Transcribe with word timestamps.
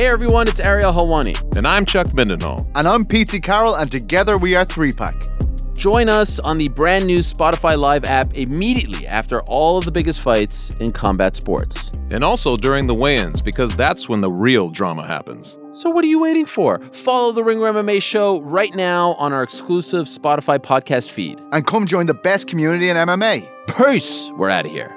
Hey 0.00 0.06
everyone, 0.06 0.48
it's 0.48 0.60
Ariel 0.60 0.94
Helwani. 0.94 1.36
And 1.58 1.68
I'm 1.68 1.84
Chuck 1.84 2.06
Mindenhall. 2.14 2.66
And 2.74 2.88
I'm 2.88 3.04
Pete 3.04 3.38
Carroll, 3.42 3.74
and 3.74 3.92
together 3.92 4.38
we 4.38 4.54
are 4.54 4.64
Three 4.64 4.92
Pack. 4.92 5.14
Join 5.76 6.08
us 6.08 6.38
on 6.38 6.56
the 6.56 6.68
brand 6.68 7.04
new 7.04 7.18
Spotify 7.18 7.78
Live 7.78 8.06
app 8.06 8.32
immediately 8.32 9.06
after 9.06 9.42
all 9.42 9.76
of 9.76 9.84
the 9.84 9.90
biggest 9.90 10.22
fights 10.22 10.74
in 10.76 10.90
combat 10.90 11.36
sports. 11.36 11.92
And 12.12 12.24
also 12.24 12.56
during 12.56 12.86
the 12.86 12.94
weigh 12.94 13.16
ins, 13.16 13.42
because 13.42 13.76
that's 13.76 14.08
when 14.08 14.22
the 14.22 14.30
real 14.30 14.70
drama 14.70 15.06
happens. 15.06 15.58
So, 15.74 15.90
what 15.90 16.02
are 16.02 16.08
you 16.08 16.18
waiting 16.18 16.46
for? 16.46 16.78
Follow 16.94 17.32
the 17.32 17.44
Ringer 17.44 17.70
MMA 17.70 18.02
show 18.02 18.40
right 18.40 18.74
now 18.74 19.12
on 19.18 19.34
our 19.34 19.42
exclusive 19.42 20.06
Spotify 20.06 20.58
podcast 20.58 21.10
feed. 21.10 21.42
And 21.52 21.66
come 21.66 21.84
join 21.84 22.06
the 22.06 22.14
best 22.14 22.48
community 22.48 22.88
in 22.88 22.96
MMA. 22.96 23.46
Peace! 23.76 24.30
We're 24.38 24.48
out 24.48 24.64
of 24.64 24.72
here. 24.72 24.96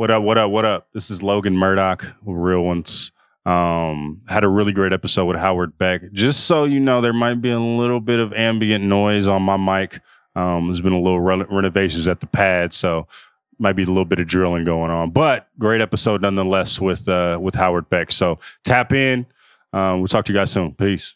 What 0.00 0.10
up? 0.10 0.22
What 0.22 0.38
up? 0.38 0.50
What 0.50 0.64
up? 0.64 0.88
This 0.94 1.10
is 1.10 1.22
Logan 1.22 1.54
Murdock, 1.54 2.06
Real 2.24 2.62
Ones. 2.62 3.12
Um, 3.44 4.22
had 4.28 4.44
a 4.44 4.48
really 4.48 4.72
great 4.72 4.94
episode 4.94 5.26
with 5.26 5.36
Howard 5.36 5.76
Beck. 5.76 6.10
Just 6.12 6.44
so 6.46 6.64
you 6.64 6.80
know, 6.80 7.02
there 7.02 7.12
might 7.12 7.42
be 7.42 7.50
a 7.50 7.60
little 7.60 8.00
bit 8.00 8.18
of 8.18 8.32
ambient 8.32 8.82
noise 8.82 9.28
on 9.28 9.42
my 9.42 9.58
mic. 9.58 10.00
Um, 10.34 10.68
there's 10.68 10.80
been 10.80 10.94
a 10.94 10.98
little 10.98 11.20
re- 11.20 11.44
renovations 11.50 12.08
at 12.08 12.20
the 12.20 12.26
pad, 12.26 12.72
so 12.72 13.08
might 13.58 13.74
be 13.74 13.82
a 13.82 13.88
little 13.88 14.06
bit 14.06 14.20
of 14.20 14.26
drilling 14.26 14.64
going 14.64 14.90
on. 14.90 15.10
But 15.10 15.48
great 15.58 15.82
episode 15.82 16.22
nonetheless 16.22 16.80
with 16.80 17.06
uh, 17.06 17.38
with 17.38 17.54
Howard 17.54 17.90
Beck. 17.90 18.10
So 18.10 18.38
tap 18.64 18.94
in. 18.94 19.26
Um, 19.74 19.98
we'll 19.98 20.08
talk 20.08 20.24
to 20.24 20.32
you 20.32 20.38
guys 20.38 20.50
soon. 20.50 20.72
Peace. 20.72 21.14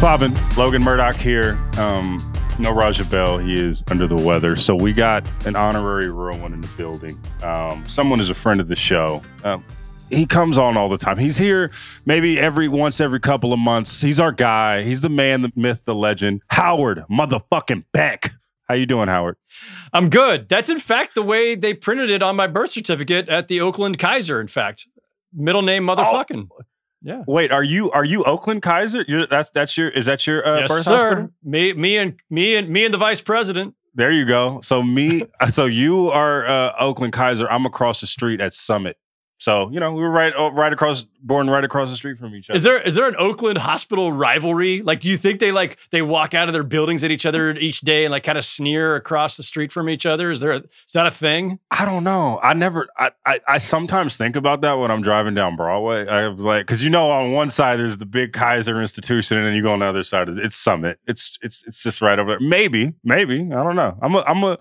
What's 0.00 0.22
poppin'? 0.22 0.56
Logan 0.56 0.82
Murdock 0.82 1.14
here. 1.14 1.58
Um, 1.76 2.18
no 2.58 2.72
Raja 2.72 3.04
Bell. 3.04 3.36
He 3.36 3.52
is 3.52 3.84
under 3.90 4.06
the 4.06 4.16
weather. 4.16 4.56
So 4.56 4.74
we 4.74 4.94
got 4.94 5.30
an 5.44 5.56
honorary 5.56 6.10
real 6.10 6.38
one 6.40 6.54
in 6.54 6.62
the 6.62 6.70
building. 6.78 7.20
Um, 7.42 7.84
someone 7.86 8.18
is 8.18 8.30
a 8.30 8.34
friend 8.34 8.62
of 8.62 8.68
the 8.68 8.76
show. 8.76 9.22
Um, 9.44 9.62
he 10.08 10.24
comes 10.24 10.56
on 10.56 10.78
all 10.78 10.88
the 10.88 10.96
time. 10.96 11.18
He's 11.18 11.36
here 11.36 11.70
maybe 12.06 12.38
every 12.38 12.66
once 12.66 12.98
every 12.98 13.20
couple 13.20 13.52
of 13.52 13.58
months. 13.58 14.00
He's 14.00 14.18
our 14.18 14.32
guy. 14.32 14.84
He's 14.84 15.02
the 15.02 15.10
man, 15.10 15.42
the 15.42 15.52
myth, 15.54 15.84
the 15.84 15.94
legend. 15.94 16.40
Howard 16.48 17.04
motherfucking 17.10 17.84
Beck. 17.92 18.32
How 18.70 18.76
you 18.76 18.86
doing, 18.86 19.08
Howard? 19.08 19.36
I'm 19.92 20.08
good. 20.08 20.48
That's 20.48 20.70
in 20.70 20.78
fact 20.78 21.14
the 21.14 21.22
way 21.22 21.56
they 21.56 21.74
printed 21.74 22.08
it 22.08 22.22
on 22.22 22.36
my 22.36 22.46
birth 22.46 22.70
certificate 22.70 23.28
at 23.28 23.48
the 23.48 23.60
Oakland 23.60 23.98
Kaiser. 23.98 24.40
In 24.40 24.48
fact, 24.48 24.86
middle 25.34 25.60
name 25.60 25.84
motherfucking. 25.84 26.48
Oh. 26.50 26.60
Yeah. 27.02 27.22
Wait, 27.26 27.50
are 27.50 27.62
you 27.62 27.90
are 27.92 28.04
you 28.04 28.24
Oakland 28.24 28.62
Kaiser? 28.62 29.04
You're, 29.08 29.26
that's 29.26 29.50
that's 29.50 29.76
your 29.76 29.88
is 29.88 30.06
that 30.06 30.26
your 30.26 30.46
uh, 30.46 30.60
yes, 30.60 30.84
sir. 30.84 30.92
hospital? 30.92 31.28
Me 31.42 31.72
me 31.72 31.96
and 31.96 32.20
me 32.28 32.56
and 32.56 32.68
me 32.68 32.84
and 32.84 32.92
the 32.92 32.98
vice 32.98 33.20
president. 33.20 33.74
There 33.94 34.12
you 34.12 34.24
go. 34.24 34.60
So 34.62 34.82
me, 34.82 35.24
so 35.48 35.66
you 35.66 36.08
are 36.08 36.46
uh, 36.46 36.72
Oakland 36.78 37.12
Kaiser. 37.12 37.50
I'm 37.50 37.66
across 37.66 38.00
the 38.00 38.06
street 38.06 38.40
at 38.40 38.54
Summit. 38.54 38.96
So 39.40 39.70
you 39.70 39.80
know 39.80 39.90
we 39.92 40.02
were 40.02 40.10
right, 40.10 40.34
oh, 40.36 40.52
right 40.52 40.70
across, 40.70 41.02
born 41.22 41.48
right 41.48 41.64
across 41.64 41.88
the 41.88 41.96
street 41.96 42.18
from 42.18 42.34
each 42.34 42.50
other. 42.50 42.56
Is 42.58 42.62
there 42.62 42.78
is 42.82 42.94
there 42.94 43.08
an 43.08 43.16
Oakland 43.18 43.56
hospital 43.56 44.12
rivalry? 44.12 44.82
Like, 44.82 45.00
do 45.00 45.08
you 45.08 45.16
think 45.16 45.40
they 45.40 45.50
like 45.50 45.78
they 45.90 46.02
walk 46.02 46.34
out 46.34 46.48
of 46.48 46.52
their 46.52 46.62
buildings 46.62 47.02
at 47.02 47.10
each 47.10 47.24
other 47.24 47.50
each 47.52 47.80
day 47.80 48.04
and 48.04 48.12
like 48.12 48.22
kind 48.22 48.36
of 48.36 48.44
sneer 48.44 48.96
across 48.96 49.38
the 49.38 49.42
street 49.42 49.72
from 49.72 49.88
each 49.88 50.04
other? 50.04 50.30
Is 50.30 50.42
there 50.42 50.52
a, 50.52 50.56
is 50.58 50.92
that 50.92 51.06
a 51.06 51.10
thing? 51.10 51.58
I 51.70 51.86
don't 51.86 52.04
know. 52.04 52.38
I 52.42 52.52
never. 52.52 52.88
I, 52.98 53.12
I 53.24 53.40
I 53.48 53.58
sometimes 53.58 54.18
think 54.18 54.36
about 54.36 54.60
that 54.60 54.74
when 54.74 54.90
I'm 54.90 55.00
driving 55.00 55.34
down 55.34 55.56
Broadway. 55.56 56.06
I 56.06 56.28
was 56.28 56.44
like, 56.44 56.66
because 56.66 56.84
you 56.84 56.90
know, 56.90 57.10
on 57.10 57.32
one 57.32 57.48
side 57.48 57.78
there's 57.78 57.96
the 57.96 58.06
big 58.06 58.34
Kaiser 58.34 58.78
institution, 58.82 59.38
and 59.38 59.46
then 59.46 59.54
you 59.54 59.62
go 59.62 59.72
on 59.72 59.78
the 59.78 59.86
other 59.86 60.04
side. 60.04 60.28
It's 60.28 60.56
Summit. 60.56 60.98
It's 61.06 61.38
it's 61.40 61.66
it's 61.66 61.82
just 61.82 62.02
right 62.02 62.18
over 62.18 62.32
there. 62.32 62.40
Maybe, 62.40 62.92
maybe 63.02 63.40
I 63.40 63.64
don't 63.64 63.76
know. 63.76 63.96
I'm 64.02 64.14
a 64.14 64.20
I'm 64.20 64.44
a 64.44 64.58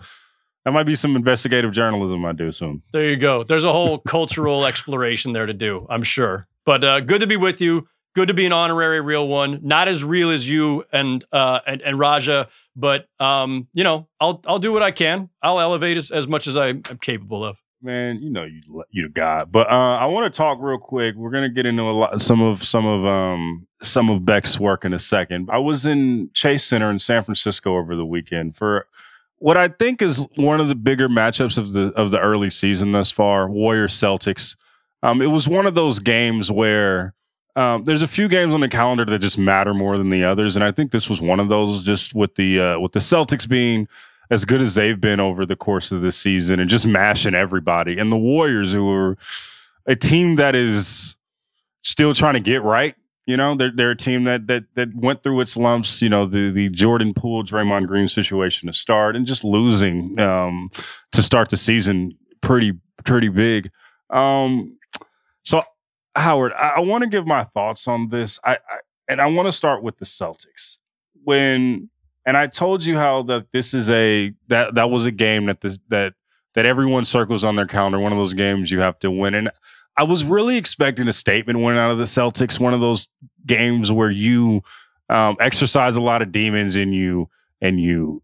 that 0.66 0.72
might 0.72 0.84
be 0.84 0.96
some 0.96 1.16
investigative 1.16 1.72
journalism 1.72 2.26
I 2.26 2.34
do 2.34 2.52
soon. 2.52 2.82
There 2.92 3.10
you 3.10 3.18
go. 3.18 3.44
There's 3.44 3.64
a 3.64 3.72
whole 3.72 4.00
cultural 4.00 4.66
exploration 4.68 5.34
there 5.34 5.46
to 5.46 5.54
do, 5.54 5.88
I'm 5.90 6.04
sure. 6.04 6.48
But 6.66 6.84
uh, 6.84 7.00
good 7.00 7.22
to 7.22 7.28
be 7.28 7.38
with 7.38 7.62
you. 7.62 7.88
Good 8.16 8.28
to 8.28 8.34
be 8.34 8.46
an 8.46 8.52
honorary 8.52 9.02
real 9.02 9.28
one. 9.28 9.60
Not 9.62 9.88
as 9.88 10.04
real 10.04 10.32
as 10.32 10.50
you 10.50 10.84
and 10.92 11.24
uh, 11.32 11.60
and, 11.66 11.82
and 11.82 12.00
Raja, 12.00 12.50
but 12.76 13.08
um, 13.20 13.68
you 13.74 13.84
know, 13.84 14.08
I'll 14.20 14.42
I'll 14.48 14.60
do 14.60 14.74
what 14.74 14.82
I 14.82 14.92
can. 14.92 15.30
I'll 15.44 15.60
elevate 15.60 15.96
as, 15.96 16.12
as 16.12 16.28
much 16.28 16.48
as 16.48 16.58
I'm 16.58 16.82
capable 17.02 17.46
of. 17.46 17.58
Man, 17.82 18.20
you 18.22 18.30
know 18.30 18.44
you 18.44 18.84
you 18.90 19.04
the 19.04 19.10
god. 19.10 19.52
But 19.52 19.72
uh, 19.72 19.94
I 19.96 20.08
want 20.08 20.32
to 20.32 20.36
talk 20.36 20.58
real 20.60 20.80
quick. 20.80 21.16
We're 21.16 21.30
gonna 21.30 21.50
get 21.50 21.66
into 21.66 21.84
a 21.84 21.94
lot 21.94 22.22
some 22.22 22.42
of 22.42 22.64
some 22.64 22.86
of 22.86 23.06
um 23.06 23.68
some 23.84 24.10
of 24.10 24.26
Beck's 24.26 24.60
work 24.60 24.84
in 24.84 24.94
a 24.94 25.00
second. 25.00 25.50
I 25.52 25.60
was 25.60 25.86
in 25.86 26.32
Chase 26.34 26.66
Center 26.66 26.90
in 26.92 27.00
San 27.00 27.24
Francisco 27.24 27.78
over 27.78 27.96
the 27.96 28.06
weekend 28.06 28.58
for 28.58 28.88
what 29.40 29.58
I 29.58 29.70
think 29.70 30.02
is 30.02 30.28
one 30.36 30.60
of 30.60 30.68
the 30.68 30.76
bigger 30.76 31.10
matchups 31.10 31.58
of 31.58 31.72
the 31.74 31.88
of 31.94 32.12
the 32.12 32.20
early 32.20 32.50
season 32.50 32.92
thus 32.92 33.10
far, 33.10 33.50
Warriors 33.50 33.94
Celtics. 33.94 34.56
Um, 35.02 35.22
it 35.22 35.28
was 35.28 35.48
one 35.48 35.66
of 35.66 35.76
those 35.76 36.00
games 36.00 36.52
where 36.52 37.14
um, 37.56 37.86
there's 37.86 38.02
a 38.02 38.08
few 38.08 38.28
games 38.28 38.54
on 38.54 38.60
the 38.60 38.68
calendar 38.68 39.06
that 39.06 39.20
just 39.20 39.38
matter 39.38 39.74
more 39.74 39.98
than 39.98 40.10
the 40.10 40.24
others, 40.24 40.56
and 40.56 40.64
I 40.64 40.72
think 40.72 40.92
this 40.92 41.10
was 41.10 41.22
one 41.22 41.40
of 41.40 41.50
those. 41.50 41.86
Just 41.86 42.14
with 42.14 42.36
the 42.36 42.60
uh, 42.60 42.80
with 42.80 42.92
the 42.92 43.00
Celtics 43.00 43.48
being 43.48 43.88
as 44.30 44.46
good 44.46 44.62
as 44.62 44.76
they've 44.76 45.00
been 45.00 45.20
over 45.20 45.46
the 45.46 45.56
course 45.56 45.92
of 45.92 46.02
this 46.02 46.16
season 46.16 46.60
and 46.60 46.70
just 46.70 46.86
mashing 46.86 47.34
everybody, 47.34 47.98
and 47.98 48.12
the 48.12 48.18
Warriors 48.18 48.74
who 48.74 48.92
are 48.92 49.18
a 49.86 49.96
team 49.96 50.36
that 50.36 50.54
is 50.54 51.16
still 51.82 52.14
trying 52.14 52.34
to 52.36 52.40
get 52.40 52.62
right 52.62 52.96
you 53.26 53.38
know, 53.38 53.56
they're 53.56 53.72
they're 53.74 53.92
a 53.92 53.98
team 53.98 54.24
that 54.24 54.48
that 54.48 54.64
that 54.76 54.90
went 54.96 55.24
through 55.24 55.42
its 55.42 55.56
lumps. 55.56 56.02
You 56.02 56.10
know, 56.10 56.26
the 56.26 56.52
the 56.52 56.70
Jordan 56.70 57.14
Poole, 57.14 57.44
Draymond 57.44 57.88
Green 57.88 58.08
situation 58.08 58.68
to 58.68 58.74
start, 58.74 59.16
and 59.16 59.26
just 59.26 59.44
losing 59.44 60.20
um, 60.20 60.70
to 61.12 61.22
start 61.22 61.50
the 61.50 61.58
season 61.58 62.18
pretty 62.42 62.74
pretty 63.06 63.30
big. 63.30 63.72
Um, 64.10 64.78
so, 65.44 65.62
Howard, 66.16 66.54
I, 66.54 66.74
I 66.78 66.80
want 66.80 67.04
to 67.04 67.10
give 67.10 67.28
my 67.28 67.44
thoughts 67.44 67.88
on 67.88 68.10
this. 68.10 68.40
I, 68.44 68.54
I 68.54 68.78
and 69.08 69.22
I 69.22 69.28
want 69.28 69.48
to 69.48 69.52
start 69.52 69.84
with 69.84 69.98
the 69.98 70.06
Celtics 70.06 70.78
when. 71.24 71.90
And 72.26 72.38
I 72.38 72.46
told 72.46 72.84
you 72.84 72.96
how 72.96 73.24
that 73.24 73.48
this 73.54 73.74
is 73.74 73.90
a 73.90 74.34
that 74.50 74.76
that 74.76 74.92
was 74.92 75.08
a 75.08 75.12
game 75.12 75.48
that 75.48 75.62
this 75.62 75.80
that 75.88 76.14
that 76.54 76.66
everyone 76.66 77.06
circles 77.06 77.44
on 77.44 77.56
their 77.56 77.66
calendar. 77.66 78.00
One 78.00 78.12
of 78.12 78.20
those 78.20 78.34
games 78.34 78.70
you 78.70 78.82
have 78.82 79.00
to 79.00 79.10
win. 79.10 79.34
And 79.34 79.50
I 80.00 80.04
was 80.04 80.24
really 80.24 80.56
expecting 80.56 81.10
a 81.10 81.14
statement 81.14 81.60
win 81.60 81.76
out 81.76 81.92
of 81.92 81.98
the 81.98 82.06
Celtics, 82.06 82.58
one 82.58 82.74
of 82.74 82.80
those 82.80 83.10
games 83.46 83.92
where 83.92 84.10
you 84.10 84.62
um, 85.10 85.36
exercise 85.42 85.98
a 85.98 86.02
lot 86.02 86.22
of 86.22 86.32
demons 86.32 86.78
in 86.78 86.94
you 86.94 87.30
and 87.60 87.82
you 87.82 88.24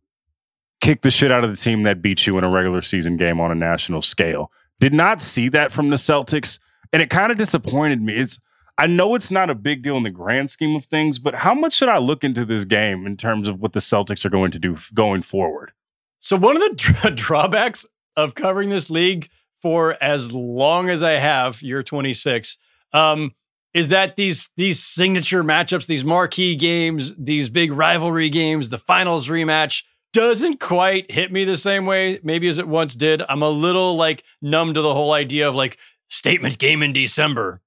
kick 0.79 1.01
the 1.01 1.11
shit 1.11 1.33
out 1.33 1.43
of 1.43 1.49
the 1.49 1.57
team 1.57 1.83
that 1.83 2.01
beat 2.01 2.25
you 2.25 2.37
in 2.37 2.45
a 2.45 2.49
regular 2.49 2.81
season 2.81 3.17
game 3.17 3.41
on 3.41 3.51
a 3.51 3.55
national 3.55 4.01
scale. 4.01 4.53
Did 4.79 4.93
not 4.93 5.21
see 5.21 5.49
that 5.49 5.73
from 5.73 5.89
the 5.89 5.97
Celtics, 5.97 6.59
and 6.93 7.01
it 7.01 7.09
kind 7.09 7.29
of 7.29 7.37
disappointed 7.37 8.01
me. 8.01 8.15
It's 8.15 8.39
I 8.77 8.87
know 8.87 9.13
it's 9.13 9.29
not 9.29 9.49
a 9.49 9.55
big 9.55 9.83
deal 9.83 9.97
in 9.97 10.03
the 10.03 10.11
grand 10.11 10.49
scheme 10.49 10.77
of 10.77 10.85
things, 10.85 11.19
but 11.19 11.35
how 11.35 11.53
much 11.53 11.73
should 11.73 11.89
I 11.89 11.97
look 11.97 12.23
into 12.23 12.45
this 12.45 12.63
game 12.63 13.05
in 13.05 13.17
terms 13.17 13.49
of 13.49 13.59
what 13.59 13.73
the 13.73 13.81
Celtics 13.81 14.23
are 14.23 14.29
going 14.29 14.51
to 14.51 14.59
do 14.59 14.75
f- 14.75 14.91
going 14.93 15.23
forward? 15.23 15.73
So 16.19 16.37
one 16.37 16.55
of 16.55 16.61
the 16.61 16.73
dr- 16.73 17.15
drawbacks 17.17 17.85
of 18.15 18.33
covering 18.33 18.69
this 18.69 18.89
league 18.89 19.27
for 19.65 19.97
as 19.99 20.31
long 20.31 20.91
as 20.91 21.01
I 21.01 21.13
have, 21.13 21.59
You're 21.63 21.81
26, 21.81 22.59
um, 22.93 23.33
is 23.73 23.89
that 23.89 24.15
these 24.15 24.51
these 24.57 24.79
signature 24.79 25.43
matchups, 25.43 25.87
these 25.87 26.05
marquee 26.05 26.53
games, 26.53 27.15
these 27.17 27.49
big 27.49 27.71
rivalry 27.71 28.29
games, 28.29 28.69
the 28.69 28.77
finals 28.77 29.27
rematch 29.27 29.81
doesn't 30.13 30.59
quite 30.59 31.11
hit 31.11 31.31
me 31.31 31.45
the 31.45 31.57
same 31.57 31.87
way 31.87 32.19
maybe 32.21 32.47
as 32.47 32.59
it 32.59 32.67
once 32.67 32.93
did. 32.93 33.23
I'm 33.27 33.41
a 33.41 33.49
little 33.49 33.95
like 33.95 34.23
numb 34.39 34.75
to 34.75 34.83
the 34.83 34.93
whole 34.93 35.13
idea 35.13 35.49
of 35.49 35.55
like 35.55 35.79
statement 36.09 36.59
game 36.59 36.83
in 36.83 36.93
December. 36.93 37.59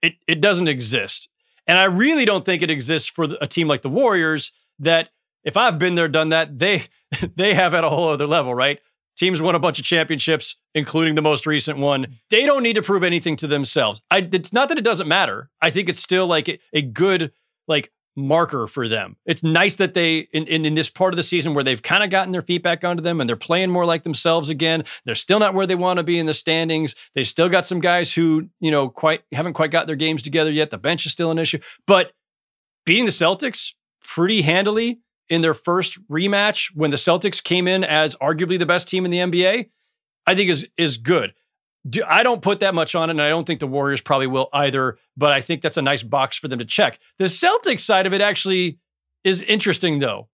It 0.00 0.12
it 0.28 0.40
doesn't 0.40 0.68
exist. 0.68 1.28
And 1.66 1.76
I 1.76 1.84
really 1.86 2.24
don't 2.24 2.44
think 2.44 2.62
it 2.62 2.70
exists 2.70 3.08
for 3.08 3.26
a 3.40 3.48
team 3.48 3.66
like 3.66 3.82
the 3.82 3.88
Warriors 3.88 4.52
that 4.78 5.08
if 5.42 5.56
I've 5.56 5.80
been 5.80 5.96
there 5.96 6.06
done 6.06 6.28
that, 6.28 6.56
they 6.56 6.84
they 7.34 7.54
have 7.54 7.74
at 7.74 7.82
a 7.82 7.88
whole 7.88 8.10
other 8.10 8.28
level, 8.28 8.54
right? 8.54 8.78
Teams 9.16 9.42
won 9.42 9.54
a 9.54 9.60
bunch 9.60 9.78
of 9.78 9.84
championships, 9.84 10.56
including 10.74 11.14
the 11.14 11.22
most 11.22 11.46
recent 11.46 11.78
one. 11.78 12.06
They 12.30 12.46
don't 12.46 12.62
need 12.62 12.76
to 12.76 12.82
prove 12.82 13.04
anything 13.04 13.36
to 13.36 13.46
themselves. 13.46 14.00
I, 14.10 14.28
it's 14.32 14.52
not 14.52 14.68
that 14.68 14.78
it 14.78 14.84
doesn't 14.84 15.08
matter. 15.08 15.50
I 15.60 15.70
think 15.70 15.88
it's 15.88 16.00
still 16.00 16.26
like 16.26 16.48
a, 16.48 16.58
a 16.72 16.82
good 16.82 17.32
like 17.68 17.92
marker 18.16 18.66
for 18.66 18.88
them. 18.88 19.16
It's 19.24 19.42
nice 19.42 19.76
that 19.76 19.94
they 19.94 20.28
in, 20.32 20.46
in, 20.46 20.64
in 20.64 20.74
this 20.74 20.90
part 20.90 21.12
of 21.12 21.16
the 21.16 21.22
season 21.22 21.54
where 21.54 21.64
they've 21.64 21.82
kind 21.82 22.04
of 22.04 22.10
gotten 22.10 22.32
their 22.32 22.42
feet 22.42 22.62
back 22.62 22.84
onto 22.84 23.02
them 23.02 23.20
and 23.20 23.28
they're 23.28 23.36
playing 23.36 23.70
more 23.70 23.86
like 23.86 24.02
themselves 24.02 24.48
again. 24.48 24.84
They're 25.04 25.14
still 25.14 25.38
not 25.38 25.54
where 25.54 25.66
they 25.66 25.74
want 25.74 25.98
to 25.98 26.02
be 26.02 26.18
in 26.18 26.26
the 26.26 26.34
standings. 26.34 26.94
They 27.14 27.24
still 27.24 27.48
got 27.48 27.66
some 27.66 27.80
guys 27.80 28.12
who, 28.12 28.48
you 28.60 28.70
know, 28.70 28.88
quite 28.88 29.22
haven't 29.32 29.54
quite 29.54 29.70
got 29.70 29.86
their 29.86 29.96
games 29.96 30.22
together 30.22 30.50
yet. 30.50 30.70
The 30.70 30.78
bench 30.78 31.06
is 31.06 31.12
still 31.12 31.30
an 31.30 31.38
issue. 31.38 31.58
But 31.86 32.12
beating 32.84 33.06
the 33.06 33.12
Celtics 33.12 33.72
pretty 34.04 34.42
handily 34.42 35.00
in 35.32 35.40
their 35.40 35.54
first 35.54 35.98
rematch 36.08 36.70
when 36.74 36.90
the 36.90 36.96
Celtics 36.98 37.42
came 37.42 37.66
in 37.66 37.84
as 37.84 38.14
arguably 38.16 38.58
the 38.58 38.66
best 38.66 38.86
team 38.86 39.06
in 39.06 39.10
the 39.10 39.18
NBA, 39.18 39.70
I 40.26 40.34
think 40.34 40.50
is 40.50 40.68
is 40.76 40.98
good. 40.98 41.32
Do, 41.88 42.02
I 42.06 42.22
don't 42.22 42.42
put 42.42 42.60
that 42.60 42.74
much 42.74 42.94
on 42.94 43.08
it, 43.08 43.12
and 43.12 43.22
I 43.22 43.30
don't 43.30 43.46
think 43.46 43.58
the 43.58 43.66
Warriors 43.66 44.02
probably 44.02 44.26
will 44.26 44.50
either. 44.52 44.98
But 45.16 45.32
I 45.32 45.40
think 45.40 45.62
that's 45.62 45.78
a 45.78 45.82
nice 45.82 46.02
box 46.02 46.36
for 46.36 46.48
them 46.48 46.58
to 46.58 46.64
check. 46.66 46.98
The 47.18 47.24
Celtics 47.24 47.80
side 47.80 48.06
of 48.06 48.12
it 48.12 48.20
actually 48.20 48.78
is 49.24 49.40
interesting, 49.42 49.98
though. 50.00 50.28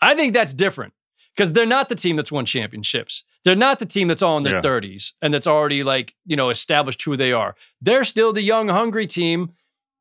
I 0.00 0.14
think 0.14 0.34
that's 0.34 0.52
different 0.54 0.92
because 1.34 1.52
they're 1.52 1.66
not 1.66 1.88
the 1.88 1.94
team 1.96 2.14
that's 2.16 2.30
won 2.32 2.46
championships. 2.46 3.24
They're 3.44 3.56
not 3.56 3.80
the 3.80 3.86
team 3.86 4.06
that's 4.06 4.22
all 4.22 4.36
in 4.36 4.44
their 4.44 4.56
Yeah. 4.56 4.60
30s 4.60 5.14
and 5.20 5.34
that's 5.34 5.46
already 5.48 5.82
like, 5.82 6.14
you 6.26 6.36
know, 6.36 6.48
established 6.50 7.02
who 7.02 7.16
they 7.16 7.32
are. 7.32 7.54
They're 7.80 8.04
still 8.04 8.32
the 8.32 8.42
young, 8.42 8.68
hungry 8.68 9.06
team 9.06 9.52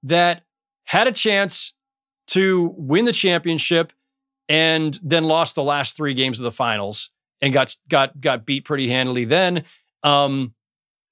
that 0.04 0.44
had 0.84 1.08
a 1.08 1.12
chance 1.12 1.74
to 2.28 2.74
win 2.78 3.06
the 3.06 3.14
championship 3.14 3.94
and 4.52 5.00
then 5.02 5.24
lost 5.24 5.56
the 5.56 5.64
last 5.64 5.96
three 5.96 6.14
games 6.14 6.38
of 6.38 6.44
the 6.44 6.52
finals 6.52 7.10
and 7.42 7.54
got 7.54 7.74
got 7.88 8.20
got 8.20 8.46
beat 8.46 8.66
pretty 8.66 8.90
handily 8.90 9.24
then. 9.24 9.64
Um, 10.04 10.54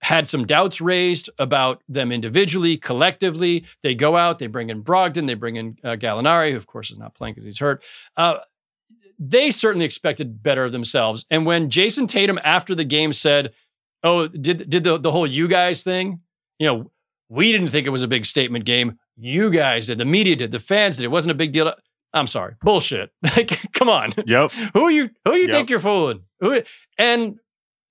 had 0.01 0.27
some 0.27 0.45
doubts 0.45 0.81
raised 0.81 1.29
about 1.39 1.81
them 1.87 2.11
individually, 2.11 2.75
collectively. 2.77 3.65
They 3.81 3.95
go 3.95 4.17
out, 4.17 4.39
they 4.39 4.47
bring 4.47 4.69
in 4.69 4.83
Brogdon, 4.83 5.25
they 5.25 5.35
bring 5.35 5.55
in 5.55 5.77
uh, 5.85 5.95
Gallinari, 5.95 6.51
who 6.51 6.57
of 6.57 6.67
course 6.67 6.91
is 6.91 6.99
not 6.99 7.15
playing 7.15 7.33
because 7.33 7.45
he's 7.45 7.59
hurt. 7.59 7.81
Uh, 8.17 8.39
they 9.17 9.51
certainly 9.51 9.85
expected 9.85 10.43
better 10.43 10.65
of 10.65 10.73
themselves. 10.73 11.25
And 11.29 11.45
when 11.45 11.69
Jayson 11.69 12.07
Tatum 12.07 12.39
after 12.43 12.75
the 12.75 12.83
game 12.83 13.13
said, 13.13 13.53
"Oh, 14.03 14.27
did 14.27 14.69
did 14.69 14.83
the 14.83 14.97
the 14.97 15.11
whole 15.11 15.27
you 15.27 15.47
guys 15.47 15.81
thing?" 15.81 16.19
You 16.59 16.67
know, 16.67 16.91
we 17.29 17.53
didn't 17.53 17.69
think 17.69 17.87
it 17.87 17.91
was 17.91 18.03
a 18.03 18.07
big 18.07 18.25
statement 18.25 18.65
game. 18.65 18.99
You 19.15 19.49
guys 19.49 19.87
did. 19.87 19.97
The 19.97 20.03
media 20.03 20.35
did. 20.35 20.51
The 20.51 20.59
fans 20.59 20.97
did. 20.97 21.05
It 21.05 21.11
wasn't 21.11 21.31
a 21.31 21.35
big 21.35 21.53
deal. 21.53 21.73
I'm 22.13 22.27
sorry. 22.27 22.55
Bullshit. 22.61 23.11
Like, 23.37 23.71
come 23.73 23.89
on. 23.89 24.11
Yep. 24.25 24.51
Who 24.73 24.81
are 24.83 24.91
you? 24.91 25.09
Who 25.25 25.33
you 25.35 25.41
Yep. 25.43 25.51
think 25.51 25.69
you're 25.69 25.79
fooling? 25.79 26.21
Who? 26.39 26.61
And 26.97 27.37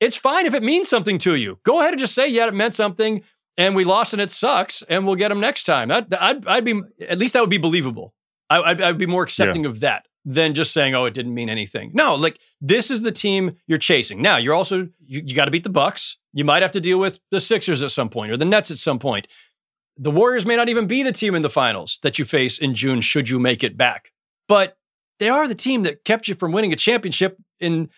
it's 0.01 0.17
fine 0.17 0.47
if 0.47 0.55
it 0.55 0.63
means 0.63 0.89
something 0.89 1.19
to 1.19 1.35
you. 1.35 1.59
Go 1.65 1.81
ahead 1.81 1.93
and 1.93 2.01
just 2.01 2.15
say, 2.15 2.29
yeah, 2.29 2.47
it 2.47 2.55
meant 2.55 2.75
something, 2.75 3.23
and 3.57 3.75
we 3.75 3.85
lost, 3.85 4.13
and 4.13 4.23
it 4.23 4.31
sucks, 4.31 4.83
and 4.89 5.07
we'll 5.07 5.17
get 5.17 5.29
them 5.29 5.41
next 5.41 5.65
time. 5.65 5.89
That 5.89 6.07
I'd, 6.21 6.47
I'd 6.47 6.65
be 6.65 6.81
at 7.09 7.19
least 7.19 7.33
that 7.35 7.41
would 7.41 7.51
be 7.51 7.59
believable. 7.59 8.15
I, 8.51 8.61
I'd, 8.63 8.81
I'd 8.81 8.99
be 8.99 9.07
more 9.07 9.23
accepting 9.23 9.67
of 9.67 9.81
that 9.81 10.07
than 10.25 10.53
just 10.55 10.73
saying, 10.73 10.95
oh, 10.95 11.05
it 11.07 11.15
didn't 11.15 11.33
mean 11.35 11.49
anything. 11.49 11.91
No, 11.95 12.15
like 12.15 12.39
this 12.61 12.91
is 12.91 13.03
the 13.03 13.13
team 13.13 13.57
you're 13.67 13.79
chasing. 13.79 14.21
Now 14.23 14.37
you're 14.37 14.55
also 14.55 14.89
you, 15.07 15.23
you 15.25 15.35
got 15.35 15.47
to 15.47 15.51
beat 15.51 15.63
the 15.65 15.71
Bucks. 15.71 16.17
You 16.33 16.45
might 16.45 16.63
have 16.63 16.73
to 16.73 16.81
deal 16.81 16.99
with 16.99 17.19
the 17.31 17.41
Sixers 17.41 17.83
at 17.83 17.91
some 17.91 18.09
point 18.09 18.31
or 18.33 18.37
the 18.37 18.45
Nets 18.45 18.71
at 18.71 18.77
some 18.77 18.99
point. 18.99 19.27
The 19.99 20.11
Warriors 20.11 20.47
may 20.47 20.57
not 20.57 20.69
even 20.69 20.87
be 20.87 21.03
the 21.03 21.13
team 21.13 21.35
in 21.35 21.43
the 21.43 21.51
finals 21.51 21.99
that 22.03 22.19
you 22.19 22.25
face 22.25 22.59
in 22.59 22.75
June 22.75 23.01
should 23.01 23.29
you 23.29 23.39
make 23.39 23.65
it 23.65 23.77
back. 23.77 24.13
But 24.47 24.77
they 25.19 25.29
are 25.29 25.49
the 25.49 25.55
team 25.55 25.83
that 25.83 26.05
kept 26.05 26.29
you 26.29 26.35
from 26.35 26.53
winning 26.53 26.73
a 26.73 26.77
championship 26.77 27.37
in 27.61 27.91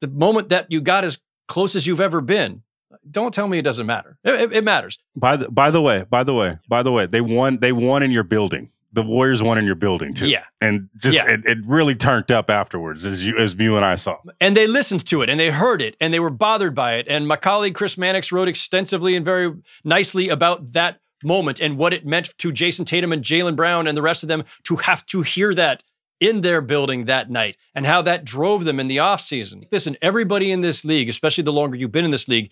the 0.00 0.06
moment 0.08 0.50
that 0.50 0.70
you 0.70 0.80
got 0.80 1.04
as 1.04 1.18
close 1.48 1.74
as 1.74 1.86
you've 1.86 2.00
ever 2.00 2.20
been. 2.20 2.62
Don't 3.10 3.34
tell 3.34 3.48
me 3.48 3.58
it 3.58 3.62
doesn't 3.62 3.86
matter. 3.86 4.18
It, 4.24 4.52
it- 4.52 4.64
matters. 4.64 4.98
By 5.16 5.36
the 5.36 5.50
by 5.50 5.70
the 5.70 5.80
way, 5.82 6.04
by 6.08 6.22
the 6.24 6.32
way, 6.34 6.58
by 6.68 6.82
the 6.82 6.92
way, 6.92 7.06
they 7.06 7.20
won. 7.20 7.58
They 7.58 7.72
won 7.72 8.02
in 8.02 8.10
your 8.12 8.22
building. 8.22 8.70
The 8.92 9.02
Warriors 9.02 9.42
won 9.42 9.58
in 9.58 9.66
your 9.66 9.74
building 9.74 10.14
too. 10.14 10.28
Yeah. 10.28 10.44
and 10.62 10.88
just 10.96 11.16
Yeah. 11.16 11.30
it, 11.34 11.44
it 11.44 11.58
really 11.66 11.94
turned 11.94 12.30
up 12.32 12.48
afterwards, 12.48 13.04
as 13.04 13.22
you 13.24 13.36
as 13.36 13.54
you 13.54 13.76
and 13.76 13.84
I 13.84 13.96
saw. 13.96 14.16
And 14.40 14.56
they 14.56 14.66
listened 14.66 15.04
to 15.06 15.20
it 15.22 15.28
and 15.28 15.38
they 15.38 15.50
heard 15.50 15.82
it 15.82 15.96
and 16.00 16.14
they 16.14 16.20
were 16.20 16.30
bothered 16.30 16.74
by 16.74 16.94
it. 16.94 17.06
And 17.08 17.28
my 17.28 17.36
colleague 17.36 17.74
Chris 17.74 17.98
Mannix 17.98 18.32
wrote 18.32 18.48
extensively 18.48 19.14
and 19.16 19.24
very 19.24 19.52
nicely 19.84 20.28
about 20.30 20.72
that 20.72 21.00
moment 21.22 21.60
and 21.60 21.76
what 21.76 21.92
it 21.92 22.06
meant 22.06 22.36
to 22.38 22.52
Jayson 22.52 22.84
Tatum 22.84 23.12
and 23.12 23.22
Jaylen 23.22 23.56
Brown 23.56 23.86
and 23.86 23.96
the 23.96 24.02
rest 24.02 24.22
of 24.22 24.28
them 24.28 24.44
to 24.64 24.76
have 24.76 25.04
to 25.06 25.22
hear 25.22 25.54
that 25.54 25.82
in 26.20 26.40
their 26.40 26.60
building 26.60 27.04
that 27.04 27.30
night 27.30 27.56
and 27.74 27.86
how 27.86 28.02
that 28.02 28.24
drove 28.24 28.64
them 28.64 28.80
in 28.80 28.88
the 28.88 28.96
offseason. 28.96 29.66
Listen, 29.70 29.96
everybody 30.02 30.50
in 30.50 30.60
this 30.60 30.84
league, 30.84 31.08
especially 31.08 31.44
the 31.44 31.52
longer 31.52 31.76
you've 31.76 31.92
been 31.92 32.04
in 32.04 32.10
this 32.10 32.28
league, 32.28 32.50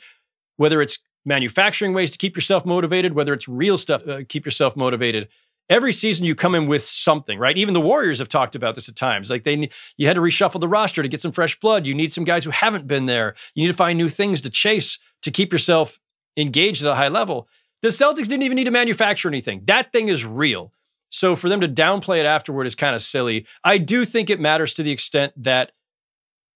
whether 0.57 0.81
it's 0.81 0.99
manufacturing 1.25 1.93
ways 1.93 2.11
to 2.13 2.19
keep 2.19 2.37
yourself 2.37 2.65
motivated, 2.65 3.15
whether 3.15 3.33
it's 3.33 3.49
real 3.49 3.77
stuff 3.77 4.05
to 4.05 4.25
keep 4.25 4.45
yourself 4.45 4.77
motivated, 4.77 5.29
every 5.69 5.93
season 5.93 6.25
you 6.25 6.35
come 6.35 6.55
in 6.55 6.69
with 6.69 6.83
something, 6.83 7.39
right? 7.39 7.59
Even 7.59 7.75
the 7.75 7.81
Warriors 7.81 8.21
have 8.21 8.29
talked 8.29 8.55
about 8.55 8.75
this 8.77 8.89
at 8.89 8.95
times. 8.95 9.31
Like 9.31 9.43
they, 9.43 9.69
you 9.97 10.07
had 10.07 10.15
to 10.15 10.21
reshuffle 10.21 10.61
the 10.61 10.69
roster 10.69 11.03
to 11.03 11.09
get 11.09 11.21
some 11.21 11.33
fresh 11.33 11.59
blood. 11.59 11.87
You 11.87 11.95
need 11.95 12.13
some 12.13 12.25
guys 12.25 12.45
who 12.45 12.51
haven't 12.51 12.87
been 12.87 13.07
there. 13.07 13.35
You 13.55 13.65
need 13.65 13.73
to 13.73 13.77
find 13.77 13.99
new 13.99 14.09
things 14.09 14.41
to 14.43 14.51
chase 14.51 14.99
to 15.23 15.31
keep 15.33 15.53
yourself 15.53 15.99
engaged 16.37 16.85
at 16.85 16.93
a 16.93 16.95
high 16.95 17.09
level. 17.09 17.49
The 17.83 17.89
Celtics 17.89 18.29
didn't 18.29 18.43
even 18.43 18.57
need 18.57 18.65
to 18.65 18.71
manufacture 18.71 19.29
anything. 19.29 19.63
That 19.67 19.93
thing 19.93 20.09
is 20.09 20.25
real. 20.25 20.73
So 21.11 21.37
for 21.37 21.49
them 21.49 21.61
to 21.61 21.69
downplay 21.69 22.21
it 22.21 22.27
afterward 22.27 22.67
is 22.67 22.75
kind 22.75 22.95
of 22.95 23.03
silly. 23.03 23.47
I 23.63 23.79
do 23.79 24.05
think 24.05 24.29
it 24.29 24.41
matters 24.41 24.75
to 24.75 24.83
the 24.83 24.91
extent 24.91 25.33
that 25.37 25.73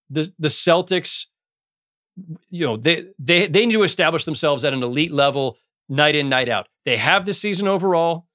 the 0.08 0.30
the 0.38 0.48
Celtics, 0.48 1.26
you 2.50 2.66
know, 2.66 2.76
they 2.76 3.06
they 3.18 3.46
they 3.46 3.66
need 3.66 3.74
to 3.74 3.82
establish 3.82 4.24
themselves 4.24 4.64
at 4.64 4.72
an 4.72 4.82
elite 4.82 5.12
level 5.12 5.56
night 5.88 6.16
in, 6.16 6.28
night 6.28 6.48
out. 6.48 6.68
They 6.84 6.96
have 6.96 7.26
this 7.26 7.38
season 7.38 7.68
overall. 7.68 8.26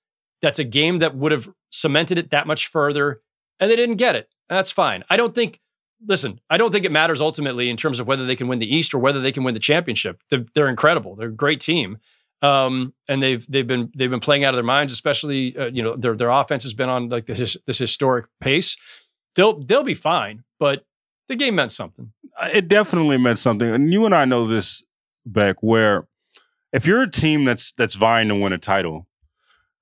That's 0.41 0.59
a 0.59 0.63
game 0.63 0.99
that 0.99 1.15
would 1.15 1.31
have 1.31 1.49
cemented 1.71 2.17
it 2.17 2.31
that 2.31 2.47
much 2.47 2.67
further, 2.67 3.21
and 3.59 3.69
they 3.69 3.75
didn't 3.75 3.97
get 3.97 4.15
it. 4.15 4.29
That's 4.47 4.71
fine. 4.71 5.03
I 5.09 5.17
don't 5.17 5.35
think. 5.35 5.59
Listen, 6.07 6.39
I 6.49 6.57
don't 6.57 6.71
think 6.71 6.85
it 6.85 6.91
matters 6.91 7.21
ultimately 7.21 7.69
in 7.69 7.77
terms 7.77 7.99
of 7.99 8.05
whether 8.05 8.25
they 8.25 8.35
can 8.35 8.47
win 8.47 8.59
the 8.59 8.75
East 8.75 8.93
or 8.93 8.99
whether 8.99 9.21
they 9.21 9.31
can 9.31 9.43
win 9.43 9.53
the 9.53 9.61
championship. 9.61 10.21
They're, 10.29 10.45
they're 10.53 10.67
incredible. 10.67 11.15
They're 11.15 11.29
a 11.29 11.33
great 11.33 11.61
team, 11.61 11.97
um, 12.45 12.93
and 13.07 13.23
they've 13.23 13.45
they've 13.47 13.67
been 13.67 13.91
they've 13.95 14.09
been 14.09 14.19
playing 14.19 14.43
out 14.43 14.53
of 14.53 14.57
their 14.57 14.63
minds. 14.63 14.93
Especially, 14.93 15.57
uh, 15.57 15.67
you 15.67 15.81
know, 15.81 15.95
their 15.95 16.15
their 16.15 16.29
offense 16.29 16.63
has 16.63 16.73
been 16.73 16.89
on 16.89 17.09
like 17.09 17.25
this 17.25 17.57
this 17.65 17.77
historic 17.77 18.27
pace. 18.39 18.77
They'll 19.35 19.59
they'll 19.59 19.83
be 19.83 19.95
fine, 19.95 20.43
but 20.59 20.85
the 21.27 21.35
game 21.35 21.55
meant 21.55 21.71
something. 21.71 22.11
Uh, 22.39 22.49
it 22.53 22.67
definitely 22.67 23.17
meant 23.17 23.39
something. 23.39 23.67
And 23.67 23.91
you 23.91 24.05
and 24.05 24.13
I 24.13 24.25
know 24.25 24.47
this, 24.47 24.83
Beck, 25.25 25.57
where 25.61 26.07
if 26.71 26.85
you're 26.85 27.01
a 27.01 27.09
team 27.09 27.45
that's 27.45 27.71
that's 27.71 27.95
vying 27.95 28.27
to 28.27 28.35
win 28.35 28.53
a 28.53 28.59
title, 28.59 29.07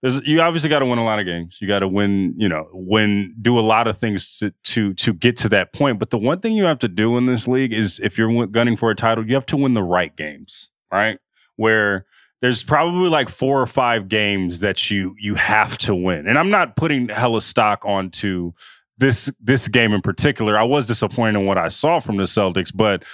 you 0.02 0.42
obviously 0.42 0.70
got 0.70 0.80
to 0.80 0.86
win 0.86 1.00
a 1.00 1.04
lot 1.04 1.20
of 1.20 1.26
games. 1.26 1.60
You 1.62 1.68
got 1.68 1.80
to 1.80 1.88
win, 1.88 2.34
you 2.38 2.48
know, 2.48 2.68
win, 2.72 3.36
do 3.42 3.60
a 3.60 3.62
lot 3.62 3.88
of 3.88 3.98
things 3.98 4.38
to, 4.38 4.54
to 4.64 4.94
to 4.94 5.14
get 5.14 5.36
to 5.38 5.50
that 5.50 5.74
point. 5.74 6.00
But 6.00 6.12
the 6.12 6.18
one 6.18 6.40
thing 6.40 6.54
you 6.54 6.66
have 6.66 6.80
to 6.80 6.88
do 6.88 7.18
in 7.18 7.26
this 7.26 7.48
league 7.48 7.74
is 7.74 8.00
if 8.00 8.18
you're 8.18 8.48
gunning 8.48 8.78
for 8.78 8.90
a 8.90 8.96
title, 8.96 9.28
you 9.28 9.34
have 9.34 9.46
to 9.48 9.58
win 9.58 9.74
the 9.74 9.84
right 9.84 10.16
games, 10.16 10.70
right? 10.92 11.20
Where 11.56 12.06
there's 12.44 12.62
probably 12.62 13.08
like 13.08 13.30
four 13.30 13.62
or 13.62 13.66
five 13.66 14.10
games 14.10 14.60
that 14.60 14.92
you 14.92 15.16
you 15.18 15.36
have 15.36 15.78
to 15.78 15.96
win. 15.96 16.28
And 16.28 16.38
I'm 16.38 16.50
not 16.50 16.76
putting 16.76 17.08
hella 17.08 17.40
stock 17.40 17.86
onto 17.86 18.52
this 18.98 19.34
this 19.40 19.70
game 19.70 19.94
in 19.94 20.02
particular. 20.02 20.60
I 20.60 20.64
was 20.64 20.86
disappointed 20.86 21.40
in 21.40 21.46
what 21.46 21.58
I 21.58 21.70
saw 21.70 22.02
from 22.02 22.18
the 22.18 22.24
Celtics, 22.24 22.76
but 22.76 23.06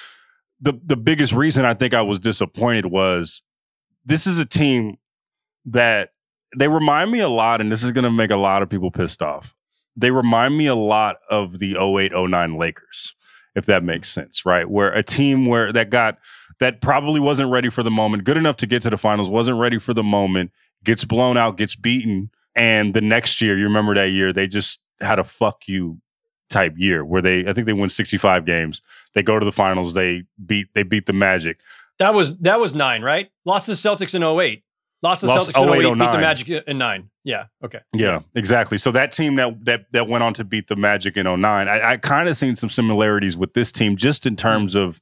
the 0.59 0.73
the 0.83 0.97
biggest 0.97 1.31
reason 1.31 1.63
I 1.63 1.75
think 1.75 1.93
I 1.93 2.01
was 2.01 2.17
disappointed 2.17 2.87
was 2.87 3.43
this 4.03 4.25
is 4.25 4.39
a 4.39 4.47
team 4.47 4.97
that 5.63 6.09
they 6.57 6.67
remind 6.67 7.11
me 7.11 7.19
a 7.19 7.29
lot, 7.29 7.61
and 7.61 7.71
this 7.71 7.83
is 7.83 7.91
going 7.91 8.05
to 8.05 8.11
make 8.11 8.31
a 8.31 8.35
lot 8.35 8.63
of 8.63 8.69
people 8.69 8.89
pissed 8.89 9.21
off. 9.21 9.55
They 9.95 10.09
remind 10.09 10.57
me 10.57 10.65
a 10.65 10.73
lot 10.73 11.17
of 11.29 11.59
the 11.59 11.77
08 11.77 12.13
09 12.15 12.57
Lakers, 12.57 13.13
if 13.53 13.67
that 13.67 13.83
makes 13.83 14.09
sense, 14.09 14.43
right? 14.43 14.67
Where 14.67 14.91
a 14.91 15.03
team 15.03 15.45
where 15.45 15.71
that 15.71 15.91
got 15.91 16.17
that 16.59 16.81
probably 16.81 17.19
wasn't 17.19 17.49
ready 17.49 17.69
for 17.69 17.83
the 17.83 17.91
moment, 17.91 18.23
good 18.23 18.37
enough 18.37 18.57
to 18.57 18.67
get 18.67 18.81
to 18.83 18.89
the 18.89 18.97
finals, 18.97 19.29
wasn't 19.29 19.57
ready 19.57 19.79
for 19.79 19.93
the 19.93 20.03
moment, 20.03 20.51
gets 20.83 21.05
blown 21.05 21.37
out, 21.37 21.57
gets 21.57 21.75
beaten, 21.75 22.29
and 22.55 22.93
the 22.93 23.01
next 23.01 23.41
year, 23.41 23.57
you 23.57 23.63
remember 23.63 23.95
that 23.95 24.11
year, 24.11 24.33
they 24.33 24.47
just 24.47 24.81
had 24.99 25.19
a 25.19 25.23
fuck 25.23 25.67
you 25.67 26.01
type 26.49 26.73
year 26.77 27.05
where 27.05 27.21
they 27.21 27.47
I 27.47 27.53
think 27.53 27.65
they 27.67 27.73
win 27.73 27.89
65 27.89 28.45
games. 28.45 28.81
They 29.13 29.23
go 29.23 29.39
to 29.39 29.45
the 29.45 29.51
finals, 29.51 29.93
they 29.93 30.23
beat 30.45 30.73
they 30.73 30.83
beat 30.83 31.05
the 31.05 31.13
Magic. 31.13 31.59
That 31.99 32.13
was 32.13 32.37
that 32.39 32.59
was 32.59 32.73
nine, 32.73 33.01
right? 33.01 33.29
Lost 33.45 33.65
to 33.65 33.71
the 33.71 33.77
Celtics 33.77 34.15
in 34.15 34.23
08. 34.23 34.63
Lost 35.01 35.21
to 35.21 35.27
the 35.27 35.33
Lost 35.33 35.53
Celtics 35.53 35.63
in 35.63 35.69
08, 35.69 35.85
08, 35.85 35.99
beat 35.99 36.11
the 36.11 36.17
Magic 36.17 36.49
in 36.67 36.77
nine. 36.77 37.09
Yeah. 37.23 37.45
Okay. 37.63 37.79
Yeah, 37.93 38.21
exactly. 38.35 38.77
So 38.77 38.91
that 38.91 39.11
team 39.11 39.35
that 39.35 39.65
that 39.65 39.85
that 39.91 40.07
went 40.07 40.23
on 40.23 40.33
to 40.35 40.43
beat 40.43 40.67
the 40.67 40.75
Magic 40.75 41.15
in 41.15 41.25
09, 41.25 41.67
I, 41.67 41.91
I 41.91 41.97
kind 41.97 42.27
of 42.27 42.35
seen 42.35 42.55
some 42.55 42.69
similarities 42.69 43.37
with 43.37 43.53
this 43.53 43.71
team 43.71 43.95
just 43.95 44.25
in 44.25 44.35
terms 44.35 44.75
of 44.75 44.99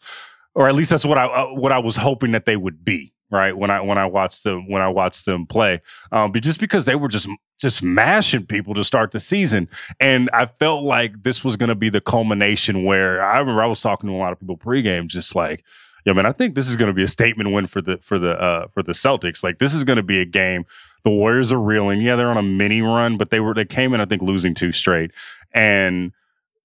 or 0.58 0.68
at 0.68 0.74
least 0.74 0.90
that's 0.90 1.06
what 1.06 1.20
I 1.20 1.26
uh, 1.26 1.54
what 1.54 1.72
I 1.72 1.78
was 1.78 1.96
hoping 1.96 2.32
that 2.32 2.46
they 2.46 2.58
would 2.58 2.84
be, 2.84 3.14
right? 3.30 3.56
When 3.56 3.70
I 3.70 3.80
when 3.82 4.00
I 4.00 4.08
watched 4.08 4.44
them 4.44 4.68
when 4.68 4.82
I 4.82 4.90
watched 4.90 5.26
them 5.26 5.46
play. 5.46 5.82
Um 6.12 6.32
but 6.32 6.42
just 6.42 6.60
because 6.60 6.86
they 6.86 6.96
were 6.96 7.08
just 7.08 7.30
just 7.60 7.84
mashing 7.84 8.48
people 8.48 8.74
to 8.74 8.84
start 8.84 9.12
the 9.12 9.20
season 9.20 9.70
and 10.00 10.30
I 10.34 10.48
felt 10.48 10.84
like 10.84 11.24
this 11.24 11.44
was 11.44 11.56
going 11.56 11.70
to 11.70 11.76
be 11.76 11.90
the 11.90 12.02
culmination 12.02 12.84
where 12.84 13.24
I 13.24 13.38
remember 13.38 13.64
I 13.64 13.68
was 13.68 13.82
talking 13.82 14.10
to 14.10 14.16
a 14.16 14.18
lot 14.18 14.32
of 14.32 14.40
people 14.40 14.58
pregame 14.58 15.08
just 15.08 15.36
like 15.36 15.64
yeah, 16.06 16.14
man, 16.14 16.26
I 16.26 16.32
think 16.32 16.56
this 16.56 16.70
is 16.70 16.78
going 16.78 16.88
to 16.88 16.94
be 16.94 17.04
a 17.04 17.08
statement 17.08 17.52
win 17.52 17.68
for 17.68 17.82
the 17.82 17.98
for 17.98 18.18
the 18.18 18.32
uh, 18.42 18.68
for 18.70 18.82
the 18.82 18.94
Celtics. 18.94 19.44
Like 19.44 19.60
this 19.60 19.74
is 19.74 19.84
going 19.84 19.98
to 19.98 20.04
be 20.04 20.22
a 20.22 20.26
game. 20.26 20.66
The 21.04 21.10
Warriors 21.10 21.52
are 21.52 21.60
reeling. 21.60 22.00
Yeah, 22.00 22.16
they're 22.16 22.30
on 22.30 22.38
a 22.38 22.44
mini 22.44 22.82
run, 22.82 23.18
but 23.18 23.30
they 23.30 23.42
were 23.42 23.54
they 23.54 23.66
came 23.66 23.94
in 23.94 24.00
I 24.00 24.06
think 24.06 24.22
losing 24.22 24.54
two 24.54 24.72
straight, 24.72 25.12
and 25.54 26.14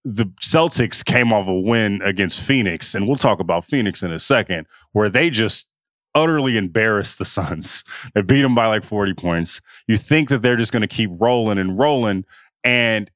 the 0.04 0.26
Celtics 0.40 1.04
came 1.04 1.32
off 1.32 1.46
a 1.46 1.58
win 1.58 2.00
against 2.02 2.40
Phoenix, 2.40 2.94
and 2.94 3.06
we'll 3.06 3.16
talk 3.16 3.40
about 3.40 3.64
Phoenix 3.64 4.02
in 4.02 4.12
a 4.12 4.18
second, 4.18 4.66
where 4.92 5.08
they 5.08 5.30
just 5.30 5.68
utterly 6.14 6.56
embarrassed 6.56 7.18
the 7.18 7.24
Suns. 7.24 7.84
They 8.14 8.22
beat 8.22 8.42
them 8.42 8.54
by 8.54 8.66
like 8.66 8.84
forty 8.84 9.14
points. 9.14 9.60
You 9.86 9.96
think 9.96 10.28
that 10.28 10.42
they're 10.42 10.56
just 10.56 10.72
going 10.72 10.82
to 10.82 10.88
keep 10.88 11.10
rolling 11.18 11.58
and 11.58 11.78
rolling, 11.78 12.24
and 12.64 13.10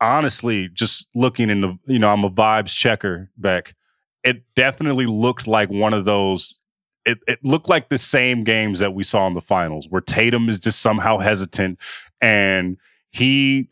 honestly, 0.00 0.68
just 0.68 1.08
looking 1.14 1.50
in 1.50 1.60
the 1.60 1.78
you 1.86 1.98
know 1.98 2.10
I'm 2.10 2.24
a 2.24 2.30
vibes 2.30 2.74
checker, 2.74 3.30
Beck 3.36 3.74
it 4.22 4.42
definitely 4.54 5.06
looked 5.06 5.46
like 5.46 5.70
one 5.70 5.94
of 5.94 6.04
those. 6.04 6.58
It, 7.06 7.18
it 7.26 7.38
looked 7.42 7.68
like 7.68 7.88
the 7.88 7.98
same 7.98 8.44
games 8.44 8.78
that 8.80 8.92
we 8.92 9.02
saw 9.02 9.26
in 9.26 9.34
the 9.34 9.40
finals, 9.40 9.86
where 9.88 10.02
Tatum 10.02 10.48
is 10.48 10.60
just 10.60 10.80
somehow 10.80 11.18
hesitant, 11.18 11.78
and 12.20 12.76
he, 13.10 13.68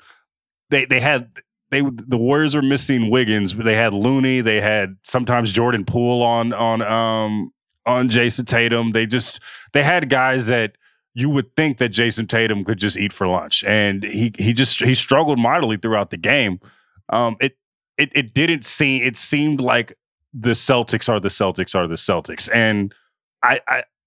they 0.71 0.87
they 0.87 1.01
had 1.01 1.31
they 1.71 1.83
the 1.83 2.17
Warriors 2.17 2.55
were 2.55 2.63
missing 2.63 3.11
Wiggins, 3.11 3.55
they 3.55 3.75
had 3.75 3.95
Looney, 3.95 4.41
they 4.41 4.61
had 4.61 4.97
sometimes 5.03 5.53
Jordan 5.53 5.85
Poole 5.85 6.23
on 6.23 6.53
on 6.53 6.83
um 6.83 7.53
on 7.87 8.09
Jayson 8.09 8.47
Tatum. 8.47 8.93
They 8.93 9.07
just 9.07 9.41
they 9.73 9.83
had 9.83 10.09
guys 10.09 10.47
that 10.47 10.77
you 11.15 11.31
would 11.31 11.55
think 11.57 11.79
that 11.79 11.91
Jayson 11.91 12.27
Tatum 12.29 12.65
could 12.65 12.79
just 12.79 12.97
eat 12.97 13.13
for 13.13 13.27
lunch, 13.27 13.65
and 13.65 14.05
he 14.05 14.33
he 14.39 14.53
just 14.53 14.83
he 14.83 14.95
struggled 14.95 15.39
mightily 15.39 15.77
throughout 15.77 16.11
the 16.11 16.17
game. 16.17 16.61
Um, 17.09 17.37
it 17.41 17.57
it 17.97 18.11
it 18.15 18.35
didn't 18.35 18.65
seem 18.65 19.03
it 19.03 19.17
seemed 19.17 19.61
like 19.61 19.97
the 20.33 20.53
Celtics 20.53 21.09
are 21.09 21.21
the 21.21 21.29
Celtics 21.29 21.75
are 21.75 21.87
the 21.87 21.97
Celtics, 21.97 22.49
and 22.55 22.95
I 23.43 23.61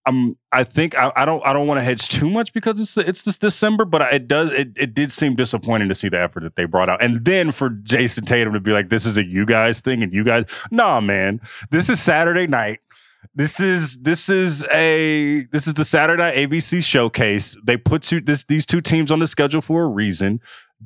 um 0.05 0.36
I 0.51 0.63
think 0.63 0.96
I, 0.96 1.12
I 1.15 1.25
don't 1.25 1.46
I 1.46 1.53
don't 1.53 1.67
want 1.67 1.79
to 1.79 1.84
hedge 1.84 2.10
too 2.10 2.29
much 2.29 2.53
because 2.53 2.79
it's 2.79 2.98
it's 2.98 3.24
this 3.24 3.38
December, 3.38 3.86
but 3.86 4.01
it 4.13 4.27
does 4.27 4.51
it 4.51 4.70
it 4.75 4.93
did 4.93 5.12
seem 5.12 5.36
disappointing 5.36 5.89
to 5.89 5.96
see 5.96 6.10
the 6.10 6.20
effort 6.20 6.41
that 6.41 6.55
they 6.55 6.65
brought 6.65 6.89
out, 6.89 7.01
and 7.01 7.24
then 7.25 7.51
for 7.51 7.70
Jayson 7.70 8.25
Tatum 8.25 8.53
to 8.53 8.60
be 8.60 8.72
like, 8.72 8.89
this 8.89 9.05
is 9.05 9.17
a 9.17 9.25
you 9.25 9.46
guys 9.46 9.79
thing, 9.81 10.01
and 10.03 10.13
you 10.13 10.24
guys, 10.24 10.46
nah, 10.72 11.00
man, 11.01 11.39
this 11.70 11.89
is 11.89 12.01
Saturday 12.01 12.48
night. 12.48 12.79
This 13.36 13.60
is 13.60 14.01
this 14.01 14.29
is 14.29 14.65
a 14.72 15.46
this 15.51 15.67
is 15.67 15.75
the 15.75 15.86
Saturday 15.86 16.46
ABC 16.46 16.84
showcase. 16.84 17.55
They 17.63 17.77
put 17.77 18.01
two, 18.01 18.22
this 18.22 18.43
these 18.46 18.65
two 18.65 18.81
teams 18.81 19.12
on 19.12 19.20
the 19.20 19.27
schedule 19.27 19.62
for 19.62 19.84
a 19.84 19.88
reason. 19.88 20.39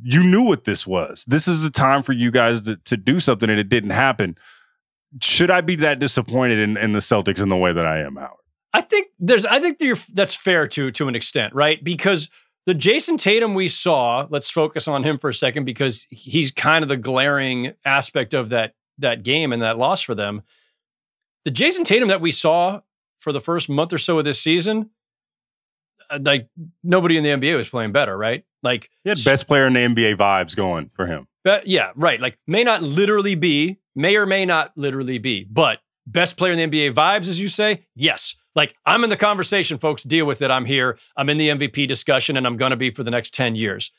You 0.04 0.24
knew 0.24 0.44
what 0.44 0.66
this 0.66 0.86
was. 0.86 1.24
This 1.26 1.48
is 1.48 1.64
a 1.64 1.72
time 1.72 2.04
for 2.04 2.12
you 2.12 2.32
guys 2.32 2.62
to, 2.64 2.76
to 2.76 2.98
do 2.98 3.22
something, 3.22 3.50
and 3.50 3.60
it 3.60 3.70
didn't 3.70 3.92
happen 3.92 4.36
should 5.22 5.52
I 5.52 5.62
be 5.62 5.76
that 5.78 6.00
disappointed 6.00 6.60
in, 6.60 6.78
in 6.78 6.92
the 6.92 7.00
Celtics 7.00 7.42
in 7.42 7.50
the 7.50 7.56
way 7.56 7.72
that 7.72 7.86
I 7.86 8.00
am, 8.00 8.18
Howard? 8.18 8.45
I 8.76 8.82
think 8.82 9.08
there's 9.20 9.46
I 9.46 9.62
think 9.62 9.80
that's 10.14 10.34
fair 10.34 10.68
to 10.68 10.92
to 10.92 11.08
an 11.08 11.16
extent, 11.16 11.56
right? 11.56 11.82
Because 11.82 12.30
the 12.66 12.74
Jayson 12.74 13.18
Tatum 13.18 13.54
we 13.54 13.70
saw, 13.70 14.28
let's 14.30 14.50
focus 14.50 14.90
on 14.90 15.02
him 15.02 15.18
for 15.18 15.30
a 15.30 15.34
second 15.34 15.64
because 15.64 16.06
he's 16.10 16.52
kind 16.52 16.84
of 16.84 16.90
the 16.90 16.98
glaring 16.98 17.72
aspect 17.86 18.34
of 18.34 18.50
that 18.50 18.74
that 18.98 19.24
game 19.24 19.54
and 19.54 19.62
that 19.62 19.78
loss 19.78 20.02
for 20.02 20.14
them. 20.14 20.42
The 21.46 21.52
Jayson 21.52 21.86
Tatum 21.86 22.10
that 22.10 22.20
we 22.20 22.32
saw 22.32 22.82
for 23.18 23.32
the 23.32 23.40
first 23.40 23.70
month 23.70 23.94
or 23.94 23.98
so 23.98 24.20
of 24.20 24.26
this 24.26 24.42
season, 24.42 24.90
uh, 26.10 26.20
like 26.22 26.50
nobody 26.84 27.16
in 27.16 27.24
the 27.24 27.30
NBA 27.30 27.56
was 27.56 27.70
playing 27.70 27.94
better, 27.94 28.18
right? 28.18 28.44
Like 28.62 28.90
He 29.06 29.10
had 29.10 29.24
best 29.24 29.48
player 29.48 29.68
in 29.68 29.74
the 29.74 29.80
NBA 29.80 30.18
vibes 30.18 30.54
going 30.54 30.92
for 30.96 31.06
him. 31.06 31.28
But 31.46 31.66
yeah, 31.68 31.92
right. 31.96 32.20
Like 32.20 32.38
may 32.46 32.66
not 32.66 32.84
literally 32.84 33.36
be, 33.36 33.80
may 33.96 34.18
or 34.18 34.26
may 34.26 34.46
not 34.46 34.74
literally 34.76 35.18
be, 35.18 35.46
but 35.50 35.80
best 36.06 36.36
player 36.36 36.52
in 36.52 36.58
the 36.58 36.68
NBA 36.68 36.94
vibes, 36.94 37.30
as 37.30 37.40
you 37.40 37.48
say, 37.48 37.86
yes. 37.96 38.36
Like 38.56 38.76
I'm 38.86 39.04
in 39.04 39.10
the 39.10 39.18
conversation, 39.18 39.78
folks. 39.78 40.04
Deal 40.04 40.26
with 40.26 40.42
it. 40.42 40.50
I'm 40.50 40.66
here. 40.66 40.98
I'm 41.18 41.30
in 41.30 41.38
the 41.38 41.50
MVP 41.50 41.88
discussion, 41.88 42.38
and 42.38 42.48
I'm 42.48 42.58
going 42.58 42.72
to 42.72 42.78
be 42.78 42.92
for 42.92 43.04
the 43.04 43.12
next 43.12 43.34
ten 43.34 43.56
years. 43.56 43.92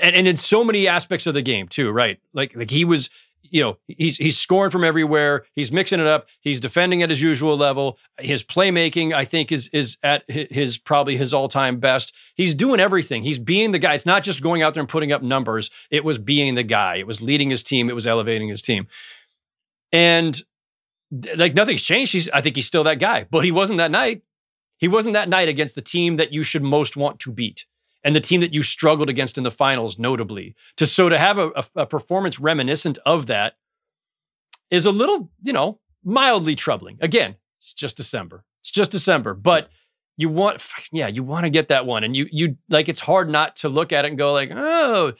And, 0.00 0.16
and 0.16 0.28
in 0.28 0.36
so 0.36 0.64
many 0.64 0.88
aspects 0.88 1.26
of 1.26 1.34
the 1.34 1.42
game 1.42 1.68
too, 1.68 1.90
right? 1.90 2.18
Like 2.32 2.56
like 2.56 2.70
he 2.70 2.84
was, 2.84 3.10
you 3.42 3.62
know, 3.62 3.78
he's 3.86 4.16
he's 4.16 4.36
scoring 4.36 4.72
from 4.72 4.82
everywhere. 4.82 5.44
He's 5.54 5.70
mixing 5.70 6.00
it 6.00 6.06
up. 6.06 6.28
He's 6.40 6.58
defending 6.58 7.02
at 7.02 7.10
his 7.10 7.22
usual 7.22 7.56
level. 7.56 7.98
His 8.18 8.42
playmaking, 8.42 9.14
I 9.14 9.24
think, 9.24 9.52
is 9.52 9.68
is 9.68 9.96
at 10.02 10.24
his 10.28 10.76
probably 10.76 11.16
his 11.16 11.32
all 11.32 11.46
time 11.46 11.78
best. 11.78 12.14
He's 12.34 12.56
doing 12.56 12.80
everything. 12.80 13.22
He's 13.22 13.38
being 13.38 13.70
the 13.70 13.78
guy. 13.78 13.94
It's 13.94 14.06
not 14.06 14.24
just 14.24 14.42
going 14.42 14.62
out 14.62 14.74
there 14.74 14.80
and 14.80 14.88
putting 14.88 15.12
up 15.12 15.22
numbers. 15.22 15.70
It 15.90 16.04
was 16.04 16.18
being 16.18 16.54
the 16.54 16.64
guy. 16.64 16.96
It 16.96 17.06
was 17.06 17.22
leading 17.22 17.50
his 17.50 17.62
team. 17.62 17.88
It 17.88 17.94
was 17.94 18.08
elevating 18.08 18.48
his 18.48 18.62
team. 18.62 18.88
And 19.92 20.42
like 21.36 21.54
nothing's 21.54 21.82
changed. 21.82 22.12
He's 22.12 22.28
I 22.30 22.40
think 22.40 22.56
he's 22.56 22.66
still 22.66 22.84
that 22.84 22.98
guy, 22.98 23.26
but 23.30 23.44
he 23.44 23.52
wasn't 23.52 23.78
that 23.78 23.90
night. 23.90 24.22
He 24.78 24.88
wasn't 24.88 25.14
that 25.14 25.28
night 25.28 25.48
against 25.48 25.74
the 25.74 25.82
team 25.82 26.16
that 26.16 26.32
you 26.32 26.42
should 26.42 26.62
most 26.62 26.96
want 26.96 27.20
to 27.20 27.32
beat 27.32 27.66
and 28.04 28.14
the 28.14 28.20
team 28.20 28.40
that 28.40 28.52
you 28.52 28.62
struggled 28.62 29.08
against 29.08 29.38
in 29.38 29.44
the 29.44 29.50
finals, 29.50 29.98
notably. 29.98 30.54
To 30.76 30.86
so 30.86 31.08
to 31.08 31.18
have 31.18 31.38
a, 31.38 31.48
a, 31.50 31.64
a 31.76 31.86
performance 31.86 32.38
reminiscent 32.38 32.98
of 33.06 33.26
that 33.26 33.54
is 34.70 34.84
a 34.84 34.90
little, 34.90 35.30
you 35.42 35.52
know, 35.52 35.80
mildly 36.04 36.54
troubling. 36.54 36.98
Again, 37.00 37.36
it's 37.60 37.74
just 37.74 37.96
December. 37.96 38.44
It's 38.60 38.70
just 38.70 38.90
December, 38.90 39.34
but 39.34 39.70
you 40.16 40.28
want, 40.28 40.62
yeah, 40.92 41.08
you 41.08 41.22
want 41.22 41.44
to 41.44 41.50
get 41.50 41.68
that 41.68 41.86
one, 41.86 42.04
and 42.04 42.14
you 42.14 42.28
you 42.30 42.56
like 42.68 42.88
it's 42.88 43.00
hard 43.00 43.28
not 43.28 43.56
to 43.56 43.68
look 43.68 43.92
at 43.92 44.04
it 44.04 44.08
and 44.08 44.18
go 44.18 44.32
like, 44.32 44.50
oh, 44.54 45.14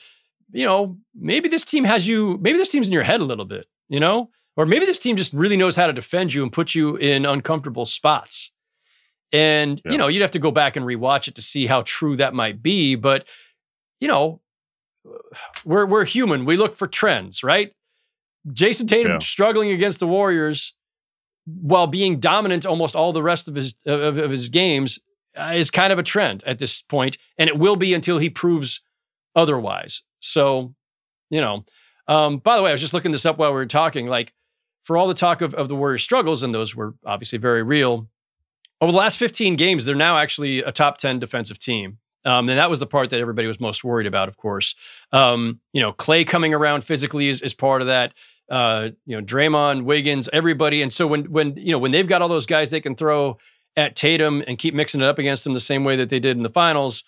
you 0.51 0.65
know, 0.65 0.97
maybe 1.13 1.49
this 1.49 1.65
team 1.65 1.83
has 1.83 2.07
you, 2.07 2.37
maybe 2.39 2.57
this 2.57 2.69
team's 2.69 2.87
in 2.87 2.93
your 2.93 3.03
head 3.03 3.19
a 3.19 3.25
little 3.25 3.45
bit, 3.45 3.65
you 3.89 3.99
know, 3.99 4.29
or 4.57 4.65
maybe 4.65 4.85
this 4.85 4.99
team 4.99 5.15
just 5.15 5.33
really 5.33 5.57
knows 5.57 5.75
how 5.75 5.87
to 5.87 5.93
defend 5.93 6.33
you 6.33 6.43
and 6.43 6.51
put 6.51 6.73
you 6.75 6.95
in 6.97 7.25
uncomfortable 7.25 7.85
spots. 7.85 8.51
And, 9.31 9.81
Yeah. 9.85 9.91
you 9.93 9.97
know, 9.97 10.07
you'd 10.07 10.21
have 10.21 10.31
to 10.31 10.39
go 10.39 10.51
back 10.51 10.75
and 10.75 10.85
rewatch 10.85 11.27
it 11.27 11.35
to 11.35 11.41
see 11.41 11.65
how 11.65 11.81
true 11.85 12.15
that 12.17 12.33
might 12.33 12.61
be. 12.61 12.95
But, 12.95 13.27
you 13.99 14.07
know, 14.07 14.41
we're 15.65 15.85
we're 15.85 16.05
human. 16.05 16.45
We 16.45 16.57
look 16.57 16.73
for 16.73 16.87
trends, 16.87 17.43
right? 17.43 17.71
Jayson 18.53 18.87
Tatum 18.87 19.13
Yeah. 19.13 19.17
struggling 19.19 19.71
against 19.71 19.99
the 19.99 20.07
Warriors 20.07 20.73
while 21.45 21.87
being 21.87 22.19
dominant 22.19 22.65
almost 22.65 22.95
all 22.95 23.11
the 23.13 23.21
rest 23.23 23.47
of 23.47 23.55
his 23.55 23.75
of, 23.85 24.17
of 24.17 24.31
his 24.31 24.49
games 24.49 24.99
uh, 25.37 25.51
is 25.55 25.69
kind 25.69 25.91
of 25.91 25.99
a 25.99 26.03
trend 26.03 26.43
at 26.45 26.59
this 26.59 26.81
point, 26.81 27.17
and 27.37 27.49
it 27.49 27.57
will 27.57 27.75
be 27.75 27.93
until 27.93 28.17
he 28.17 28.29
proves 28.29 28.81
otherwise. 29.35 30.03
So, 30.21 30.73
you 31.29 31.41
know. 31.41 31.65
Um, 32.07 32.37
by 32.37 32.55
the 32.55 32.61
way, 32.61 32.69
I 32.69 32.73
was 32.73 32.81
just 32.81 32.93
looking 32.93 33.11
this 33.11 33.25
up 33.25 33.39
while 33.39 33.49
we 33.49 33.55
were 33.55 33.65
talking. 33.65 34.05
Like, 34.05 34.31
for 34.85 34.97
all 34.97 35.07
the 35.07 35.13
talk 35.13 35.41
of, 35.41 35.53
of 35.55 35.67
the 35.67 35.75
Warriors' 35.75 36.03
struggles, 36.03 36.43
and 36.43 36.53
those 36.53 36.75
were 36.75 36.93
obviously 37.05 37.39
very 37.39 37.63
real, 37.63 38.07
over 38.81 38.91
the 38.91 38.97
last 38.97 39.17
15 39.17 39.55
games, 39.55 39.85
they're 39.85 39.95
now 39.95 40.17
actually 40.17 40.59
a 40.59 40.71
top 40.71 40.97
10 40.97 41.19
defensive 41.19 41.57
team. 41.57 41.97
Um, 42.23 42.49
and 42.49 42.57
that 42.57 42.69
was 42.69 42.79
the 42.79 42.87
part 42.87 43.09
that 43.09 43.19
everybody 43.19 43.47
was 43.47 43.59
most 43.59 43.83
worried 43.83 44.07
about, 44.07 44.27
of 44.27 44.37
course. 44.37 44.75
Um, 45.11 45.59
you 45.73 45.81
know, 45.81 45.91
Klay 45.93 46.25
coming 46.25 46.53
around 46.53 46.83
physically 46.83 47.29
is, 47.29 47.41
is 47.41 47.53
part 47.53 47.81
of 47.81 47.87
that. 47.87 48.13
Uh, 48.49 48.89
you 49.05 49.15
know, 49.15 49.23
Draymond, 49.23 49.85
Wiggins, 49.85 50.29
everybody. 50.31 50.81
And 50.81 50.93
so 50.93 51.07
when 51.07 51.31
when 51.31 51.55
you 51.57 51.71
know 51.71 51.79
when 51.79 51.91
they've 51.91 52.07
got 52.07 52.21
all 52.21 52.27
those 52.27 52.45
guys 52.45 52.69
they 52.69 52.79
can 52.79 52.95
throw 52.95 53.37
at 53.75 53.95
Tatum 53.95 54.43
and 54.47 54.57
keep 54.57 54.75
mixing 54.75 55.01
it 55.01 55.07
up 55.07 55.17
against 55.17 55.43
them 55.43 55.53
the 55.53 55.59
same 55.59 55.83
way 55.83 55.95
that 55.95 56.09
they 56.09 56.19
did 56.19 56.37
in 56.37 56.43
the 56.43 56.49
finals, 56.49 57.03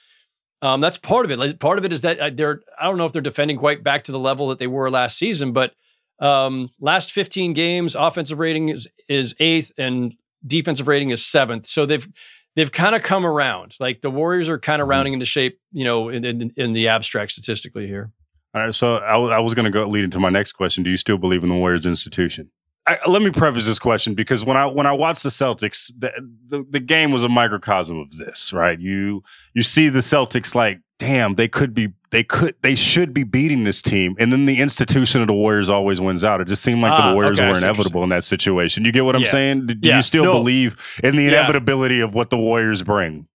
um, 0.63 0.81
that's 0.81 0.97
part 0.97 1.29
of 1.29 1.39
it. 1.39 1.59
Part 1.59 1.77
of 1.77 1.85
it 1.85 1.93
is 1.93 2.01
that 2.01 2.19
uh, 2.19 2.31
they're 2.33 2.61
I 2.79 2.85
don't 2.85 2.97
know 2.97 3.05
if 3.05 3.13
they're 3.13 3.21
defending 3.21 3.57
quite 3.57 3.83
back 3.83 4.03
to 4.05 4.11
the 4.11 4.19
level 4.19 4.49
that 4.49 4.57
they 4.57 4.67
were 4.67 4.89
last 4.89 5.17
season, 5.17 5.51
but 5.51 5.73
um, 6.19 6.69
last 6.79 7.11
15 7.11 7.53
games, 7.53 7.95
offensive 7.95 8.39
rating 8.39 8.69
is 8.69 8.87
is 9.07 9.35
eighth 9.39 9.71
and 9.77 10.15
defensive 10.45 10.87
rating 10.87 11.09
is 11.11 11.25
seventh. 11.25 11.65
So 11.67 11.85
they've 11.85 12.07
they've 12.55 12.71
kind 12.71 12.95
of 12.95 13.03
come 13.03 13.25
around. 13.25 13.75
Like 13.79 14.01
the 14.01 14.09
Warriors 14.09 14.49
are 14.49 14.57
kind 14.59 14.81
of 14.81 14.87
Mhm. 14.87 14.91
rounding 14.91 15.13
into 15.13 15.25
shape, 15.25 15.59
you 15.71 15.83
know, 15.83 16.09
in, 16.09 16.25
in, 16.25 16.51
in 16.57 16.73
the 16.73 16.87
abstract 16.87 17.31
statistically 17.31 17.87
here. 17.87 18.11
All 18.55 18.63
right, 18.63 18.73
so 18.73 18.97
I, 18.97 19.11
w- 19.11 19.31
I 19.31 19.39
was 19.39 19.53
going 19.53 19.65
to 19.65 19.71
go 19.71 19.85
lead 19.87 20.03
into 20.03 20.19
my 20.19 20.29
next 20.29 20.53
question. 20.53 20.83
Do 20.83 20.89
you 20.89 20.97
still 20.97 21.17
believe 21.19 21.43
in 21.43 21.49
the 21.49 21.55
Warriors 21.55 21.85
institution? 21.85 22.49
I, 22.87 22.97
let 23.05 23.21
me 23.21 23.29
preface 23.29 23.65
this 23.67 23.77
question 23.79 24.15
because 24.15 24.45
when 24.45 24.55
I 24.57 24.65
when 24.65 24.87
I 24.87 24.93
watched 24.93 25.21
the 25.23 25.29
Celtics, 25.29 25.91
the, 25.99 26.09
the 26.47 26.65
the 26.69 26.79
game 26.79 27.11
was 27.11 27.21
a 27.21 27.27
microcosm 27.29 27.99
of 27.99 28.17
this, 28.17 28.53
right? 28.53 28.79
You 28.79 29.21
you 29.53 29.61
see 29.61 29.89
the 29.89 29.99
Celtics 29.99 30.55
like, 30.55 30.79
damn, 30.97 31.35
they 31.35 31.49
could 31.49 31.73
be, 31.73 31.89
they 32.11 32.23
could, 32.23 32.55
they 32.61 32.75
should 32.75 33.13
be 33.13 33.23
beating 33.23 33.63
this 33.63 33.81
team, 33.81 34.15
and 34.19 34.31
then 34.31 34.45
the 34.45 34.59
institution 34.61 35.21
of 35.21 35.27
the 35.27 35.33
Warriors 35.33 35.69
always 35.69 35.99
wins 35.99 36.23
out. 36.23 36.41
It 36.41 36.47
just 36.47 36.63
seemed 36.63 36.81
like 36.81 36.93
Ah, 36.93 37.09
the 37.09 37.13
Warriors 37.15 37.37
okay, 37.39 37.47
were 37.47 37.53
see 37.55 37.59
what 37.59 37.61
you're 37.63 37.69
inevitable 37.71 38.03
in 38.03 38.09
that 38.09 38.23
situation. 38.23 38.85
You 38.85 38.91
get 38.91 39.03
what 39.05 39.15
I'm 39.15 39.25
saying? 39.25 39.67
Do, 39.67 39.73
do 39.73 39.89
Yeah. 39.89 39.97
you 39.97 40.01
still 40.01 40.23
No. 40.23 40.33
believe 40.33 40.75
in 41.03 41.15
the 41.15 41.23
Yeah. 41.23 41.29
inevitability 41.29 41.99
of 41.99 42.13
what 42.13 42.29
the 42.29 42.37
Warriors 42.37 42.83
bring? 42.83 43.27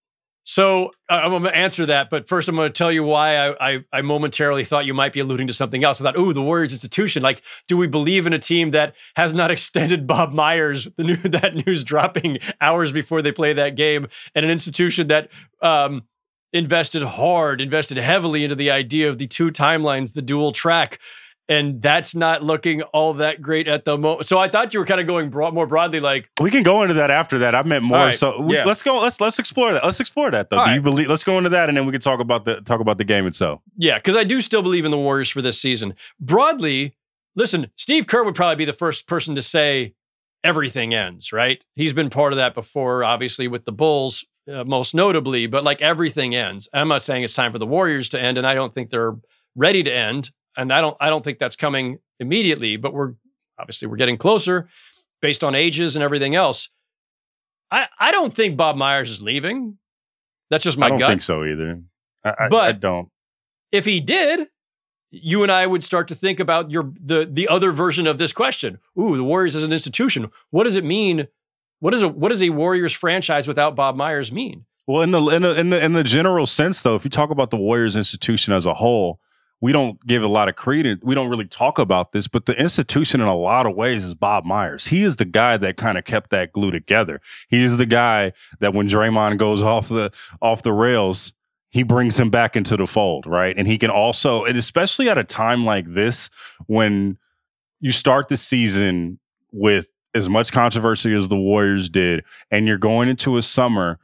So 0.44 0.90
uh, 1.08 1.12
I'm 1.22 1.30
going 1.30 1.44
to 1.44 1.54
answer 1.54 1.86
that, 1.86 2.10
but 2.10 2.28
first 2.28 2.48
I'm 2.48 2.56
going 2.56 2.68
to 2.68 2.76
tell 2.76 2.90
you 2.90 3.04
why 3.04 3.36
I, 3.36 3.74
I 3.74 3.78
I 3.92 4.02
momentarily 4.02 4.64
thought 4.64 4.84
you 4.86 4.92
might 4.92 5.12
be 5.12 5.20
alluding 5.20 5.46
to 5.46 5.52
something 5.54 5.84
else. 5.84 6.00
I 6.00 6.04
thought, 6.04 6.18
ooh, 6.18 6.32
the 6.32 6.42
Warriors 6.42 6.72
institution. 6.72 7.22
Like, 7.22 7.42
do 7.68 7.76
we 7.76 7.86
believe 7.86 8.26
in 8.26 8.32
a 8.32 8.40
team 8.40 8.72
that 8.72 8.96
has 9.14 9.32
not 9.34 9.50
extended 9.56 10.04
Bob 10.08 10.32
Myers? 10.32 10.88
The 10.96 11.04
new, 11.04 11.14
that 11.28 11.64
news 11.64 11.84
dropping 11.84 12.38
hours 12.60 12.90
before 12.90 13.22
they 13.22 13.30
play 13.30 13.52
that 13.52 13.76
game, 13.76 14.08
and 14.34 14.44
an 14.44 14.50
institution 14.50 15.06
that 15.08 15.30
um, 15.60 16.02
invested 16.52 17.02
hard, 17.02 17.61
invested 17.61 17.97
heavily 17.99 18.44
into 18.44 18.54
the 18.56 18.71
idea 18.71 19.09
of 19.09 19.18
the 19.18 19.26
two 19.26 19.50
timelines, 19.50 20.14
the 20.14 20.23
dual 20.23 20.52
track. 20.52 20.99
And 21.49 21.82
that's 21.82 22.14
not 22.14 22.42
looking 22.44 22.82
all 22.82 23.14
that 23.14 23.42
great 23.42 23.66
at 23.66 23.85
the 23.85 23.99
moment. 23.99 24.26
So 24.26 24.38
I 24.38 24.49
thought 24.49 24.73
you 24.73 24.80
were 24.80 24.87
kind 24.87 25.00
of 25.00 25.06
going 25.09 25.28
broad, 25.28 25.52
more 25.52 25.66
broadly, 25.66 25.99
like, 25.99 26.30
We 26.40 26.50
can 26.50 26.62
go 26.62 26.82
into 26.82 26.94
that 26.94 27.11
after 27.11 27.38
that. 27.38 27.54
I 27.54 27.62
meant 27.64 27.82
more. 27.85 27.99
Right. 27.99 28.14
So 28.14 28.40
we, 28.40 28.54
Yeah. 28.54 28.64
let's 28.64 28.82
go. 28.82 29.00
Let's 29.00 29.21
let's 29.21 29.38
explore 29.40 29.73
that. 29.73 29.85
Let's 29.85 29.99
explore 29.99 30.30
that 30.30 30.50
though. 30.50 30.59
All 30.61 30.66
Do 30.66 30.73
you 30.73 30.80
believe? 30.80 31.09
Let's 31.09 31.25
go 31.25 31.37
into 31.38 31.50
that, 31.50 31.68
and 31.68 31.76
then 31.76 31.85
we 31.85 31.92
can 31.92 32.00
talk 32.00 32.21
about 32.21 32.44
the 32.44 32.61
talk 32.61 32.80
about 32.80 32.97
the 32.97 33.04
game 33.04 33.26
itself. 33.26 33.61
Yeah, 33.76 33.99
because 33.99 34.16
I 34.16 34.23
do 34.25 34.40
still 34.40 34.62
believe 34.62 34.85
in 34.85 34.92
the 34.92 34.99
Warriors 34.99 35.28
for 35.28 35.42
this 35.42 35.61
season. 35.61 35.94
Broadly, 36.21 36.94
listen, 37.35 37.71
Steve 37.76 38.06
Kerr 38.06 38.23
would 38.25 38.37
probably 38.37 38.56
be 38.56 38.64
the 38.64 38.73
first 38.73 39.06
person 39.09 39.35
to 39.35 39.42
say 39.42 39.94
everything 40.44 40.94
ends, 40.94 41.32
right? 41.32 41.62
He's 41.75 41.92
been 41.92 42.09
part 42.09 42.32
of 42.32 42.37
that 42.37 42.54
before, 42.54 43.04
obviously, 43.04 43.49
with 43.49 43.64
the 43.64 43.73
Bulls, 43.73 44.25
uh, 44.50 44.64
most 44.64 44.94
notably, 44.94 45.46
but 45.46 45.64
like 45.64 45.82
everything 45.82 46.34
ends. 46.34 46.68
I'm 46.72 46.88
not 46.88 47.02
saying 47.02 47.22
it's 47.22 47.34
time 47.34 47.52
for 47.52 47.58
the 47.58 47.66
Warriors 47.66 48.08
to 48.11 48.20
end, 48.20 48.38
and 48.38 48.46
I 48.46 48.54
don't 48.54 48.72
think 48.72 48.90
they're 48.90 49.14
ready 49.54 49.82
to 49.82 49.92
end. 49.92 50.30
And 50.56 50.72
I 50.72 50.80
don't 50.80 50.96
I 51.00 51.11
don't 51.11 51.25
think 51.25 51.38
that's 51.38 51.56
coming 51.56 51.99
immediately, 52.20 52.76
but 52.76 52.92
we're 52.92 53.14
obviously 53.58 53.88
we're 53.88 53.96
getting 53.96 54.16
closer 54.18 54.68
based 55.20 55.44
on 55.44 55.54
ages 55.54 55.96
and 55.96 56.02
everything 56.02 56.34
else. 56.34 56.68
I, 57.70 57.87
I 57.99 58.11
don't 58.12 58.32
think 58.34 58.56
Bob 58.56 58.76
Myers 58.76 59.11
is 59.11 59.22
leaving. 59.22 59.78
That's 60.50 60.64
just 60.64 60.76
my 60.76 60.88
gut. 60.88 60.94
I 60.96 60.99
don't 60.99 61.00
gut 61.00 61.08
think 61.11 61.22
so 61.22 61.44
either. 61.44 61.82
I, 62.25 62.28
I, 62.30 62.34
I 62.44 62.49
But- 62.49 62.80
don't. 62.80 63.08
if 63.70 63.84
he 63.87 64.00
did, 64.00 64.49
you 65.11 65.42
and 65.42 65.50
I 65.52 65.66
would 65.66 65.82
start 65.84 66.08
to 66.08 66.14
think 66.14 66.40
about 66.40 66.70
your 66.70 66.92
the 67.02 67.26
the 67.30 67.49
other 67.49 67.70
version 67.72 68.06
of 68.06 68.18
this 68.18 68.32
question. 68.32 68.78
Ooh, 68.99 69.16
the 69.16 69.25
Warriors 69.25 69.54
as 69.56 69.62
an 69.62 69.72
institution. 69.72 70.30
What 70.50 70.64
does 70.64 70.76
it 70.76 70.84
mean? 70.84 71.28
What 71.82 71.94
is 71.94 72.02
a 72.02 72.08
what 72.08 72.28
does 72.28 72.40
a 72.40 72.50
Warriors 72.50 72.92
franchise 72.92 73.48
without 73.48 73.74
Bob 73.74 73.96
Myers 73.96 74.30
mean? 74.30 74.66
Well, 74.86 75.02
in 75.02 75.10
the, 75.10 75.20
in 75.30 75.42
the 75.42 75.58
in 75.58 75.70
the 75.70 75.84
in 75.84 75.92
the 75.94 76.04
general 76.04 76.46
sense, 76.46 76.80
though, 76.80 76.94
if 76.94 77.02
you 77.02 77.10
talk 77.10 77.30
about 77.30 77.50
the 77.50 77.56
Warriors 77.56 77.96
institution 77.96 78.54
as 78.54 78.64
a 78.64 78.74
whole, 78.74 79.18
we 79.60 79.72
don't 79.72 79.98
give 80.06 80.22
a 80.22 80.28
lot 80.28 80.48
of 80.48 80.54
credence. 80.54 81.00
We 81.02 81.16
don't 81.16 81.28
really 81.28 81.48
talk 81.48 81.80
about 81.80 82.12
this, 82.12 82.28
but 82.28 82.46
the 82.46 82.56
institution, 82.56 83.20
in 83.20 83.26
a 83.26 83.36
lot 83.36 83.66
of 83.66 83.74
ways, 83.74 84.04
is 84.04 84.14
Bob 84.14 84.44
Myers. 84.44 84.86
He 84.86 85.02
is 85.02 85.16
the 85.16 85.24
guy 85.24 85.56
that 85.56 85.76
kind 85.76 85.98
of 85.98 86.04
kept 86.04 86.30
that 86.30 86.52
glue 86.52 86.70
together. 86.70 87.20
He 87.48 87.64
is 87.64 87.78
the 87.78 87.86
guy 87.86 88.32
that 88.60 88.74
when 88.74 88.88
Draymond 88.88 89.38
goes 89.38 89.60
off 89.60 89.88
the 89.88 90.12
off 90.40 90.62
the 90.62 90.72
rails, 90.72 91.32
he 91.70 91.82
brings 91.82 92.16
him 92.16 92.30
back 92.30 92.54
into 92.54 92.76
the 92.76 92.86
fold, 92.86 93.26
right? 93.26 93.58
And 93.58 93.66
he 93.66 93.76
can 93.76 93.90
also, 93.90 94.44
and 94.44 94.57
especially 94.57 95.09
at 95.09 95.18
a 95.18 95.24
time 95.24 95.64
like 95.64 95.87
this, 95.87 96.30
when 96.66 97.18
you 97.80 97.90
start 97.90 98.28
the 98.28 98.37
season 98.37 99.18
with 99.50 99.90
as 100.14 100.29
much 100.29 100.53
controversy 100.53 101.14
as 101.14 101.29
the 101.29 101.37
Warriors 101.37 101.88
did, 101.88 102.25
and 102.51 102.66
you're 102.66 102.79
going 102.79 103.09
into 103.09 103.37
a 103.37 103.42
summer 103.42 103.98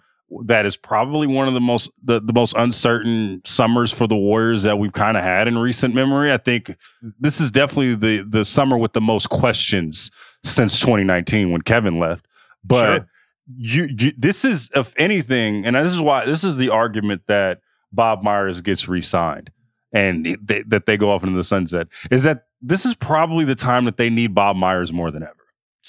that 0.44 0.66
is 0.66 0.76
probably 0.76 1.26
one 1.26 1.48
of 1.48 1.54
the 1.54 1.60
most 1.60 1.90
the, 2.02 2.20
the 2.20 2.32
most 2.32 2.54
uncertain 2.56 3.40
summers 3.44 3.92
for 3.92 4.06
the 4.06 4.16
Warriors 4.16 4.62
that 4.62 4.78
we've 4.78 4.92
kind 4.92 5.16
of 5.16 5.22
had 5.22 5.48
in 5.48 5.56
recent 5.58 5.94
memory. 5.94 6.32
I 6.32 6.36
think 6.36 6.76
this 7.18 7.40
is 7.40 7.50
definitely 7.50 7.94
the 7.94 8.24
the 8.28 8.44
summer 8.44 8.76
with 8.76 8.92
the 8.92 9.00
most 9.00 9.30
questions 9.30 10.10
since 10.44 10.80
2019 10.80 11.50
when 11.50 11.62
Kevin 11.62 11.98
left. 11.98 12.26
But 12.62 12.84
Sure. 12.84 13.08
you, 13.56 13.88
you 13.98 14.12
this 14.18 14.44
is 14.44 14.70
if 14.74 14.92
anything, 14.98 15.64
and 15.64 15.76
this 15.76 15.94
is 15.94 16.00
why 16.00 16.26
this 16.26 16.44
is 16.44 16.56
the 16.56 16.68
argument 16.68 17.22
that 17.28 17.60
Bob 17.92 18.22
Myers 18.22 18.60
gets 18.60 18.86
re-signed 18.86 19.50
and 19.92 20.36
they, 20.42 20.62
that 20.62 20.84
they 20.84 20.96
go 20.96 21.10
off 21.10 21.22
into 21.22 21.36
the 21.36 21.44
sunset 21.44 21.88
is 22.10 22.22
that 22.24 22.44
this 22.60 22.84
is 22.84 22.94
probably 22.94 23.44
the 23.44 23.54
time 23.54 23.84
that 23.86 23.96
they 23.96 24.10
need 24.10 24.34
Bob 24.34 24.56
Myers 24.56 24.92
more 24.92 25.10
than 25.10 25.22
ever. 25.22 25.34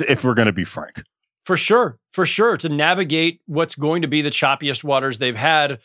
If 0.01 0.23
we're 0.23 0.33
going 0.33 0.47
to 0.47 0.53
be 0.53 0.65
frank. 0.65 1.03
For 1.45 1.57
sure, 1.57 1.97
for 2.11 2.25
sure, 2.25 2.57
to 2.57 2.69
navigate 2.69 3.41
what's 3.47 3.75
going 3.75 4.03
to 4.03 4.07
be 4.07 4.21
the 4.21 4.29
choppiest 4.29 4.83
waters 4.83 5.17
they've 5.17 5.35
had 5.35 5.79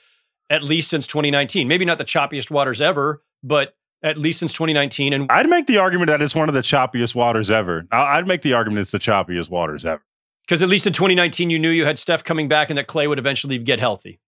at 0.51 0.63
least 0.63 0.91
since 0.91 1.07
2019. 1.07 1.67
Maybe 1.69 1.85
not 1.85 1.99
the 1.99 2.05
choppiest 2.05 2.51
waters 2.51 2.83
ever, 2.83 3.23
but 3.43 3.75
at 4.03 4.19
least 4.19 4.41
since 4.41 4.53
2019. 4.53 5.13
And 5.15 5.27
I'd 5.31 5.49
make 5.49 5.67
the 5.67 5.79
argument 5.79 6.09
that 6.09 6.21
it's 6.21 6.35
one 6.35 6.49
of 6.49 6.55
the 6.55 6.61
choppiest 6.61 7.15
waters 7.15 7.51
ever. 7.51 7.87
I'd 7.91 8.27
make 8.27 8.43
the 8.43 8.53
argument 8.53 8.83
it's 8.83 8.91
the 8.91 8.99
choppiest 8.99 9.49
waters 9.49 9.87
ever. 9.87 10.03
because 10.47 10.63
at 10.63 10.69
least 10.69 10.87
in 10.87 10.93
2019 10.93 11.51
you 11.51 11.59
knew 11.59 11.71
you 11.71 11.87
had 11.87 11.99
Steph 11.99 12.25
coming 12.25 12.49
back 12.49 12.71
and 12.71 12.77
that 12.77 12.87
Klay 12.87 13.09
would 13.09 13.19
eventually 13.19 13.59
get 13.59 13.81
healthy. 13.81 14.21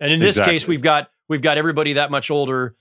And 0.00 0.10
in 0.10 0.20
this 0.20 0.40
case, 0.40 0.66
we've 0.66 0.82
got 0.82 1.10
we've 1.28 1.42
got 1.42 1.58
everybody 1.58 1.92
that 1.92 2.10
much 2.10 2.30
older 2.30 2.74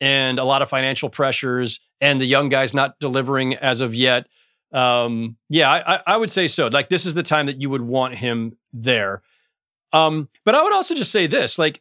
and 0.00 0.38
a 0.38 0.44
lot 0.44 0.62
of 0.62 0.68
financial 0.68 1.10
pressures 1.10 1.80
and 2.00 2.20
the 2.20 2.26
young 2.26 2.48
guys 2.48 2.72
not 2.72 2.98
delivering 3.00 3.54
as 3.56 3.80
of 3.80 3.94
yet. 3.94 4.26
Um, 4.72 5.36
yeah, 5.48 5.70
I, 5.70 5.94
I- 5.96 6.02
I 6.06 6.16
would 6.16 6.30
say 6.30 6.48
so. 6.48 6.68
Like 6.68 6.88
this 6.88 7.06
is 7.06 7.14
the 7.14 7.22
time 7.22 7.46
that 7.46 7.60
you 7.60 7.70
would 7.70 7.82
want 7.82 8.14
him 8.14 8.56
there. 8.72 9.22
Um, 9.92 10.28
but 10.44 10.54
I 10.54 10.62
would 10.62 10.72
also 10.72 10.94
just 10.94 11.10
say 11.10 11.26
this, 11.26 11.58
like, 11.58 11.80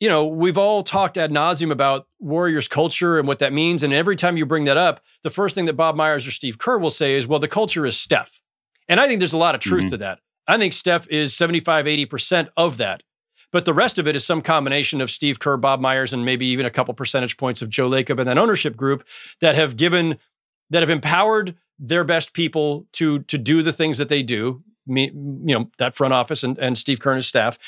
you 0.00 0.08
know, 0.08 0.26
we've 0.26 0.58
all 0.58 0.82
talked 0.82 1.16
ad 1.16 1.30
nauseum 1.32 1.72
about 1.72 2.06
Warriors 2.20 2.68
culture 2.68 3.18
and 3.18 3.26
what 3.26 3.38
that 3.40 3.52
means. 3.52 3.82
And 3.82 3.92
every 3.92 4.14
time 4.16 4.36
you 4.36 4.44
bring 4.46 4.64
that 4.64 4.76
up, 4.76 5.00
the 5.22 5.30
first 5.30 5.54
thing 5.54 5.64
that 5.64 5.72
Bob 5.72 5.96
Myers 5.96 6.26
or 6.26 6.30
Steve 6.30 6.58
Kerr 6.58 6.78
will 6.78 6.90
say 6.90 7.14
is, 7.14 7.26
well, 7.26 7.38
the 7.40 7.48
culture 7.48 7.84
is 7.86 7.96
Steph. 7.96 8.40
And 8.88 9.00
I 9.00 9.08
think 9.08 9.18
there's 9.20 9.32
a 9.32 9.38
lot 9.38 9.54
of 9.54 9.60
truth 9.60 9.84
Mhm. 9.86 9.90
to 9.90 9.96
that. 9.98 10.20
I 10.46 10.56
think 10.58 10.72
Steph 10.72 11.08
is 11.08 11.34
75, 11.34 11.86
80% 11.86 12.48
of 12.56 12.76
that. 12.76 13.02
But 13.50 13.64
the 13.64 13.74
rest 13.74 13.98
of 13.98 14.06
it 14.06 14.14
is 14.14 14.24
some 14.26 14.42
combination 14.42 15.00
of 15.00 15.10
Steve 15.10 15.38
Kerr, 15.40 15.56
Bob 15.56 15.80
Myers, 15.80 16.12
and 16.12 16.24
maybe 16.24 16.46
even 16.46 16.66
a 16.66 16.70
couple 16.70 16.92
percentage 16.94 17.36
points 17.38 17.62
of 17.62 17.70
Joe 17.70 17.88
Lacob 17.88 18.18
and 18.20 18.28
that 18.28 18.38
ownership 18.38 18.76
group 18.76 19.06
that 19.40 19.54
have 19.54 19.76
given, 19.76 20.18
that 20.70 20.82
have 20.82 20.90
empowered 20.90 21.56
their 21.78 22.04
best 22.04 22.32
people 22.32 22.86
to 22.92 23.20
to 23.20 23.38
do 23.38 23.62
the 23.62 23.72
things 23.72 23.98
that 23.98 24.08
they 24.08 24.22
do. 24.22 24.62
Me, 24.86 25.10
you 25.12 25.54
know, 25.58 25.70
that 25.78 25.94
front 25.94 26.14
office 26.14 26.42
and, 26.42 26.58
and 26.58 26.78
Steve 26.78 26.98
his 27.04 27.26
staff 27.26 27.58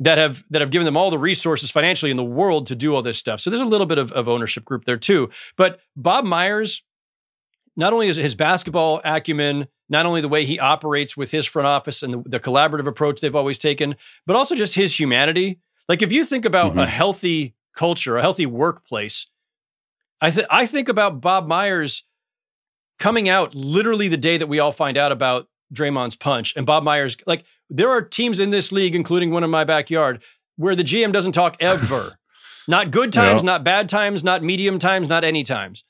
that 0.00 0.16
have 0.16 0.44
that 0.50 0.60
have 0.60 0.70
given 0.70 0.84
them 0.84 0.96
all 0.96 1.10
the 1.10 1.18
resources 1.18 1.70
financially 1.70 2.10
in 2.10 2.16
the 2.16 2.24
world 2.24 2.66
to 2.66 2.76
do 2.76 2.94
all 2.94 3.02
this 3.02 3.18
stuff. 3.18 3.40
So 3.40 3.50
there's 3.50 3.60
a 3.60 3.64
little 3.64 3.86
bit 3.86 3.98
of, 3.98 4.12
of 4.12 4.28
ownership 4.28 4.64
group 4.64 4.84
there 4.84 4.96
too. 4.96 5.28
But 5.56 5.80
Bob 5.96 6.24
Myers, 6.24 6.82
not 7.76 7.92
only 7.92 8.08
is 8.08 8.16
his 8.16 8.34
basketball 8.36 9.00
acumen, 9.04 9.66
not 9.88 10.06
only 10.06 10.20
the 10.20 10.28
way 10.28 10.44
he 10.44 10.58
operates 10.60 11.16
with 11.16 11.30
his 11.32 11.46
front 11.46 11.66
office 11.66 12.02
and 12.04 12.14
the, 12.14 12.22
the 12.28 12.40
collaborative 12.40 12.86
approach 12.86 13.20
they've 13.20 13.34
always 13.34 13.58
taken, 13.58 13.96
but 14.26 14.36
also 14.36 14.54
just 14.54 14.74
his 14.74 14.98
humanity. 14.98 15.58
Like 15.88 16.02
if 16.02 16.12
you 16.12 16.24
think 16.24 16.44
about 16.44 16.74
Mhm. 16.74 16.82
a 16.82 16.86
healthy 16.86 17.54
culture, 17.74 18.16
a 18.18 18.22
healthy 18.22 18.46
workplace, 18.46 19.26
I 20.20 20.30
th- 20.30 20.46
I 20.50 20.66
think 20.66 20.88
about 20.88 21.20
Bob 21.20 21.48
Myers 21.48 22.04
coming 22.98 23.28
out 23.28 23.54
literally 23.54 24.08
the 24.08 24.16
day 24.16 24.36
that 24.36 24.48
we 24.48 24.58
all 24.58 24.72
find 24.72 24.96
out 24.96 25.12
about 25.12 25.48
Draymond's 25.72 26.16
punch 26.16 26.54
and 26.56 26.66
Bob 26.66 26.82
Myers. 26.82 27.16
Like 27.26 27.44
there 27.70 27.90
are 27.90 28.02
teams 28.02 28.40
in 28.40 28.50
this 28.50 28.72
league, 28.72 28.94
including 28.94 29.30
one 29.30 29.44
in 29.44 29.50
my 29.50 29.64
backyard, 29.64 30.22
where 30.56 30.74
the 30.74 30.84
GM 30.84 31.12
doesn't 31.12 31.32
talk 31.32 31.56
ever. 31.60 32.18
not 32.68 32.90
good 32.90 33.12
times, 33.12 33.42
not 33.42 33.64
bad 33.64 33.88
times, 33.88 34.22
not 34.22 34.42
medium 34.42 34.78
times, 34.78 35.08
not 35.08 35.24
any 35.24 35.42
times. 35.42 35.84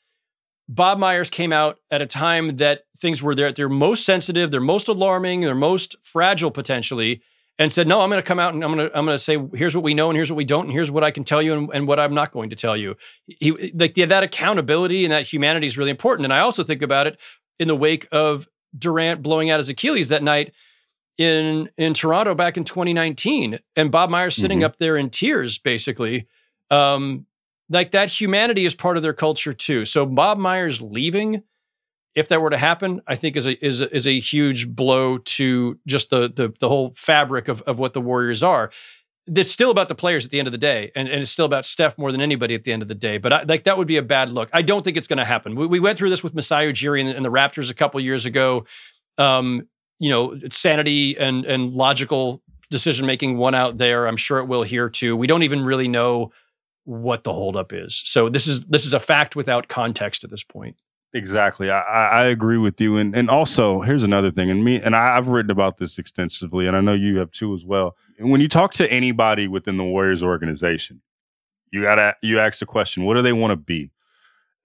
Bob 0.68 0.98
Myers 0.98 1.30
came 1.30 1.52
out 1.52 1.78
at 1.90 2.02
a 2.02 2.06
time 2.06 2.56
that 2.56 2.82
things 2.98 3.22
were 3.22 3.34
there, 3.34 3.50
they're 3.50 3.70
most 3.70 4.04
sensitive, 4.04 4.50
they're 4.50 4.60
most 4.60 4.88
alarming, 4.88 5.40
they're 5.40 5.54
most 5.54 5.96
fragile 6.02 6.50
potentially, 6.50 7.22
and 7.58 7.72
said, 7.72 7.86
"No, 7.88 8.00
I'm 8.00 8.08
going 8.10 8.22
to 8.22 8.26
come 8.26 8.38
out 8.38 8.54
and 8.54 8.62
I'm 8.64 8.74
going 8.74 8.88
to 8.88 8.96
I'm 8.96 9.04
going 9.04 9.14
to 9.16 9.22
say 9.22 9.36
here's 9.54 9.74
what 9.74 9.84
we 9.84 9.94
know 9.94 10.08
and 10.10 10.16
here's 10.16 10.30
what 10.30 10.36
we 10.36 10.44
don't 10.44 10.64
and 10.66 10.72
here's 10.72 10.90
what 10.90 11.02
I 11.04 11.10
can 11.10 11.24
tell 11.24 11.42
you 11.42 11.52
and, 11.54 11.68
and 11.74 11.86
what 11.88 11.98
I'm 11.98 12.14
not 12.14 12.32
going 12.32 12.50
to 12.50 12.56
tell 12.56 12.76
you." 12.76 12.96
He 13.26 13.52
like 13.74 13.94
that 13.94 14.22
accountability 14.22 15.04
and 15.04 15.12
that 15.12 15.26
humanity 15.26 15.66
is 15.66 15.76
really 15.78 15.90
important. 15.90 16.24
And 16.26 16.32
I 16.32 16.40
also 16.40 16.62
think 16.64 16.82
about 16.82 17.06
it 17.06 17.20
in 17.58 17.68
the 17.68 17.76
wake 17.76 18.06
of 18.12 18.46
Durant 18.78 19.22
blowing 19.22 19.50
out 19.50 19.58
his 19.58 19.68
Achilles 19.68 20.08
that 20.10 20.22
night 20.22 20.52
in 21.16 21.68
in 21.76 21.94
Toronto 21.94 22.34
back 22.34 22.56
in 22.56 22.64
2019, 22.64 23.58
and 23.76 23.90
Bob 23.90 24.10
Myers 24.10 24.36
sitting 24.36 24.60
Mhm. 24.60 24.64
up 24.64 24.78
there 24.78 24.96
in 24.96 25.10
tears, 25.10 25.58
basically. 25.58 26.26
Um, 26.70 27.26
like 27.70 27.90
that 27.90 28.08
humanity 28.08 28.64
is 28.64 28.74
part 28.74 28.96
of 28.96 29.02
their 29.02 29.12
culture 29.12 29.52
too. 29.52 29.84
So 29.84 30.06
Bob 30.06 30.38
Myers 30.38 30.80
leaving 30.80 31.42
if 32.18 32.28
that 32.28 32.42
were 32.42 32.50
to 32.50 32.58
happen, 32.58 33.00
I 33.06 33.14
think 33.14 33.36
is 33.36 33.46
a 33.46 33.64
is 33.64 33.80
a, 33.80 33.94
is 33.94 34.06
a 34.06 34.18
huge 34.18 34.68
blow 34.68 35.18
to 35.18 35.78
just 35.86 36.10
the 36.10 36.28
the 36.28 36.52
the 36.60 36.68
whole 36.68 36.92
fabric 36.96 37.48
of 37.48 37.62
of 37.62 37.78
what 37.78 37.92
the 37.92 38.00
Warriors 38.00 38.42
are. 38.42 38.70
It's 39.26 39.50
still 39.50 39.70
about 39.70 39.88
the 39.88 39.94
players 39.94 40.24
at 40.24 40.30
the 40.30 40.38
end 40.38 40.48
of 40.48 40.52
the 40.52 40.58
day, 40.58 40.90
and, 40.96 41.06
and 41.06 41.20
it's 41.20 41.30
still 41.30 41.44
about 41.44 41.66
Steph 41.66 41.98
more 41.98 42.10
than 42.10 42.22
anybody 42.22 42.54
at 42.54 42.64
the 42.64 42.72
end 42.72 42.80
of 42.80 42.88
the 42.88 42.94
day. 42.94 43.18
But 43.18 43.32
I, 43.32 43.42
like 43.42 43.64
that 43.64 43.76
would 43.76 43.86
be 43.86 43.98
a 43.98 44.02
bad 44.02 44.30
look. 44.30 44.48
I 44.52 44.62
don't 44.62 44.82
think 44.82 44.96
it's 44.96 45.06
going 45.06 45.18
to 45.18 45.24
happen. 45.24 45.54
We, 45.54 45.66
we, 45.66 45.80
went 45.80 45.98
through 45.98 46.10
this 46.10 46.24
with 46.24 46.34
Masai 46.34 46.72
Ujiri 46.72 47.00
and, 47.02 47.10
and 47.10 47.24
the 47.24 47.30
Raptors 47.30 47.70
a 47.70 47.74
couple 47.74 48.00
years 48.00 48.26
ago. 48.26 48.64
Um, 49.18 49.68
you 49.98 50.08
know, 50.08 50.38
sanity 50.48 51.16
and 51.18 51.44
and 51.44 51.72
logical 51.72 52.42
decision 52.70 53.06
making 53.06 53.36
won 53.36 53.54
out 53.54 53.78
there. 53.78 54.06
I'm 54.06 54.16
sure 54.16 54.38
it 54.38 54.46
will 54.46 54.62
here 54.62 54.88
too. 54.88 55.16
We 55.16 55.26
don't 55.26 55.42
even 55.42 55.64
really 55.64 55.88
know 55.88 56.32
what 56.84 57.22
the 57.22 57.32
holdup 57.32 57.72
is. 57.74 58.00
So 58.06 58.30
this 58.30 58.46
is 58.46 58.64
this 58.66 58.86
is 58.86 58.94
a 58.94 59.00
fact 59.00 59.36
without 59.36 59.68
context 59.68 60.24
at 60.24 60.30
this 60.30 60.42
point. 60.42 60.76
Exactly. 61.14 61.70
I, 61.70 61.80
I 61.80 62.24
agree 62.24 62.58
with 62.58 62.80
you. 62.80 62.98
And 62.98 63.16
and 63.16 63.30
also 63.30 63.80
here's 63.80 64.02
another 64.02 64.30
thing. 64.30 64.50
And 64.50 64.62
me 64.62 64.80
and 64.80 64.94
I, 64.94 65.16
I've 65.16 65.28
written 65.28 65.50
about 65.50 65.78
this 65.78 65.98
extensively, 65.98 66.66
and 66.66 66.76
I 66.76 66.80
know 66.80 66.92
you 66.92 67.18
have 67.18 67.30
too 67.30 67.54
as 67.54 67.64
well. 67.64 67.96
When 68.18 68.40
you 68.40 68.48
talk 68.48 68.72
to 68.74 68.90
anybody 68.92 69.48
within 69.48 69.78
the 69.78 69.84
Warriors 69.84 70.22
organization, 70.22 71.00
you 71.72 71.82
gotta 71.82 72.14
you 72.22 72.38
ask 72.38 72.58
the 72.60 72.66
question, 72.66 73.04
what 73.04 73.14
do 73.14 73.22
they 73.22 73.32
want 73.32 73.52
to 73.52 73.56
be? 73.56 73.90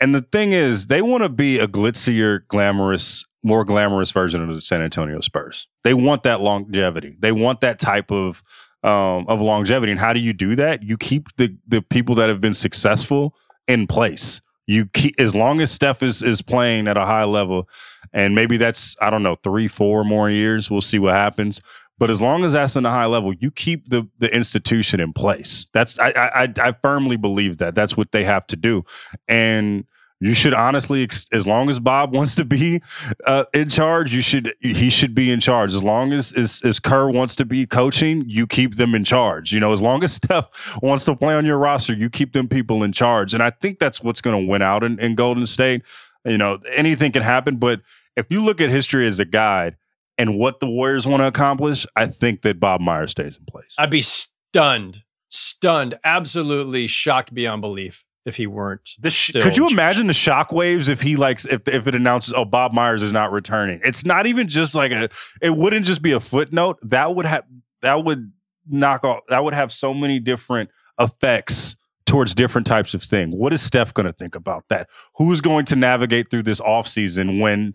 And 0.01 0.13
the 0.13 0.21
thing 0.21 0.51
is, 0.51 0.87
they 0.87 1.01
want 1.01 1.23
to 1.23 1.29
be 1.29 1.59
a 1.59 1.67
glitzier, 1.67 2.45
glamorous, 2.49 3.25
more 3.41 3.63
glamorous 3.63 4.11
version 4.11 4.47
of 4.47 4.53
the 4.53 4.59
San 4.59 4.81
Antonio 4.81 5.21
Spurs. 5.21 5.69
They 5.85 5.93
want 5.93 6.23
that 6.23 6.41
longevity. 6.41 7.15
They 7.19 7.31
want 7.31 7.61
that 7.61 7.79
type 7.79 8.11
of 8.11 8.43
um, 8.83 9.25
of 9.29 9.39
longevity. 9.39 9.93
And 9.93 9.99
how 9.99 10.11
do 10.11 10.19
you 10.19 10.33
do 10.33 10.57
that? 10.57 10.83
You 10.83 10.97
keep 10.97 11.29
the 11.37 11.55
the 11.65 11.81
people 11.81 12.15
that 12.15 12.27
have 12.27 12.41
been 12.41 12.53
successful 12.53 13.33
in 13.65 13.87
place 13.87 14.41
you 14.65 14.85
keep 14.87 15.19
as 15.19 15.35
long 15.35 15.61
as 15.61 15.71
Steph 15.71 16.03
is 16.03 16.21
is 16.21 16.41
playing 16.41 16.87
at 16.87 16.97
a 16.97 17.05
high 17.05 17.25
level, 17.25 17.67
and 18.11 18.35
maybe 18.35 18.57
that's 18.57 18.95
I 19.01 19.09
don't 19.09 19.23
know 19.23 19.35
three 19.35 19.67
four 19.67 20.03
more 20.03 20.29
years. 20.29 20.71
We'll 20.71 20.81
see 20.81 20.99
what 20.99 21.13
happens. 21.13 21.61
But 21.99 22.09
as 22.09 22.21
long 22.21 22.43
as 22.43 22.53
that's 22.53 22.75
in 22.75 22.85
a 22.85 22.91
high 22.91 23.05
level, 23.05 23.33
you 23.33 23.51
keep 23.51 23.89
the 23.89 24.07
the 24.19 24.33
institution 24.33 24.99
in 24.99 25.13
place. 25.13 25.67
That's 25.73 25.99
I 25.99 26.11
I 26.15 26.53
I 26.57 26.71
firmly 26.81 27.17
believe 27.17 27.57
that 27.57 27.75
that's 27.75 27.95
what 27.95 28.11
they 28.11 28.23
have 28.23 28.47
to 28.47 28.55
do, 28.55 28.83
and 29.27 29.85
you 30.23 30.33
should 30.33 30.53
honestly, 30.53 31.05
as 31.33 31.45
long 31.45 31.69
as 31.69 31.81
Bob 31.81 32.15
wants 32.15 32.35
to 32.35 32.45
be 32.45 32.81
uh, 33.25 33.43
in 33.53 33.67
charge, 33.67 34.13
you 34.13 34.21
should 34.21 34.55
he 34.61 34.89
should 34.89 35.13
be 35.13 35.29
in 35.29 35.41
charge. 35.41 35.73
As 35.73 35.83
long 35.83 36.13
as, 36.13 36.31
as 36.31 36.61
as 36.63 36.79
Kerr 36.79 37.09
wants 37.09 37.35
to 37.35 37.45
be 37.45 37.65
coaching, 37.65 38.23
you 38.25 38.47
keep 38.47 38.75
them 38.75 38.95
in 38.95 39.03
charge. 39.03 39.51
You 39.51 39.59
know, 39.59 39.73
as 39.73 39.81
long 39.81 40.01
as 40.01 40.13
Steph 40.23 40.47
wants 40.81 41.03
to 41.05 41.15
play 41.17 41.33
on 41.33 41.45
your 41.45 41.57
roster, 41.57 41.93
you 41.93 42.09
keep 42.09 42.31
them 42.31 42.47
people 42.47 42.83
in 42.83 42.93
charge. 42.93 43.33
And 43.33 43.43
I 43.43 43.49
think 43.49 43.79
that's 43.79 44.01
what's 44.01 44.21
going 44.21 44.45
to 44.45 44.49
win 44.49 44.61
out 44.61 44.81
in, 44.81 44.97
in 44.97 45.15
Golden 45.15 45.45
State. 45.45 45.81
You 46.23 46.37
know, 46.37 46.59
anything 46.73 47.11
can 47.11 47.21
happen, 47.21 47.57
but 47.57 47.81
if 48.15 48.27
you 48.29 48.41
look 48.41 48.61
at 48.61 48.69
history 48.69 49.05
as 49.05 49.19
a 49.19 49.25
guide 49.25 49.75
and 50.17 50.39
what 50.39 50.61
the 50.61 50.69
Warriors 50.69 51.05
want 51.05 51.19
to 51.19 51.27
accomplish, 51.27 51.85
I 51.97 52.05
think 52.05 52.43
that 52.43 52.61
Bob 52.61 52.79
Myers 52.79 53.11
stays 53.11 53.35
in 53.35 53.43
place. 53.43 53.75
I'd 53.77 53.89
be 53.89 53.99
stunned, 53.99 55.03
stunned, 55.27 55.95
absolutely 56.05 56.87
shocked 56.87 57.33
beyond 57.33 57.61
belief 57.61 58.05
if 58.25 58.35
he 58.37 58.47
weren't. 58.47 58.89
Sh- 59.09 59.31
could 59.31 59.57
you 59.57 59.67
imagine 59.67 60.07
the 60.07 60.13
shockwaves 60.13 60.89
if 60.89 61.01
he 61.01 61.15
likes 61.15 61.45
if 61.45 61.67
if 61.67 61.87
it 61.87 61.95
announces 61.95 62.33
oh 62.33 62.45
Bob 62.45 62.73
Myers 62.73 63.03
is 63.03 63.11
not 63.11 63.31
returning? 63.31 63.81
It's 63.83 64.05
not 64.05 64.25
even 64.25 64.47
just 64.47 64.75
like 64.75 64.91
a. 64.91 65.09
It 65.41 65.55
wouldn't 65.55 65.85
just 65.85 66.01
be 66.01 66.11
a 66.11 66.19
footnote. 66.19 66.79
That 66.83 67.15
would 67.15 67.25
have 67.25 67.43
that 67.81 68.03
would 68.03 68.31
knock 68.67 69.03
off. 69.03 69.21
That 69.29 69.43
would 69.43 69.53
have 69.53 69.71
so 69.71 69.93
many 69.93 70.19
different 70.19 70.69
effects 70.99 71.75
towards 72.05 72.33
different 72.35 72.67
types 72.67 72.93
of 72.93 73.03
thing. 73.03 73.31
What 73.31 73.53
is 73.53 73.61
Steph 73.61 73.93
going 73.93 74.05
to 74.05 74.13
think 74.13 74.35
about 74.35 74.65
that? 74.69 74.89
Who's 75.15 75.41
going 75.41 75.65
to 75.65 75.75
navigate 75.75 76.29
through 76.29 76.43
this 76.43 76.61
offseason 76.61 77.39
when 77.39 77.73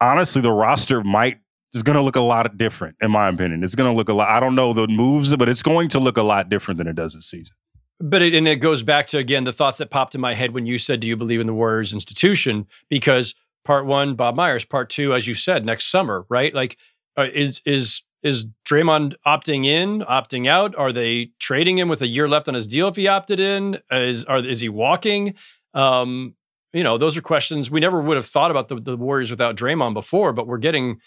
honestly 0.00 0.42
the 0.42 0.52
roster 0.52 1.02
might 1.02 1.38
is 1.72 1.82
going 1.82 1.96
to 1.96 2.02
look 2.02 2.16
a 2.16 2.20
lot 2.20 2.56
different 2.56 2.96
in 3.00 3.10
my 3.10 3.28
opinion. 3.28 3.62
It's 3.62 3.74
going 3.74 3.90
to 3.90 3.96
look 3.96 4.08
a 4.08 4.14
lot 4.14 4.28
I 4.28 4.40
don't 4.40 4.54
know 4.54 4.72
the 4.72 4.88
moves 4.88 5.34
but 5.36 5.48
it's 5.48 5.62
going 5.62 5.88
to 5.90 5.98
look 5.98 6.16
a 6.16 6.22
lot 6.22 6.48
different 6.48 6.78
than 6.78 6.86
it 6.86 6.96
does 6.96 7.14
this 7.14 7.26
season. 7.26 7.55
But 7.98 8.20
it, 8.22 8.34
and 8.34 8.46
it 8.46 8.56
goes 8.56 8.82
back 8.82 9.06
to 9.08 9.18
again 9.18 9.44
the 9.44 9.52
thoughts 9.52 9.78
that 9.78 9.90
popped 9.90 10.14
in 10.14 10.20
my 10.20 10.34
head 10.34 10.52
when 10.52 10.66
you 10.66 10.78
said, 10.78 11.00
"Do 11.00 11.08
you 11.08 11.16
believe 11.16 11.40
in 11.40 11.46
the 11.46 11.54
Warriors 11.54 11.94
institution?" 11.94 12.66
Because 12.90 13.34
part 13.64 13.86
one, 13.86 14.14
Bob 14.14 14.36
Myers. 14.36 14.64
Part 14.64 14.90
two, 14.90 15.14
as 15.14 15.26
you 15.26 15.34
said, 15.34 15.64
next 15.64 15.86
summer, 15.86 16.26
right? 16.28 16.54
Like, 16.54 16.76
uh, 17.16 17.26
is 17.34 17.62
is 17.64 18.02
is 18.22 18.46
Draymond 18.68 19.14
opting 19.26 19.66
in, 19.66 20.00
opting 20.00 20.48
out? 20.48 20.74
Are 20.76 20.92
they 20.92 21.30
trading 21.38 21.78
him 21.78 21.88
with 21.88 22.02
a 22.02 22.06
year 22.06 22.28
left 22.28 22.48
on 22.48 22.54
his 22.54 22.66
deal 22.66 22.88
if 22.88 22.96
he 22.96 23.08
opted 23.08 23.40
in? 23.40 23.78
Is 23.90 24.24
are, 24.24 24.44
is 24.44 24.60
he 24.60 24.68
walking? 24.68 25.34
Um, 25.74 26.34
you 26.72 26.82
know, 26.82 26.98
those 26.98 27.16
are 27.16 27.22
questions 27.22 27.70
we 27.70 27.80
never 27.80 28.00
would 28.00 28.16
have 28.16 28.26
thought 28.26 28.50
about 28.50 28.68
the, 28.68 28.80
the 28.80 28.96
Warriors 28.96 29.30
without 29.30 29.56
Draymond 29.56 29.94
before, 29.94 30.32
but 30.32 30.46
we're 30.46 30.58
getting 30.58 31.00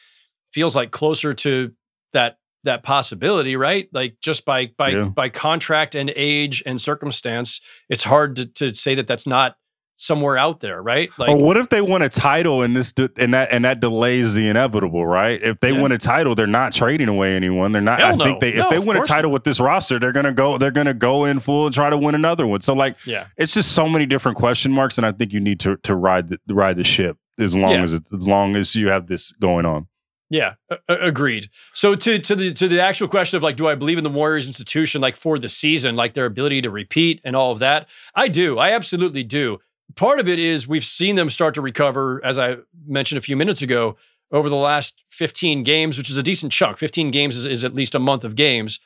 feels 0.52 0.76
like 0.76 0.92
closer 0.92 1.34
to 1.36 1.72
that 2.14 2.38
that 2.64 2.84
possibility, 2.84 3.56
right? 3.56 3.88
Like 3.94 4.18
just 4.22 4.46
by 4.46 4.72
by 4.78 4.90
yeah. 4.90 5.04
by 5.06 5.30
contract 5.30 5.96
and 5.96 6.12
age 6.16 6.64
and 6.66 6.80
circumstance, 6.80 7.62
it's 7.90 8.04
hard 8.04 8.36
to, 8.38 8.46
to 8.46 8.74
say 8.74 8.96
that 8.96 9.08
that's 9.08 9.28
not 9.28 9.56
somewhere 10.00 10.38
out 10.38 10.62
there, 10.62 10.82
right? 10.82 11.10
Like, 11.20 11.30
or 11.30 11.38
what 11.38 11.58
if 11.58 11.70
they 11.70 11.82
win 11.82 12.02
a 12.02 12.10
title 12.10 12.62
and 12.62 12.76
this 12.76 12.94
and 13.18 13.34
that 13.34 13.50
and 13.52 13.66
that 13.66 13.80
delays 13.80 14.34
the 14.34 14.48
inevitable, 14.48 15.06
right? 15.06 15.42
If 15.44 15.60
they 15.60 15.72
yeah. 15.72 15.82
win 15.82 15.92
a 15.92 15.98
title, 15.98 16.36
they're 16.36 16.48
not 16.48 16.74
trading 16.74 17.10
away 17.10 17.36
anyone. 17.36 17.72
They're 17.72 17.82
not. 17.82 18.00
Hell 18.00 18.14
I 18.14 18.16
no. 18.16 18.24
think 18.24 18.40
they 18.40 18.54
no, 18.54 18.64
if 18.64 18.70
they 18.70 18.80
win 18.80 18.98
a 18.98 19.04
title 19.04 19.30
not. 19.30 19.36
with 19.36 19.44
this 19.44 19.60
roster, 19.60 20.00
they're 20.00 20.14
gonna 20.14 20.34
go. 20.34 20.58
They're 20.58 20.72
gonna 20.72 20.94
go 20.94 21.26
in 21.26 21.40
full 21.40 21.66
and 21.66 21.76
try 21.76 21.90
to 21.90 21.98
win 21.98 22.16
another 22.16 22.48
one. 22.48 22.62
So 22.62 22.74
like, 22.74 22.96
yeah, 23.06 23.28
it's 23.38 23.54
just 23.54 23.74
so 23.74 23.88
many 23.88 24.06
different 24.06 24.38
question 24.38 24.72
marks, 24.72 24.98
and 24.98 25.06
I 25.06 25.12
think 25.12 25.34
you 25.34 25.40
need 25.40 25.60
to 25.62 25.78
to 25.78 25.96
ride 25.96 26.30
the, 26.30 26.40
ride 26.50 26.78
the 26.78 26.84
ship 26.84 27.18
as 27.38 27.56
long 27.56 27.74
yeah. 27.74 27.84
as 27.84 27.94
it, 27.94 28.04
as 28.14 28.28
long 28.28 28.56
as 28.56 28.76
you 28.76 28.88
have 28.90 29.08
this 29.08 29.32
going 29.34 29.66
on. 29.66 29.88
Yeah, 30.30 30.54
agreed. 30.88 31.50
So 31.74 31.96
to 31.96 32.20
to 32.20 32.36
the 32.36 32.54
to 32.54 32.68
the 32.68 32.82
actual 32.82 33.08
question 33.08 33.38
of 33.38 33.44
like, 33.44 33.56
do 33.56 33.68
I 33.68 33.76
believe 33.76 33.98
in 33.98 34.04
the 34.04 34.12
Warriors 34.12 34.46
institution 34.46 35.02
like 35.02 35.16
for 35.16 35.40
the 35.40 35.50
season, 35.50 35.96
like 35.96 36.14
their 36.14 36.26
ability 36.26 36.62
to 36.62 36.70
repeat 36.70 37.20
and 37.24 37.36
all 37.36 37.52
of 37.52 37.60
that? 37.60 37.88
I 38.14 38.28
do. 38.28 38.60
I 38.60 38.72
absolutely 38.72 39.24
do. 39.24 39.58
Part 39.96 40.20
of 40.20 40.28
it 40.30 40.38
is 40.38 40.68
we've 40.68 40.84
seen 40.84 41.16
them 41.16 41.32
start 41.32 41.56
to 41.56 41.62
recover, 41.62 42.24
as 42.24 42.38
I 42.38 42.58
mentioned 42.86 43.18
a 43.18 43.22
few 43.22 43.36
minutes 43.36 43.64
ago, 43.64 43.98
over 44.32 44.50
the 44.50 44.56
last 44.56 45.04
15 45.10 45.64
games, 45.64 45.98
which 45.98 46.12
is 46.12 46.18
a 46.18 46.24
decent 46.24 46.52
chunk. 46.52 46.78
15 46.78 47.10
games 47.10 47.36
is, 47.36 47.48
is 47.48 47.66
at 47.66 47.74
least 47.74 47.96
a 47.96 48.00
month 48.00 48.24
of 48.24 48.36
games. 48.36 48.80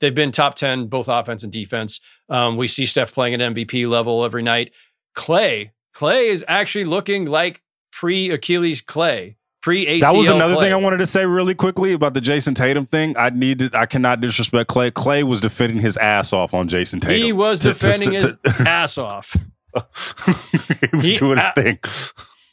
They've 0.00 0.14
been 0.14 0.32
top 0.32 0.56
10, 0.56 0.88
both 0.88 1.08
offense 1.08 1.44
and 1.44 1.52
defense. 1.52 2.00
Um, 2.28 2.56
we 2.56 2.66
see 2.66 2.86
Steph 2.86 3.12
playing 3.12 3.34
at 3.34 3.54
MVP 3.54 3.88
level 3.88 4.24
every 4.24 4.42
night. 4.42 4.72
Klay, 5.16 5.70
Klay 5.94 6.28
is 6.28 6.44
actually 6.48 6.84
looking 6.84 7.26
like 7.26 7.62
pre 7.92 8.30
Achilles 8.30 8.82
Klay 8.82 9.36
pre 9.62 9.86
ACL. 9.86 10.00
That 10.00 10.14
was 10.14 10.28
another 10.28 10.56
thing 10.56 10.72
I 10.72 10.76
wanted 10.76 10.98
to 10.98 11.06
say 11.06 11.26
really 11.26 11.54
quickly 11.54 11.92
about 11.92 12.14
the 12.14 12.20
Jayson 12.20 12.54
Tatum 12.54 12.86
thing. 12.86 13.16
I 13.16 13.30
needed. 13.30 13.74
I 13.74 13.86
cannot 13.86 14.20
disrespect 14.20 14.70
Klay. 14.70 14.90
Klay 14.90 15.22
was 15.22 15.40
defending 15.40 15.78
his 15.80 15.96
ass 15.96 16.32
off 16.32 16.54
on 16.54 16.68
Jason 16.68 17.00
Tatum. 17.00 17.22
He 17.22 17.32
was 17.32 17.60
to, 17.60 17.68
defending 17.68 18.20
to, 18.20 18.38
to, 18.42 18.52
his 18.52 18.66
ass 18.66 18.98
off. 18.98 19.36
he 19.74 20.96
was 20.96 21.02
he, 21.02 21.14
doing 21.14 21.38
his 21.38 21.48
thing. 21.54 21.78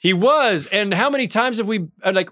He 0.02 0.14
was. 0.14 0.68
And 0.68 0.94
how 0.94 1.10
many 1.10 1.28
times 1.28 1.58
have 1.58 1.68
we 1.68 1.88
uh, 2.04 2.12
like? 2.14 2.30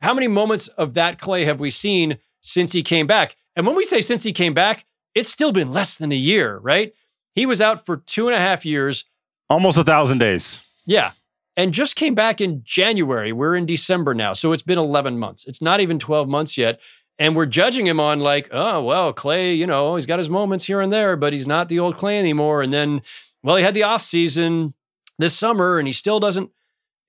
How 0.00 0.12
many 0.12 0.28
moments 0.28 0.68
of 0.68 0.94
that 0.94 1.18
Klay 1.18 1.44
have 1.44 1.60
we 1.60 1.70
seen 1.70 2.18
since 2.42 2.72
he 2.72 2.82
came 2.82 3.06
back? 3.06 3.36
And 3.56 3.66
when 3.66 3.76
we 3.76 3.84
say 3.84 4.02
since 4.02 4.22
he 4.22 4.32
came 4.32 4.52
back, 4.52 4.84
it's 5.14 5.30
still 5.30 5.52
been 5.52 5.72
less 5.72 5.96
than 5.96 6.12
a 6.12 6.16
year, 6.16 6.58
right? 6.58 6.92
He 7.34 7.46
was 7.46 7.60
out 7.60 7.86
for 7.86 7.96
two 7.98 8.28
and 8.28 8.36
a 8.36 8.40
half 8.40 8.66
years, 8.66 9.04
almost 9.48 9.78
a 9.78 9.84
thousand 9.84 10.18
days. 10.18 10.62
Yeah, 10.86 11.12
and 11.56 11.72
just 11.72 11.96
came 11.96 12.14
back 12.14 12.40
in 12.40 12.62
January. 12.64 13.32
We're 13.32 13.56
in 13.56 13.66
December 13.66 14.14
now. 14.14 14.32
So 14.32 14.52
it's 14.52 14.62
been 14.62 14.78
11 14.78 15.18
months. 15.18 15.46
It's 15.46 15.62
not 15.62 15.80
even 15.80 15.98
12 15.98 16.28
months 16.28 16.58
yet. 16.58 16.80
And 17.18 17.36
we're 17.36 17.46
judging 17.46 17.86
him 17.86 18.00
on 18.00 18.20
like, 18.20 18.48
oh, 18.50 18.82
well, 18.82 19.14
Klay, 19.14 19.56
you 19.56 19.66
know, 19.66 19.94
he's 19.94 20.06
got 20.06 20.18
his 20.18 20.28
moments 20.28 20.64
here 20.64 20.80
and 20.80 20.90
there, 20.90 21.16
but 21.16 21.32
he's 21.32 21.46
not 21.46 21.68
the 21.68 21.78
old 21.78 21.96
Klay 21.96 22.18
anymore. 22.18 22.60
And 22.60 22.72
then, 22.72 23.02
well, 23.44 23.56
he 23.56 23.62
had 23.62 23.74
the 23.74 23.84
off 23.84 24.02
season 24.02 24.74
this 25.18 25.36
summer 25.36 25.78
and 25.78 25.86
he 25.86 25.92
still 25.92 26.18
doesn't 26.18 26.50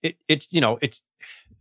it 0.03 0.17
it's 0.27 0.47
you 0.51 0.61
know, 0.61 0.77
it's 0.81 1.01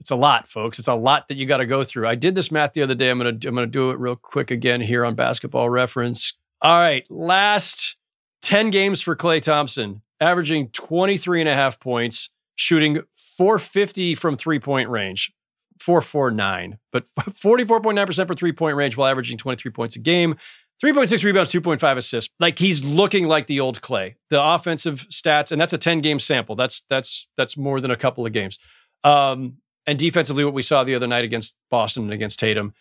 it's 0.01 0.11
a 0.11 0.16
lot, 0.16 0.49
folks. 0.49 0.79
It's 0.79 0.88
a 0.88 0.94
lot 0.94 1.29
that 1.29 1.37
you 1.37 1.47
got 1.47 1.59
to 1.59 1.66
go 1.66 1.83
through. 1.83 2.07
I 2.07 2.14
did 2.14 2.35
this 2.35 2.53
math 2.53 2.75
the 2.75 2.83
other 2.83 2.94
day. 2.94 3.09
I'm 3.09 3.18
gonna 3.18 3.31
I'm 3.31 3.55
gonna 3.55 3.66
do 3.66 3.90
it 3.90 3.99
real 3.99 4.16
quick 4.16 4.51
again 4.51 4.81
here 4.81 5.05
on 5.05 5.14
basketball 5.14 5.70
reference. 5.70 6.35
All 6.61 6.79
right, 6.79 7.05
last 7.11 7.97
10 8.42 8.70
games 8.70 9.01
for 9.01 9.16
Klay 9.16 9.40
Thompson, 9.40 10.03
averaging 10.20 10.68
23 10.70 11.40
and 11.40 11.49
a 11.49 11.55
half 11.55 11.81
points, 11.81 12.31
shooting 12.57 13.03
450 13.37 14.14
from 14.14 14.37
three 14.37 14.59
point 14.61 14.88
range, 14.88 15.33
449, 15.81 16.79
but 16.93 17.05
44.9% 17.17 18.27
for 18.27 18.35
three 18.35 18.53
point 18.53 18.77
range 18.77 18.97
while 18.97 19.11
averaging 19.11 19.38
23 19.38 19.71
points 19.73 19.97
a 19.97 19.99
game. 19.99 20.37
3.6 20.83 21.25
rebounds, 21.25 21.53
2.5 21.53 21.97
assists. 21.97 22.35
Like 22.40 22.59
he's 22.59 22.85
looking 22.85 23.29
like 23.29 23.47
the 23.47 23.61
old 23.61 23.81
Klay. 23.81 24.17
The 24.31 24.43
offensive 24.43 25.07
stats, 25.09 25.53
and 25.53 25.61
that's 25.61 25.73
a 25.73 25.79
10 25.79 26.01
game 26.01 26.19
sample. 26.19 26.57
That's 26.57 26.83
that's 26.88 27.29
that's 27.37 27.57
more 27.57 27.81
than 27.81 27.90
a 27.90 27.97
couple 27.97 28.27
of 28.27 28.33
games. 28.33 28.59
Um, 29.05 29.59
and 29.87 29.99
defensively, 29.99 30.45
what 30.45 30.55
we 30.55 30.62
saw 30.62 30.83
the 30.83 30.95
other 30.95 31.07
night 31.07 31.25
against 31.25 31.57
Boston 31.71 32.05
and 32.05 32.12
against 32.12 32.38
Tatum, 32.38 32.75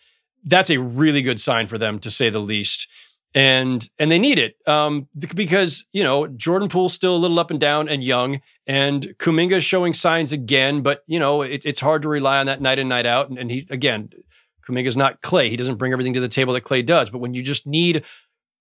that's 0.44 0.70
a 0.70 0.78
really 0.78 1.22
good 1.22 1.38
sign 1.38 1.66
for 1.66 1.78
them 1.78 1.98
to 2.00 2.10
say 2.10 2.30
the 2.30 2.40
least. 2.40 2.88
And 3.34 3.88
and 3.98 4.12
they 4.12 4.20
need 4.20 4.38
it 4.38 4.56
um, 4.68 5.08
because 5.34 5.84
you 5.92 6.04
know 6.04 6.28
Jordan 6.28 6.68
Poole's 6.68 6.94
still 6.94 7.16
a 7.16 7.18
little 7.18 7.40
up 7.40 7.50
and 7.50 7.58
down 7.58 7.88
and 7.88 8.04
young, 8.04 8.40
and 8.68 9.02
Kuminga 9.18 9.56
is 9.56 9.64
showing 9.64 9.92
signs 9.92 10.30
again, 10.30 10.82
but 10.82 11.02
you 11.08 11.18
know 11.18 11.42
it, 11.42 11.64
it's 11.64 11.80
hard 11.80 12.02
to 12.02 12.08
rely 12.08 12.38
on 12.38 12.46
that 12.46 12.62
night 12.62 12.78
in 12.78 12.86
night 12.86 13.06
out. 13.06 13.28
And, 13.30 13.38
and 13.38 13.50
he 13.50 13.66
again, 13.70 14.10
Kuminga's 14.68 14.96
not 14.96 15.20
Klay, 15.20 15.50
he 15.50 15.56
doesn't 15.56 15.78
bring 15.78 15.92
everything 15.92 16.14
to 16.14 16.20
the 16.20 16.28
table 16.28 16.52
that 16.54 16.62
Klay 16.62 16.86
does. 16.86 17.10
But 17.10 17.18
when 17.18 17.34
you 17.34 17.42
just 17.42 17.66
need 17.66 18.04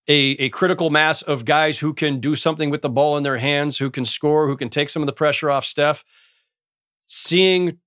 a, 0.07 0.13
a 0.13 0.49
critical 0.49 0.89
mass 0.89 1.21
of 1.21 1.45
guys 1.45 1.77
who 1.77 1.93
can 1.93 2.19
do 2.19 2.35
something 2.35 2.71
with 2.71 2.81
the 2.81 2.89
ball 2.89 3.15
in 3.17 3.23
their 3.23 3.37
hands, 3.37 3.77
who 3.77 3.91
can 3.91 4.05
score, 4.05 4.47
who 4.47 4.57
can 4.57 4.69
take 4.69 4.89
some 4.89 5.03
of 5.03 5.07
the 5.07 5.13
pressure 5.13 5.51
off 5.51 5.65
Steph, 5.65 6.03
seeing 7.05 7.77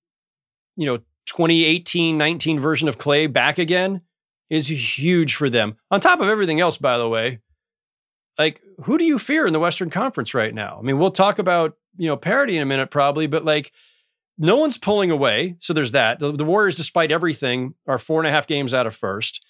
you 0.77 0.87
know 0.87 0.99
2018 1.27 2.17
19 2.17 2.61
version 2.61 2.87
of 2.87 2.97
Klay 2.97 3.33
back 3.33 3.59
again 3.59 4.03
is 4.51 4.69
huge 4.69 5.35
for 5.35 5.51
them. 5.51 5.77
On 5.91 6.01
top 6.01 6.21
of 6.21 6.29
everything 6.29 6.61
else, 6.61 6.77
by 6.77 6.99
the 6.99 7.09
way, 7.09 7.41
like 8.39 8.61
who 8.85 8.99
do 8.99 9.05
you 9.05 9.19
fear 9.19 9.47
in 9.47 9.53
the 9.53 9.61
Western 9.61 9.91
Conference 9.91 10.35
right 10.35 10.55
now? 10.55 10.79
I 10.79 10.83
mean, 10.83 10.99
we'll 10.99 11.11
talk 11.11 11.39
about 11.39 11.77
you 11.97 12.07
know 12.07 12.17
parity 12.17 12.57
in 12.57 12.63
a 12.63 12.67
minute 12.67 12.91
probably, 12.91 13.27
but 13.27 13.45
like 13.45 13.73
no 14.39 14.57
one's 14.57 14.79
pulling 14.79 15.11
away. 15.11 15.57
So 15.59 15.73
there's 15.73 15.93
that. 15.93 16.19
The, 16.19 16.33
the 16.33 16.45
Warriors, 16.45 16.77
despite 16.77 17.11
everything, 17.11 17.75
are 17.87 17.99
four 17.99 18.21
and 18.21 18.29
a 18.29 18.31
half 18.31 18.47
games 18.47 18.75
out 18.75 18.87
of 18.87 18.95
first. 18.95 19.45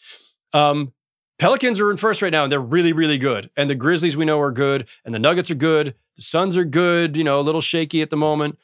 Um, 0.53 0.93
Pelicans 1.39 1.81
are 1.81 1.91
in 1.91 1.97
first 1.97 2.23
right 2.23 2.33
now, 2.33 2.45
and 2.45 2.53
they're 2.53 2.61
really, 2.61 2.93
really 2.93 3.19
good. 3.19 3.51
And 3.57 3.69
the 3.69 3.75
Grizzlies 3.75 4.17
we 4.17 4.25
know 4.25 4.41
are 4.41 4.53
good, 4.53 4.89
and 5.05 5.15
the 5.15 5.19
Nuggets 5.19 5.51
are 5.51 5.57
good. 5.57 5.95
The 6.15 6.23
Suns 6.23 6.57
are 6.57 6.65
good. 6.65 7.17
You 7.17 7.25
know, 7.25 7.41
a 7.41 7.43
little 7.43 7.61
shaky 7.61 8.01
at 8.01 8.11
the 8.11 8.17
moment 8.17 8.59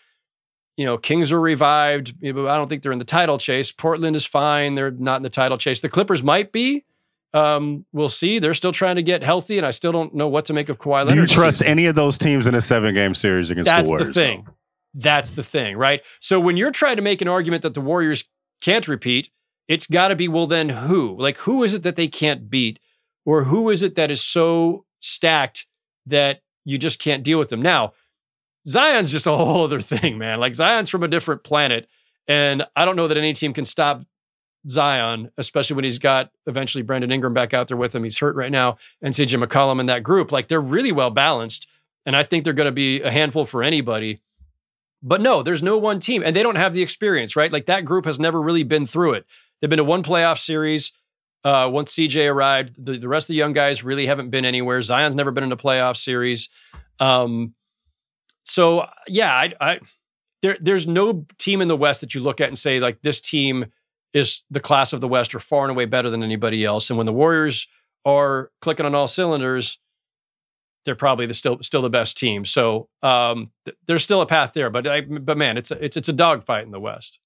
you 0.76 0.86
know, 0.86 0.96
Kings 0.96 1.32
are 1.32 1.40
revived. 1.40 2.14
I 2.24 2.30
don't 2.30 2.68
think 2.68 2.82
they're 2.82 2.92
in 2.92 2.98
the 2.98 3.04
title 3.04 3.38
chase. 3.38 3.72
Portland 3.72 4.16
is 4.16 4.24
fine. 4.24 4.74
They're 4.74 4.90
not 4.90 5.16
in 5.16 5.22
the 5.22 5.30
title 5.30 5.58
chase. 5.58 5.80
The 5.80 5.88
Clippers 5.88 6.22
might 6.22 6.52
be. 6.52 6.84
Um, 7.34 7.86
we'll 7.92 8.08
see. 8.08 8.38
They're 8.38 8.54
still 8.54 8.72
trying 8.72 8.96
to 8.96 9.02
get 9.02 9.22
healthy, 9.22 9.56
and 9.56 9.66
I 9.66 9.70
still 9.70 9.92
don't 9.92 10.14
know 10.14 10.28
what 10.28 10.44
to 10.46 10.52
make 10.52 10.68
of 10.68 10.78
Kawhi 10.78 11.06
Leonard. 11.06 11.14
Do 11.14 11.20
you 11.20 11.26
trust 11.26 11.58
season. 11.58 11.68
any 11.68 11.86
of 11.86 11.94
those 11.94 12.18
teams 12.18 12.46
in 12.46 12.54
a 12.54 12.60
seven 12.60 12.94
game 12.94 13.14
series 13.14 13.50
against 13.50 13.66
That's 13.66 13.88
the 13.88 13.90
Warriors? 13.90 14.08
That's 14.08 14.14
the 14.14 14.20
thing. 14.20 14.44
Though? 14.46 14.54
That's 14.94 15.30
the 15.30 15.42
thing, 15.42 15.76
right? 15.76 16.02
So 16.20 16.38
when 16.38 16.56
you're 16.56 16.70
trying 16.70 16.96
to 16.96 17.02
make 17.02 17.22
an 17.22 17.28
argument 17.28 17.62
that 17.62 17.74
the 17.74 17.80
Warriors 17.80 18.24
can't 18.60 18.86
repeat, 18.86 19.30
it's 19.68 19.86
got 19.86 20.08
to 20.08 20.16
be 20.16 20.28
well, 20.28 20.46
then 20.46 20.68
who? 20.68 21.16
Like, 21.18 21.38
who 21.38 21.62
is 21.62 21.72
it 21.72 21.82
that 21.84 21.96
they 21.96 22.08
can't 22.08 22.50
beat? 22.50 22.78
Or 23.24 23.44
who 23.44 23.70
is 23.70 23.82
it 23.82 23.94
that 23.94 24.10
is 24.10 24.22
so 24.22 24.84
stacked 25.00 25.66
that 26.06 26.42
you 26.64 26.76
just 26.76 26.98
can't 26.98 27.22
deal 27.22 27.38
with 27.38 27.48
them? 27.48 27.62
Now, 27.62 27.94
Zion's 28.66 29.10
just 29.10 29.26
a 29.26 29.36
whole 29.36 29.64
other 29.64 29.80
thing, 29.80 30.18
man. 30.18 30.40
Like 30.40 30.54
Zion's 30.54 30.88
from 30.88 31.02
a 31.02 31.08
different 31.08 31.44
planet. 31.44 31.88
And 32.28 32.64
I 32.76 32.84
don't 32.84 32.96
know 32.96 33.08
that 33.08 33.16
any 33.16 33.32
team 33.32 33.52
can 33.52 33.64
stop 33.64 34.02
Zion, 34.68 35.30
especially 35.38 35.74
when 35.74 35.84
he's 35.84 35.98
got 35.98 36.30
eventually 36.46 36.82
Brandon 36.82 37.10
Ingram 37.10 37.34
back 37.34 37.52
out 37.52 37.68
there 37.68 37.76
with 37.76 37.94
him. 37.94 38.04
He's 38.04 38.18
hurt 38.18 38.36
right 38.36 38.52
now, 38.52 38.76
and 39.00 39.12
CJ 39.12 39.42
McCollum 39.42 39.80
in 39.80 39.86
that 39.86 40.02
group. 40.02 40.30
Like 40.30 40.48
they're 40.48 40.60
really 40.60 40.92
well 40.92 41.10
balanced. 41.10 41.66
And 42.04 42.16
I 42.16 42.24
think 42.24 42.44
they're 42.44 42.52
going 42.52 42.66
to 42.66 42.72
be 42.72 43.00
a 43.02 43.12
handful 43.12 43.44
for 43.44 43.62
anybody. 43.62 44.20
But 45.04 45.20
no, 45.20 45.42
there's 45.42 45.62
no 45.62 45.78
one 45.78 45.98
team, 45.98 46.22
and 46.24 46.34
they 46.34 46.42
don't 46.42 46.56
have 46.56 46.74
the 46.74 46.82
experience, 46.82 47.36
right? 47.36 47.52
Like 47.52 47.66
that 47.66 47.84
group 47.84 48.04
has 48.06 48.18
never 48.20 48.40
really 48.40 48.62
been 48.62 48.86
through 48.86 49.14
it. 49.14 49.26
They've 49.60 49.70
been 49.70 49.78
to 49.78 49.84
one 49.84 50.02
playoff 50.02 50.38
series. 50.38 50.92
Uh, 51.44 51.68
once 51.72 51.92
CJ 51.94 52.30
arrived, 52.30 52.84
the, 52.84 52.98
the 52.98 53.08
rest 53.08 53.24
of 53.24 53.28
the 53.28 53.34
young 53.34 53.52
guys 53.52 53.82
really 53.82 54.06
haven't 54.06 54.30
been 54.30 54.44
anywhere. 54.44 54.80
Zion's 54.80 55.16
never 55.16 55.32
been 55.32 55.42
in 55.42 55.50
a 55.50 55.56
playoff 55.56 55.96
series. 55.96 56.48
Um, 57.00 57.54
so 58.44 58.86
yeah, 59.06 59.32
I, 59.32 59.52
I 59.60 59.80
there 60.42 60.56
there's 60.60 60.86
no 60.86 61.24
team 61.38 61.60
in 61.60 61.68
the 61.68 61.76
West 61.76 62.00
that 62.00 62.14
you 62.14 62.20
look 62.20 62.40
at 62.40 62.48
and 62.48 62.58
say 62.58 62.80
like 62.80 63.02
this 63.02 63.20
team 63.20 63.66
is 64.12 64.42
the 64.50 64.60
class 64.60 64.92
of 64.92 65.00
the 65.00 65.08
West 65.08 65.34
or 65.34 65.40
far 65.40 65.62
and 65.62 65.70
away 65.70 65.86
better 65.86 66.10
than 66.10 66.22
anybody 66.22 66.64
else. 66.64 66.90
And 66.90 66.96
when 66.96 67.06
the 67.06 67.12
Warriors 67.12 67.66
are 68.04 68.50
clicking 68.60 68.84
on 68.84 68.94
all 68.94 69.06
cylinders, 69.06 69.78
they're 70.84 70.94
probably 70.94 71.26
the 71.26 71.34
still 71.34 71.58
still 71.62 71.82
the 71.82 71.90
best 71.90 72.18
team. 72.18 72.44
So 72.44 72.88
um, 73.02 73.50
th- 73.64 73.76
there's 73.86 74.02
still 74.02 74.20
a 74.20 74.26
path 74.26 74.52
there, 74.52 74.70
but 74.70 74.86
I, 74.86 75.02
but 75.02 75.38
man, 75.38 75.56
it's 75.56 75.70
a, 75.70 75.82
it's 75.82 75.96
it's 75.96 76.08
a 76.08 76.12
dogfight 76.12 76.64
in 76.64 76.72
the 76.72 76.80
West. 76.80 77.18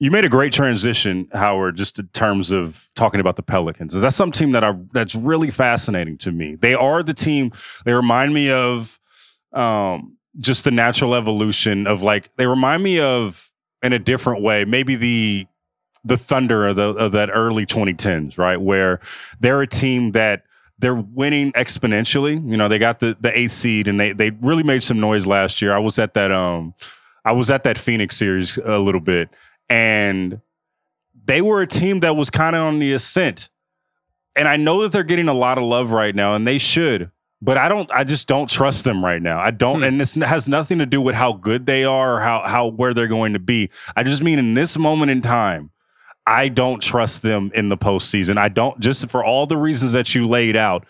You 0.00 0.10
made 0.10 0.24
a 0.24 0.28
great 0.28 0.52
transition, 0.52 1.28
Howard, 1.32 1.76
just 1.76 2.00
in 2.00 2.08
terms 2.08 2.50
of 2.50 2.88
talking 2.96 3.20
about 3.20 3.36
the 3.36 3.42
Pelicans. 3.42 3.94
That's 3.94 4.16
some 4.16 4.32
team 4.32 4.50
that 4.52 4.64
I 4.64 4.72
that's 4.92 5.14
really 5.14 5.50
fascinating 5.50 6.18
to 6.18 6.32
me. 6.32 6.56
They 6.56 6.74
are 6.74 7.02
the 7.02 7.14
team. 7.14 7.52
They 7.84 7.92
remind 7.92 8.34
me 8.34 8.50
of 8.50 8.98
um, 9.52 10.18
just 10.40 10.64
the 10.64 10.70
natural 10.70 11.14
evolution 11.14 11.86
of 11.86 12.02
like 12.02 12.34
they 12.36 12.46
remind 12.46 12.82
me 12.82 12.98
of 12.98 13.50
in 13.82 13.92
a 13.92 13.98
different 13.98 14.42
way 14.42 14.64
maybe 14.64 14.96
the 14.96 15.46
the 16.04 16.18
thunder 16.18 16.66
of, 16.66 16.76
the, 16.76 16.82
of 16.82 17.12
that 17.12 17.30
early 17.32 17.64
2010s 17.64 18.38
right? 18.38 18.60
Where 18.60 19.00
they're 19.40 19.62
a 19.62 19.66
team 19.66 20.12
that 20.12 20.42
they're 20.78 20.94
winning 20.94 21.52
exponentially. 21.52 22.34
You 22.50 22.56
know 22.56 22.68
they 22.68 22.78
got 22.78 23.00
the 23.00 23.16
the 23.20 23.36
eighth 23.36 23.52
seed 23.52 23.88
and 23.88 23.98
they 23.98 24.12
they 24.12 24.30
really 24.30 24.62
made 24.62 24.82
some 24.82 25.00
noise 25.00 25.26
last 25.26 25.62
year. 25.62 25.72
I 25.72 25.78
was 25.78 25.98
at 25.98 26.14
that 26.14 26.30
um 26.30 26.74
i 27.24 27.32
was 27.32 27.50
at 27.50 27.62
that 27.62 27.78
phoenix 27.78 28.16
series 28.16 28.58
a 28.58 28.78
little 28.78 29.00
bit. 29.00 29.30
And 29.68 30.40
they 31.24 31.40
were 31.40 31.62
a 31.62 31.66
team 31.66 32.00
that 32.00 32.16
was 32.16 32.28
kind 32.28 32.54
of 32.54 32.62
on 32.62 32.80
the 32.80 32.92
ascent. 32.92 33.48
And 34.36 34.48
i 34.48 34.56
know 34.56 34.82
that 34.82 34.92
they're 34.92 35.04
getting 35.04 35.28
a 35.28 35.34
lot 35.34 35.58
of 35.58 35.64
love 35.64 35.92
right 35.92 36.14
now 36.14 36.34
and 36.34 36.46
they 36.46 36.58
should 36.58 37.10
but 37.44 37.58
I 37.58 37.68
don't. 37.68 37.90
I 37.92 38.04
just 38.04 38.26
don't 38.26 38.48
trust 38.48 38.84
them 38.84 39.04
right 39.04 39.20
now. 39.20 39.38
I 39.38 39.50
don't, 39.50 39.78
hmm. 39.78 39.84
and 39.84 40.00
this 40.00 40.14
has 40.14 40.48
nothing 40.48 40.78
to 40.78 40.86
do 40.86 41.00
with 41.00 41.14
how 41.14 41.34
good 41.34 41.66
they 41.66 41.84
are 41.84 42.16
or 42.16 42.20
how 42.20 42.42
how 42.46 42.68
where 42.68 42.94
they're 42.94 43.06
going 43.06 43.34
to 43.34 43.38
be. 43.38 43.70
I 43.94 44.02
just 44.02 44.22
mean 44.22 44.38
in 44.38 44.54
this 44.54 44.78
moment 44.78 45.10
in 45.10 45.20
time, 45.20 45.70
I 46.26 46.48
don't 46.48 46.80
trust 46.80 47.20
them 47.20 47.50
in 47.54 47.68
the 47.68 47.76
postseason. 47.76 48.38
I 48.38 48.48
don't 48.48 48.80
just 48.80 49.10
for 49.10 49.22
all 49.22 49.46
the 49.46 49.58
reasons 49.58 49.92
that 49.92 50.14
you 50.14 50.26
laid 50.26 50.56
out. 50.56 50.86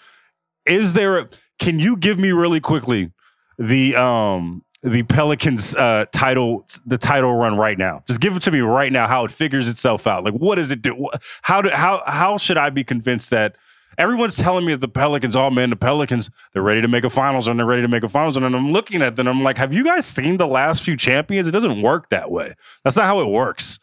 Is 0.64 0.93
there? 0.93 1.19
A, 1.19 1.29
can 1.59 1.81
you 1.81 1.97
give 1.97 2.19
me 2.21 2.31
really 2.31 2.61
quickly 2.61 3.11
the 3.59 3.97
um 3.97 4.64
the 4.85 5.03
Pelicans 5.03 5.75
uh, 5.75 6.05
title 6.12 6.67
the 6.87 6.99
title 6.99 7.35
run 7.35 7.57
right 7.57 7.77
now? 7.77 8.05
Just 8.07 8.21
give 8.21 8.37
it 8.37 8.43
to 8.43 8.53
me 8.53 8.61
right 8.61 8.93
now. 8.93 9.09
How 9.09 9.25
it 9.25 9.33
figures 9.33 9.67
itself 9.67 10.07
out? 10.07 10.23
Like 10.23 10.35
what 10.35 10.55
does 10.55 10.71
it 10.71 10.83
do? 10.83 11.09
How 11.43 11.62
do 11.62 11.71
how 11.71 12.05
how 12.07 12.38
should 12.38 12.59
I 12.59 12.71
be 12.71 12.85
convinced 12.85 13.31
that? 13.31 13.57
Everyone's 13.98 14.37
telling 14.37 14.64
me 14.64 14.72
that 14.72 14.80
the 14.80 14.88
Pelicans, 14.88 15.37
oh 15.37 15.50
man, 15.50 15.70
the 15.70 15.76
Pelicans, 15.76 16.30
they're 16.52 16.62
ready 16.62 16.83
to 16.83 16.88
make 16.88 17.04
a 17.04 17.11
finals 17.11 17.46
and 17.46 17.59
they're 17.59 17.66
ready 17.66 17.83
to 17.83 17.88
make 17.88 18.02
a 18.02 18.09
finals. 18.09 18.37
And 18.37 18.44
I'm 18.44 18.72
looking 18.72 19.02
at 19.02 19.16
them, 19.16 19.26
I'm 19.26 19.42
like, 19.42 19.59
have 19.59 19.72
you 19.72 19.85
guys 19.85 20.07
seen 20.07 20.37
the 20.37 20.46
last 20.46 20.83
few 20.83 20.96
champions? 20.96 21.48
It 21.48 21.52
doesn't 21.52 21.83
work 21.83 22.11
that 22.11 22.30
way. 22.30 22.54
That's 22.83 22.96
not 22.96 23.07
how 23.07 23.20
it 23.20 23.28
works. 23.28 23.78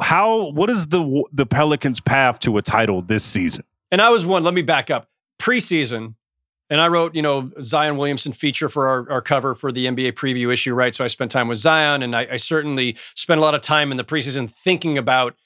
How, 0.00 0.50
what 0.50 0.70
is 0.70 0.88
the 0.88 1.22
the 1.32 1.46
Pelicans' 1.46 2.00
path 2.00 2.40
to 2.40 2.58
a 2.58 2.62
title 2.62 3.00
this 3.00 3.24
season? 3.24 3.64
And 3.92 4.02
I 4.02 4.10
was 4.10 4.26
one, 4.26 4.42
let 4.42 4.54
me 4.54 4.62
back 4.62 4.90
up. 4.90 5.08
Preseason, 5.38 6.14
and 6.70 6.80
I 6.80 6.88
wrote, 6.88 7.14
you 7.14 7.22
know, 7.22 7.50
Zion 7.62 7.96
Williamson 7.96 8.32
feature 8.32 8.68
for 8.68 8.88
our, 8.88 9.10
our 9.10 9.20
cover 9.20 9.54
for 9.54 9.70
the 9.70 9.86
NBA 9.86 10.12
preview 10.12 10.52
issue, 10.52 10.74
right? 10.74 10.94
So 10.94 11.04
I 11.04 11.08
spent 11.08 11.30
time 11.30 11.46
with 11.46 11.58
Zion, 11.58 12.02
and 12.02 12.16
I, 12.16 12.26
I 12.32 12.36
certainly 12.36 12.96
spent 13.14 13.38
a 13.38 13.42
lot 13.42 13.54
of 13.54 13.60
time 13.60 13.90
in 13.90 13.96
the 13.96 14.04
preseason 14.04 14.50
thinking 14.50 14.98
about 14.98 15.36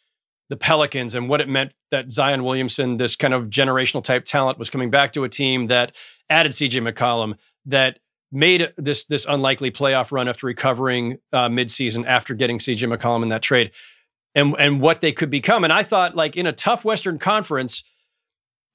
the 0.48 0.56
Pelicans 0.56 1.14
and 1.14 1.28
what 1.28 1.40
it 1.40 1.48
meant 1.48 1.74
that 1.90 2.10
Zion 2.10 2.44
Williamson, 2.44 2.96
this 2.96 3.16
kind 3.16 3.34
of 3.34 3.48
generational 3.48 4.02
type 4.02 4.24
talent, 4.24 4.58
was 4.58 4.70
coming 4.70 4.90
back 4.90 5.12
to 5.12 5.24
a 5.24 5.28
team 5.28 5.66
that 5.66 5.94
added 6.30 6.52
CJ 6.52 6.90
McCollum, 6.90 7.34
that 7.66 7.98
made 8.30 8.72
this 8.76 9.04
this 9.06 9.26
unlikely 9.28 9.70
playoff 9.70 10.12
run 10.12 10.28
after 10.28 10.46
recovering 10.46 11.18
uh, 11.32 11.48
midseason 11.48 12.06
after 12.06 12.34
getting 12.34 12.58
CJ 12.58 12.94
McCollum 12.94 13.22
in 13.22 13.28
that 13.28 13.42
trade, 13.42 13.72
and 14.34 14.54
and 14.58 14.80
what 14.80 15.00
they 15.00 15.12
could 15.12 15.30
become. 15.30 15.64
And 15.64 15.72
I 15.72 15.82
thought, 15.82 16.16
like 16.16 16.36
in 16.36 16.46
a 16.46 16.52
tough 16.52 16.84
Western 16.84 17.18
Conference, 17.18 17.84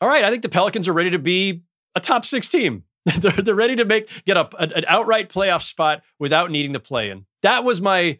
all 0.01 0.07
right, 0.07 0.23
I 0.23 0.29
think 0.29 0.43
the 0.43 0.49
Pelicans 0.49 0.87
are 0.87 0.93
ready 0.93 1.11
to 1.11 1.19
be 1.19 1.63
a 1.95 1.99
top 1.99 2.25
six 2.25 2.49
team. 2.49 2.83
they're, 3.19 3.31
they're 3.31 3.55
ready 3.55 3.75
to 3.75 3.85
make 3.85 4.09
get 4.25 4.37
up 4.37 4.55
an 4.57 4.85
outright 4.87 5.29
playoff 5.29 5.61
spot 5.63 6.03
without 6.19 6.51
needing 6.51 6.73
to 6.73 6.79
play 6.79 7.09
in. 7.09 7.25
That 7.41 7.63
was 7.63 7.81
my 7.81 8.19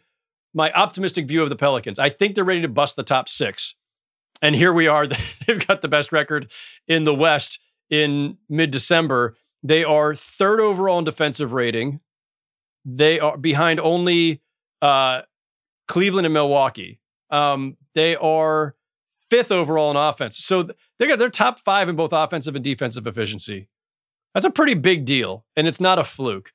my 0.53 0.71
optimistic 0.73 1.27
view 1.27 1.41
of 1.41 1.49
the 1.49 1.55
Pelicans. 1.55 1.99
I 1.99 2.09
think 2.09 2.35
they're 2.35 2.43
ready 2.43 2.61
to 2.61 2.67
bust 2.67 2.95
the 2.95 3.03
top 3.03 3.27
six. 3.29 3.75
And 4.41 4.55
here 4.55 4.73
we 4.73 4.87
are. 4.87 5.07
They've 5.47 5.67
got 5.67 5.81
the 5.81 5.87
best 5.87 6.11
record 6.11 6.51
in 6.87 7.03
the 7.03 7.13
West 7.13 7.59
in 7.89 8.37
mid 8.49 8.71
December. 8.71 9.37
They 9.63 9.83
are 9.83 10.13
third 10.15 10.59
overall 10.59 10.99
in 10.99 11.05
defensive 11.05 11.53
rating. 11.53 12.01
They 12.85 13.19
are 13.19 13.37
behind 13.37 13.79
only 13.79 14.41
uh, 14.81 15.21
Cleveland 15.87 16.25
and 16.25 16.33
Milwaukee. 16.33 16.99
Um, 17.29 17.77
they 17.95 18.15
are 18.17 18.75
fifth 19.29 19.51
overall 19.51 19.89
in 19.89 19.97
offense. 19.97 20.37
So 20.37 20.69
they 20.99 21.07
got 21.07 21.19
their 21.19 21.29
top 21.29 21.59
five 21.59 21.87
in 21.87 21.95
both 21.95 22.11
offensive 22.13 22.55
and 22.55 22.63
defensive 22.63 23.07
efficiency. 23.07 23.69
That's 24.33 24.45
a 24.45 24.51
pretty 24.51 24.73
big 24.73 25.05
deal, 25.05 25.45
and 25.55 25.67
it's 25.67 25.79
not 25.79 25.99
a 25.99 26.03
fluke. 26.03 26.51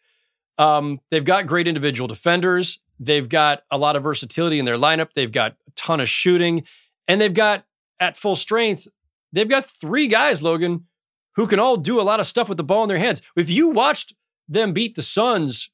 Um, 0.58 1.00
they've 1.10 1.24
got 1.24 1.46
great 1.46 1.68
individual 1.68 2.08
defenders. 2.08 2.78
They've 3.00 3.28
got 3.28 3.62
a 3.70 3.78
lot 3.78 3.96
of 3.96 4.02
versatility 4.02 4.58
in 4.58 4.64
their 4.64 4.76
lineup. 4.76 5.12
They've 5.14 5.30
got 5.30 5.52
a 5.66 5.70
ton 5.76 6.00
of 6.00 6.08
shooting, 6.08 6.64
and 7.06 7.20
they've 7.20 7.32
got 7.32 7.64
at 8.00 8.16
full 8.16 8.34
strength, 8.34 8.86
they've 9.32 9.48
got 9.48 9.64
three 9.64 10.06
guys, 10.06 10.42
Logan, 10.42 10.86
who 11.34 11.46
can 11.46 11.58
all 11.58 11.76
do 11.76 12.00
a 12.00 12.02
lot 12.02 12.20
of 12.20 12.26
stuff 12.26 12.48
with 12.48 12.58
the 12.58 12.64
ball 12.64 12.82
in 12.82 12.88
their 12.88 12.98
hands. 12.98 13.22
If 13.36 13.50
you 13.50 13.68
watched 13.68 14.14
them 14.48 14.72
beat 14.72 14.94
the 14.94 15.02
Suns 15.02 15.70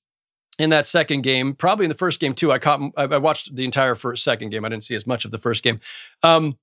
in 0.59 0.71
that 0.71 0.87
second 0.87 1.23
game, 1.23 1.55
probably 1.55 1.85
in 1.85 1.89
the 1.89 1.97
first 1.97 2.21
game 2.21 2.35
too, 2.35 2.53
I 2.53 2.59
caught, 2.59 2.81
I 2.97 3.19
watched 3.19 3.55
the 3.55 3.65
entire 3.65 3.95
first 3.95 4.25
second 4.25 4.51
game. 4.51 4.65
I 4.65 4.69
didn't 4.69 4.85
see 4.85 4.95
as 4.95 5.07
much 5.07 5.25
of 5.25 5.31
the 5.31 5.39
first 5.39 5.63
game. 5.63 5.81
Um, 6.23 6.57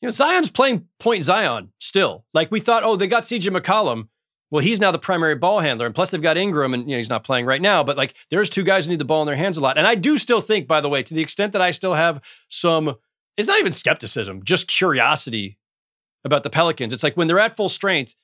you 0.00 0.06
know, 0.06 0.10
Zion's 0.10 0.50
playing 0.50 0.86
point 0.98 1.22
Zion 1.22 1.72
still. 1.78 2.24
Like 2.34 2.50
we 2.50 2.60
thought, 2.60 2.84
oh, 2.84 2.96
they 2.96 3.06
got 3.06 3.22
CJ 3.22 3.56
McCollum. 3.56 4.08
Well, 4.54 4.62
he's 4.62 4.78
now 4.78 4.92
the 4.92 5.00
primary 5.00 5.34
ball 5.34 5.58
handler, 5.58 5.84
and 5.84 5.92
plus 5.92 6.12
they've 6.12 6.22
got 6.22 6.36
Ingram, 6.36 6.74
and 6.74 6.84
you 6.84 6.90
know 6.90 6.98
he's 6.98 7.08
not 7.08 7.24
playing 7.24 7.44
right 7.44 7.60
now. 7.60 7.82
But 7.82 7.96
like, 7.96 8.14
there's 8.30 8.48
two 8.48 8.62
guys 8.62 8.84
who 8.84 8.92
need 8.92 9.00
the 9.00 9.04
ball 9.04 9.20
in 9.20 9.26
their 9.26 9.34
hands 9.34 9.56
a 9.56 9.60
lot, 9.60 9.78
and 9.78 9.84
I 9.84 9.96
do 9.96 10.16
still 10.16 10.40
think, 10.40 10.68
by 10.68 10.80
the 10.80 10.88
way, 10.88 11.02
to 11.02 11.12
the 11.12 11.20
extent 11.20 11.54
that 11.54 11.60
I 11.60 11.72
still 11.72 11.94
have 11.94 12.22
some, 12.46 12.94
it's 13.36 13.48
not 13.48 13.58
even 13.58 13.72
skepticism, 13.72 14.44
just 14.44 14.68
curiosity 14.68 15.58
about 16.24 16.44
the 16.44 16.50
Pelicans. 16.50 16.92
It's 16.92 17.02
like 17.02 17.16
when 17.16 17.26
they're 17.26 17.40
at 17.40 17.56
full 17.56 17.68
strength, 17.68 18.14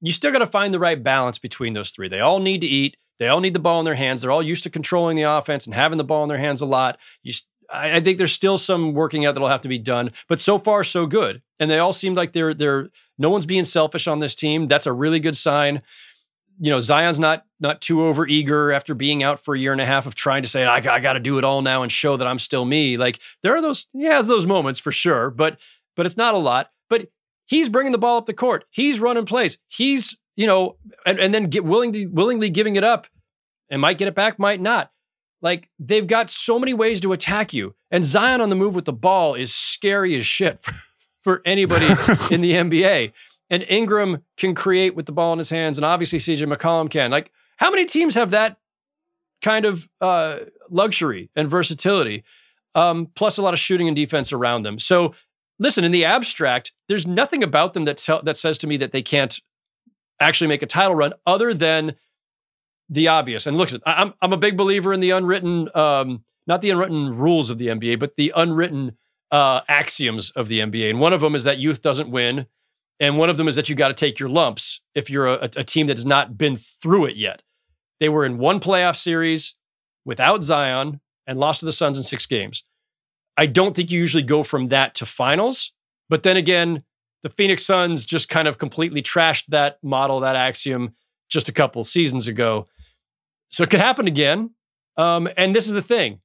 you 0.00 0.10
still 0.10 0.32
got 0.32 0.40
to 0.40 0.46
find 0.46 0.74
the 0.74 0.80
right 0.80 1.00
balance 1.00 1.38
between 1.38 1.72
those 1.72 1.90
three. 1.90 2.08
They 2.08 2.18
all 2.18 2.40
need 2.40 2.62
to 2.62 2.66
eat. 2.66 2.96
They 3.20 3.28
all 3.28 3.38
need 3.38 3.54
the 3.54 3.60
ball 3.60 3.78
in 3.78 3.84
their 3.84 3.94
hands. 3.94 4.22
They're 4.22 4.32
all 4.32 4.42
used 4.42 4.64
to 4.64 4.70
controlling 4.70 5.14
the 5.14 5.30
offense 5.30 5.66
and 5.66 5.74
having 5.74 5.98
the 5.98 6.04
ball 6.04 6.24
in 6.24 6.28
their 6.28 6.36
hands 6.36 6.62
a 6.62 6.66
lot. 6.66 6.98
You, 7.22 7.32
I, 7.72 7.96
I 7.96 8.00
think 8.00 8.18
there's 8.18 8.32
still 8.32 8.58
some 8.58 8.94
working 8.94 9.26
out 9.26 9.34
that'll 9.34 9.48
have 9.48 9.60
to 9.62 9.68
be 9.68 9.78
done, 9.78 10.12
but 10.28 10.40
so 10.40 10.58
far 10.58 10.84
so 10.84 11.06
good. 11.06 11.42
And 11.58 11.70
they 11.70 11.78
all 11.78 11.92
seem 11.92 12.14
like 12.14 12.32
they're 12.32 12.54
they're 12.54 12.88
no 13.18 13.30
one's 13.30 13.46
being 13.46 13.64
selfish 13.64 14.08
on 14.08 14.18
this 14.18 14.34
team. 14.34 14.68
That's 14.68 14.86
a 14.86 14.92
really 14.92 15.20
good 15.20 15.36
sign. 15.36 15.82
You 16.58 16.70
know, 16.70 16.78
Zion's 16.78 17.20
not 17.20 17.44
not 17.58 17.80
too 17.80 18.04
over 18.06 18.26
eager 18.26 18.72
after 18.72 18.94
being 18.94 19.22
out 19.22 19.42
for 19.44 19.54
a 19.54 19.58
year 19.58 19.72
and 19.72 19.80
a 19.80 19.86
half 19.86 20.06
of 20.06 20.14
trying 20.14 20.42
to 20.42 20.48
say 20.48 20.64
I, 20.64 20.76
I 20.76 21.00
got 21.00 21.14
to 21.14 21.20
do 21.20 21.38
it 21.38 21.44
all 21.44 21.62
now 21.62 21.82
and 21.82 21.90
show 21.90 22.16
that 22.16 22.26
I'm 22.26 22.38
still 22.38 22.64
me. 22.64 22.96
Like 22.96 23.20
there 23.42 23.54
are 23.54 23.62
those 23.62 23.86
he 23.92 24.04
has 24.04 24.26
those 24.26 24.46
moments 24.46 24.78
for 24.78 24.92
sure, 24.92 25.30
but 25.30 25.60
but 25.96 26.06
it's 26.06 26.16
not 26.16 26.34
a 26.34 26.38
lot. 26.38 26.70
But 26.88 27.08
he's 27.46 27.68
bringing 27.68 27.92
the 27.92 27.98
ball 27.98 28.18
up 28.18 28.26
the 28.26 28.34
court. 28.34 28.64
He's 28.70 29.00
running 29.00 29.26
plays. 29.26 29.58
He's 29.68 30.16
you 30.36 30.46
know, 30.46 30.76
and, 31.04 31.18
and 31.18 31.34
then 31.34 31.50
get 31.50 31.64
willing 31.64 31.92
to 31.92 32.06
willingly 32.06 32.48
giving 32.48 32.76
it 32.76 32.84
up 32.84 33.06
and 33.68 33.80
might 33.80 33.98
get 33.98 34.08
it 34.08 34.14
back, 34.14 34.38
might 34.38 34.60
not. 34.60 34.90
Like 35.42 35.70
they've 35.78 36.06
got 36.06 36.30
so 36.30 36.58
many 36.58 36.74
ways 36.74 37.00
to 37.00 37.12
attack 37.12 37.52
you. 37.52 37.74
And 37.90 38.04
Zion 38.04 38.40
on 38.40 38.50
the 38.50 38.56
move 38.56 38.74
with 38.74 38.84
the 38.84 38.92
ball 38.92 39.34
is 39.34 39.54
scary 39.54 40.16
as 40.16 40.26
shit 40.26 40.62
for, 40.62 40.74
for 41.22 41.42
anybody 41.44 41.86
in 42.30 42.40
the 42.40 42.52
NBA. 42.52 43.12
And 43.50 43.64
Ingram 43.68 44.22
can 44.36 44.54
create 44.54 44.94
with 44.94 45.06
the 45.06 45.12
ball 45.12 45.32
in 45.32 45.38
his 45.38 45.50
hands, 45.50 45.76
and 45.76 45.84
obviously 45.84 46.20
CJ 46.20 46.52
McCollum 46.52 46.88
can. 46.88 47.10
Like, 47.10 47.32
how 47.56 47.70
many 47.70 47.84
teams 47.84 48.14
have 48.14 48.30
that 48.30 48.58
kind 49.42 49.64
of 49.64 49.88
uh, 50.00 50.38
luxury 50.70 51.30
and 51.34 51.50
versatility? 51.50 52.22
Um, 52.76 53.08
plus 53.16 53.36
a 53.36 53.42
lot 53.42 53.52
of 53.52 53.58
shooting 53.58 53.88
and 53.88 53.96
defense 53.96 54.32
around 54.32 54.62
them. 54.62 54.78
So, 54.78 55.14
listen, 55.58 55.82
in 55.82 55.90
the 55.90 56.04
abstract, 56.04 56.72
there's 56.88 57.08
nothing 57.08 57.42
about 57.42 57.74
them 57.74 57.84
that 57.86 57.96
tell, 57.96 58.22
that 58.22 58.36
says 58.36 58.56
to 58.58 58.68
me 58.68 58.76
that 58.76 58.92
they 58.92 59.02
can't 59.02 59.40
actually 60.20 60.46
make 60.46 60.62
a 60.62 60.66
title 60.66 60.94
run, 60.94 61.12
other 61.26 61.52
than 61.52 61.96
the 62.90 63.08
obvious. 63.08 63.46
And 63.46 63.56
look, 63.56 63.70
I'm 63.86 64.12
I'm 64.20 64.32
a 64.32 64.36
big 64.36 64.56
believer 64.56 64.92
in 64.92 65.00
the 65.00 65.10
unwritten, 65.10 65.68
um, 65.74 66.24
not 66.46 66.60
the 66.60 66.70
unwritten 66.70 67.16
rules 67.16 67.48
of 67.48 67.58
the 67.58 67.68
NBA, 67.68 67.98
but 67.98 68.16
the 68.16 68.32
unwritten 68.36 68.96
uh, 69.30 69.60
axioms 69.68 70.32
of 70.32 70.48
the 70.48 70.60
NBA. 70.60 70.90
And 70.90 71.00
one 71.00 71.12
of 71.12 71.20
them 71.20 71.34
is 71.34 71.44
that 71.44 71.58
youth 71.58 71.80
doesn't 71.80 72.10
win, 72.10 72.46
and 72.98 73.16
one 73.16 73.30
of 73.30 73.36
them 73.36 73.48
is 73.48 73.56
that 73.56 73.68
you 73.68 73.74
got 73.74 73.88
to 73.88 73.94
take 73.94 74.18
your 74.18 74.28
lumps 74.28 74.80
if 74.94 75.08
you're 75.08 75.28
a, 75.28 75.48
a 75.56 75.64
team 75.64 75.86
that 75.86 75.96
has 75.96 76.06
not 76.06 76.36
been 76.36 76.56
through 76.56 77.06
it 77.06 77.16
yet. 77.16 77.42
They 78.00 78.08
were 78.08 78.26
in 78.26 78.38
one 78.38 78.60
playoff 78.60 78.96
series 78.96 79.54
without 80.04 80.42
Zion 80.42 81.00
and 81.26 81.38
lost 81.38 81.60
to 81.60 81.66
the 81.66 81.72
Suns 81.72 81.96
in 81.96 82.04
six 82.04 82.26
games. 82.26 82.64
I 83.36 83.46
don't 83.46 83.76
think 83.76 83.90
you 83.90 84.00
usually 84.00 84.22
go 84.22 84.42
from 84.42 84.68
that 84.68 84.94
to 84.96 85.06
finals. 85.06 85.72
But 86.08 86.24
then 86.24 86.36
again, 86.36 86.82
the 87.22 87.30
Phoenix 87.30 87.64
Suns 87.64 88.04
just 88.04 88.28
kind 88.28 88.48
of 88.48 88.58
completely 88.58 89.02
trashed 89.02 89.44
that 89.48 89.78
model, 89.82 90.20
that 90.20 90.36
axiom, 90.36 90.94
just 91.28 91.48
a 91.48 91.52
couple 91.52 91.84
seasons 91.84 92.26
ago. 92.26 92.66
So 93.50 93.62
it 93.62 93.70
could 93.70 93.80
happen 93.80 94.06
again. 94.06 94.50
Um, 94.96 95.28
and 95.36 95.54
this 95.54 95.66
is 95.66 95.74
the 95.74 95.82
thing: 95.82 96.20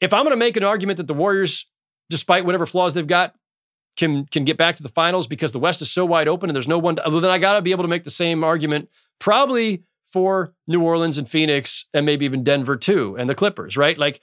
if 0.00 0.12
I'm 0.12 0.24
going 0.24 0.32
to 0.32 0.36
make 0.36 0.56
an 0.56 0.64
argument 0.64 0.98
that 0.98 1.06
the 1.06 1.14
Warriors, 1.14 1.66
despite 2.10 2.44
whatever 2.44 2.66
flaws 2.66 2.94
they've 2.94 3.06
got, 3.06 3.34
can 3.96 4.26
can 4.26 4.44
get 4.44 4.56
back 4.56 4.76
to 4.76 4.82
the 4.82 4.88
finals 4.88 5.26
because 5.26 5.52
the 5.52 5.58
West 5.58 5.82
is 5.82 5.90
so 5.90 6.04
wide 6.04 6.28
open 6.28 6.50
and 6.50 6.54
there's 6.54 6.68
no 6.68 6.78
one, 6.78 6.96
than 6.96 7.24
I 7.24 7.38
got 7.38 7.54
to 7.54 7.62
be 7.62 7.70
able 7.70 7.84
to 7.84 7.88
make 7.88 8.04
the 8.04 8.10
same 8.10 8.44
argument 8.44 8.88
probably 9.18 9.84
for 10.06 10.52
New 10.66 10.82
Orleans 10.82 11.18
and 11.18 11.28
Phoenix 11.28 11.86
and 11.94 12.06
maybe 12.06 12.24
even 12.24 12.44
Denver 12.44 12.76
too, 12.76 13.16
and 13.18 13.28
the 13.28 13.34
Clippers, 13.34 13.76
right? 13.76 13.96
Like 13.96 14.20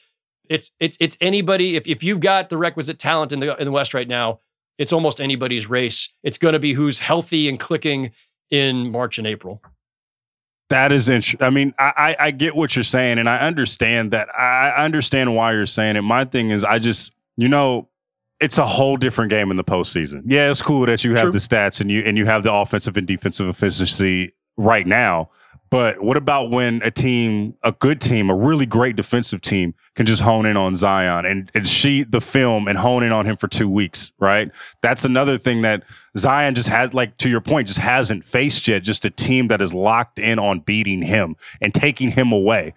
it's 0.49 0.71
it's 0.80 0.97
it's 0.99 1.17
anybody. 1.21 1.75
If 1.75 1.88
if 1.88 2.04
you've 2.04 2.19
got 2.19 2.49
the 2.49 2.58
requisite 2.58 2.99
talent 2.99 3.32
in 3.32 3.39
the 3.39 3.56
in 3.58 3.65
the 3.65 3.71
West 3.71 3.93
right 3.93 4.08
now, 4.08 4.39
it's 4.77 4.93
almost 4.93 5.21
anybody's 5.21 5.69
race. 5.69 6.10
It's 6.23 6.38
going 6.38 6.54
to 6.54 6.60
be 6.60 6.73
who's 6.73 6.99
healthy 6.99 7.47
and 7.47 7.60
clicking 7.60 8.12
in 8.49 8.91
March 8.91 9.17
and 9.17 9.27
April. 9.27 9.62
That 10.71 10.91
is 10.93 11.10
interesting. 11.10 11.45
I 11.45 11.49
mean, 11.49 11.73
I, 11.77 11.93
I, 11.97 12.15
I 12.27 12.31
get 12.31 12.55
what 12.55 12.75
you're 12.75 12.84
saying, 12.84 13.19
and 13.19 13.29
I 13.29 13.39
understand 13.39 14.12
that. 14.12 14.29
I 14.34 14.69
understand 14.84 15.36
why 15.36 15.51
you're 15.51 15.65
saying 15.65 15.97
it. 15.97 16.01
My 16.01 16.23
thing 16.23 16.49
is, 16.49 16.63
I 16.63 16.79
just, 16.79 17.13
you 17.36 17.49
know, 17.49 17.89
it's 18.39 18.57
a 18.57 18.65
whole 18.65 18.95
different 18.95 19.29
game 19.29 19.51
in 19.51 19.57
the 19.57 19.65
postseason. 19.65 20.23
Yeah, 20.25 20.49
it's 20.49 20.62
cool 20.62 20.86
that 20.86 21.03
you 21.03 21.12
have 21.12 21.23
True. 21.23 21.31
the 21.31 21.39
stats 21.39 21.81
and 21.81 21.91
you 21.91 22.01
and 22.01 22.17
you 22.17 22.25
have 22.25 22.43
the 22.43 22.53
offensive 22.53 22.95
and 22.95 23.05
defensive 23.05 23.49
efficiency 23.49 24.31
right 24.57 24.88
now. 24.88 25.29
But 25.71 26.03
what 26.03 26.17
about 26.17 26.51
when 26.51 26.81
a 26.84 26.91
team, 26.91 27.55
a 27.63 27.71
good 27.71 28.01
team, 28.01 28.29
a 28.29 28.36
really 28.36 28.65
great 28.65 28.97
defensive 28.97 29.39
team, 29.39 29.73
can 29.95 30.05
just 30.05 30.21
hone 30.21 30.45
in 30.45 30.57
on 30.57 30.75
Zion 30.75 31.25
and, 31.25 31.49
and 31.55 31.65
sheet 31.65 32.12
the 32.12 32.19
film 32.19 32.67
and 32.67 32.77
hone 32.77 33.03
in 33.03 33.13
on 33.13 33.25
him 33.25 33.38
for 33.38 33.47
two 33.47 33.69
weeks, 33.69 34.12
right? 34.19 34.51
That's 34.81 35.05
another 35.05 35.38
thing 35.38 35.62
that 35.62 35.84
Zion 36.17 36.55
just 36.55 36.67
has, 36.67 36.93
like 36.93 37.15
to 37.19 37.29
your 37.29 37.39
point, 37.39 37.69
just 37.69 37.79
hasn't 37.79 38.25
faced 38.25 38.67
yet. 38.67 38.84
Just 38.84 39.05
a 39.05 39.10
team 39.10 39.47
that 39.47 39.62
is 39.62 39.73
locked 39.73 40.19
in 40.19 40.39
on 40.39 40.60
beating 40.60 41.01
him 41.01 41.38
and 41.62 41.73
taking 41.73 42.12
him 42.12 42.34
away. 42.34 42.73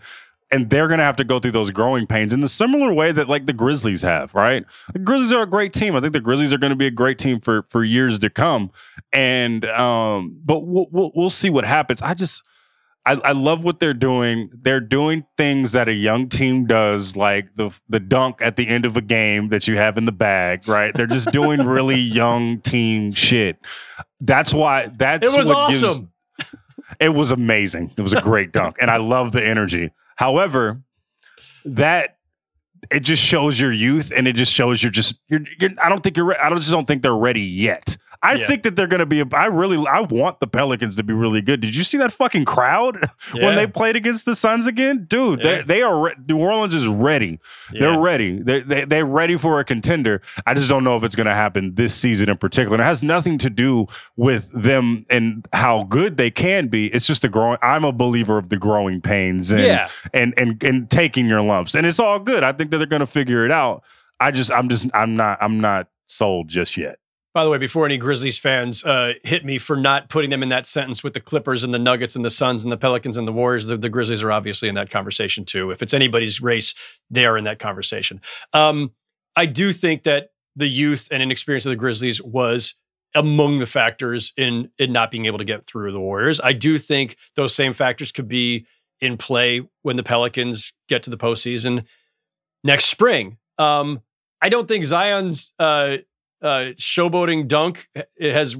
And 0.53 0.71
they're 0.71 0.87
going 0.87 0.99
to 0.99 1.05
have 1.05 1.17
to 1.17 1.25
go 1.25 1.41
through 1.41 1.51
those 1.51 1.73
growing 1.73 2.07
pains 2.07 2.33
in 2.33 2.43
the 2.43 2.49
similar 2.49 2.95
way 2.95 3.11
that 3.11 3.29
like 3.29 3.47
the 3.47 3.53
Grizzlies 3.53 4.03
have, 4.03 4.37
right? 4.37 4.65
The 4.93 5.01
Grizzlies 5.01 5.33
are 5.33 5.43
a 5.43 5.51
great 5.51 5.73
team. 5.73 5.97
I 5.97 6.01
think 6.01 6.13
the 6.13 6.21
Grizzlies 6.21 6.53
are 6.53 6.59
going 6.59 6.71
to 6.71 6.77
be 6.77 6.87
a 6.87 6.93
great 6.93 7.19
team 7.19 7.41
for 7.41 7.65
for 7.65 7.83
years 7.83 8.21
to 8.21 8.31
come. 8.31 8.71
And 9.13 9.65
um, 9.65 10.39
but 10.45 10.61
we'll, 10.61 10.87
we'll, 10.93 11.11
we'll 11.13 11.31
see 11.31 11.51
what 11.51 11.65
happens. 11.65 12.01
I 12.01 12.15
just 12.15 12.45
I, 13.07 13.13
I, 13.13 13.33
love 13.33 13.65
what 13.65 13.81
they're 13.81 13.93
doing. 13.93 14.51
They're 14.55 14.81
doing 14.81 15.27
things 15.37 15.73
that 15.73 15.89
a 15.89 15.93
young 15.93 16.29
team 16.29 16.67
does, 16.67 17.17
like 17.17 17.55
the 17.55 17.71
the 17.89 18.01
dunk 18.01 18.41
at 18.41 18.57
the 18.57 18.67
end 18.67 18.87
of 18.87 18.97
a 18.97 19.03
game 19.03 19.51
that 19.51 19.69
you 19.69 19.77
have 19.77 19.99
in 19.99 20.07
the 20.07 20.13
bag, 20.13 20.67
right? 20.67 20.95
They're 20.95 21.07
just 21.07 21.31
doing 21.31 21.67
really 21.67 21.99
young 22.01 22.61
team 22.61 23.13
shit. 23.13 23.59
That's 24.21 24.55
why 24.55 24.91
that's 24.97 25.29
it 25.29 25.37
was 25.37 25.51
awesome. 25.51 25.81
Gives, 26.39 26.57
it 26.99 27.11
was 27.11 27.31
amazing. 27.31 27.93
It 27.97 28.01
was 28.01 28.15
a 28.15 28.23
great 28.23 28.53
dunk, 28.53 28.77
and 28.81 28.91
I 28.91 28.97
love 28.97 29.33
the 29.33 29.45
energy. 29.45 29.91
However, 30.17 30.83
that 31.65 32.17
it 32.91 33.01
just 33.01 33.23
shows 33.23 33.61
your 33.61 33.73
youth, 33.73 34.13
and 34.15 34.27
it 34.27 34.35
just 34.35 34.53
shows 34.53 34.83
you're 34.83 34.93
just 34.93 35.21
you're. 35.29 35.41
you're 35.61 35.71
I 35.83 35.89
don't 35.89 36.03
think 36.03 36.17
you're. 36.17 36.41
I 36.41 36.49
don't 36.49 36.59
just 36.59 36.71
don't 36.71 36.87
think 36.87 37.03
they're 37.03 37.15
ready 37.15 37.43
yet. 37.43 37.97
I 38.25 38.35
yeah. 38.35 38.47
think 38.47 38.63
that 38.63 38.75
they're 38.75 38.87
going 38.87 39.01
to 39.01 39.07
be. 39.07 39.23
I 39.33 39.47
really, 39.47 39.77
I 39.87 40.01
want 40.01 40.41
the 40.41 40.47
Pelicans 40.47 40.97
to 40.97 41.03
be 41.03 41.13
really 41.13 41.43
good. 41.43 41.61
Did 41.61 41.77
you 41.77 41.83
see 41.83 41.99
that 41.99 42.11
fucking 42.11 42.47
crowd 42.47 42.99
yeah. 43.35 43.45
when 43.45 43.55
they 43.55 43.67
played 43.67 43.97
against 43.97 44.25
the 44.25 44.35
Suns 44.35 44.67
again, 44.67 45.05
dude? 45.05 45.45
Yeah. 45.45 45.57
They 45.57 45.63
they 45.63 45.83
are. 45.83 46.05
Re- 46.05 46.15
New 46.27 46.39
Orleans 46.39 46.73
is 46.73 46.87
ready. 46.87 47.39
They're 47.71 48.01
ready. 48.01 48.41
They 48.41 48.61
they 48.61 48.85
they're 48.87 49.05
ready 49.05 49.37
for 49.37 49.61
a 49.61 49.65
contender. 49.65 50.23
I 50.47 50.55
just 50.55 50.71
don't 50.71 50.85
know 50.85 50.97
if 50.97 51.05
it's 51.05 51.15
going 51.15 51.27
to 51.27 51.35
happen 51.35 51.75
this 51.75 51.95
season 51.95 52.31
in 52.31 52.39
particular. 52.39 52.77
And 52.77 52.81
it 52.83 52.87
has 52.87 53.03
nothing 53.03 53.37
to 53.39 53.51
do 53.51 53.87
with 54.17 54.51
them 54.53 55.05
and 55.11 55.47
how 55.53 55.83
good 55.85 56.17
they 56.17 56.31
can 56.31 56.69
be. 56.69 56.87
It's 56.87 57.07
just 57.07 57.25
a 57.25 57.29
growing. 57.29 57.59
I'm 57.61 57.85
a 57.85 57.93
believer 57.93 58.39
of 58.39 58.49
the 58.49 58.57
growing 58.57 59.03
pains 59.03 59.53
and 59.53 59.61
yeah. 59.61 59.89
and 60.15 60.33
and 60.39 60.63
and 60.65 60.91
taking 60.91 61.27
your 61.27 61.43
lumps, 61.43 61.75
and 61.75 61.87
it's 61.87 62.01
all 62.01 62.19
good. 62.19 62.43
I 62.43 62.53
think 62.53 62.71
that 62.71 62.79
they're 62.79 62.87
going 62.87 63.01
to 63.01 63.07
figure 63.07 63.45
it 63.45 63.51
out. 63.51 63.85
I 64.21 64.31
just, 64.31 64.51
I'm 64.51 64.69
just, 64.69 64.87
I'm 64.95 65.17
not, 65.17 65.39
I'm 65.43 65.61
not 65.61 65.89
sold 66.07 66.49
just 66.49 66.77
yet. 66.77 66.99
By 67.35 67.43
the 67.43 67.51
way, 67.51 67.59
before 67.59 67.85
any 67.85 67.99
Grizzlies 67.99 68.39
fans 68.39 68.85
uh, 68.85 69.15
hit 69.25 69.45
me 69.45 69.59
for 69.59 69.77
not 69.77 70.09
putting 70.09 70.31
them 70.31 70.43
in 70.45 70.51
that 70.51 70.67
sentence 70.67 71.03
with 71.03 71.15
the 71.15 71.21
Clippers 71.21 71.65
and 71.65 71.75
the 71.75 71.81
Nuggets 71.81 72.15
and 72.15 72.25
the 72.25 72.31
Suns 72.31 72.63
and 72.63 72.71
the 72.71 72.77
Pelicans 72.77 73.17
and 73.17 73.27
the 73.27 73.33
Warriors, 73.33 73.67
the, 73.67 73.77
the 73.77 73.89
Grizzlies 73.89 74.23
are 74.23 74.31
obviously 74.31 74.69
in 74.69 74.77
that 74.77 74.89
conversation 74.89 75.45
too. 75.45 75.73
If 75.73 75.83
it's 75.83 75.93
anybody's 75.93 76.41
race, 76.41 76.75
they 77.11 77.27
are 77.27 77.37
in 77.37 77.43
that 77.45 77.59
conversation. 77.59 78.21
Um, 78.53 78.93
I 79.35 79.47
do 79.47 79.73
think 79.73 80.05
that 80.05 80.31
the 80.55 80.69
youth 80.69 81.09
and 81.11 81.21
inexperience 81.25 81.67
of 81.67 81.71
the 81.71 81.77
Grizzlies 81.77 82.23
was 82.23 82.77
among 83.17 83.59
the 83.59 83.67
factors 83.67 84.33
in 84.37 84.71
in 84.79 84.93
not 84.93 85.11
being 85.11 85.27
able 85.27 85.39
to 85.39 85.45
get 85.45 85.65
through 85.65 85.91
the 85.91 86.01
Warriors. 86.01 86.41
I 86.43 86.53
do 86.53 86.79
think 86.79 87.17
those 87.35 87.55
same 87.55 87.73
factors 87.73 88.13
could 88.13 88.29
be 88.29 88.67
in 89.01 89.17
play 89.17 89.63
when 89.83 89.97
the 89.97 90.03
Pelicans 90.05 90.73
get 90.89 91.03
to 91.03 91.11
the 91.11 91.17
postseason 91.17 91.85
next 92.63 92.87
spring. 92.87 93.39
Um, 93.59 94.01
I 94.41 94.49
don't 94.49 94.69
think 94.69 94.85
Zion's 94.85 95.53
uh, 95.59 95.97
uh, 96.45 96.73
showboating 96.77 97.49
dunk 97.49 97.89
it 97.95 98.33
has 98.33 98.55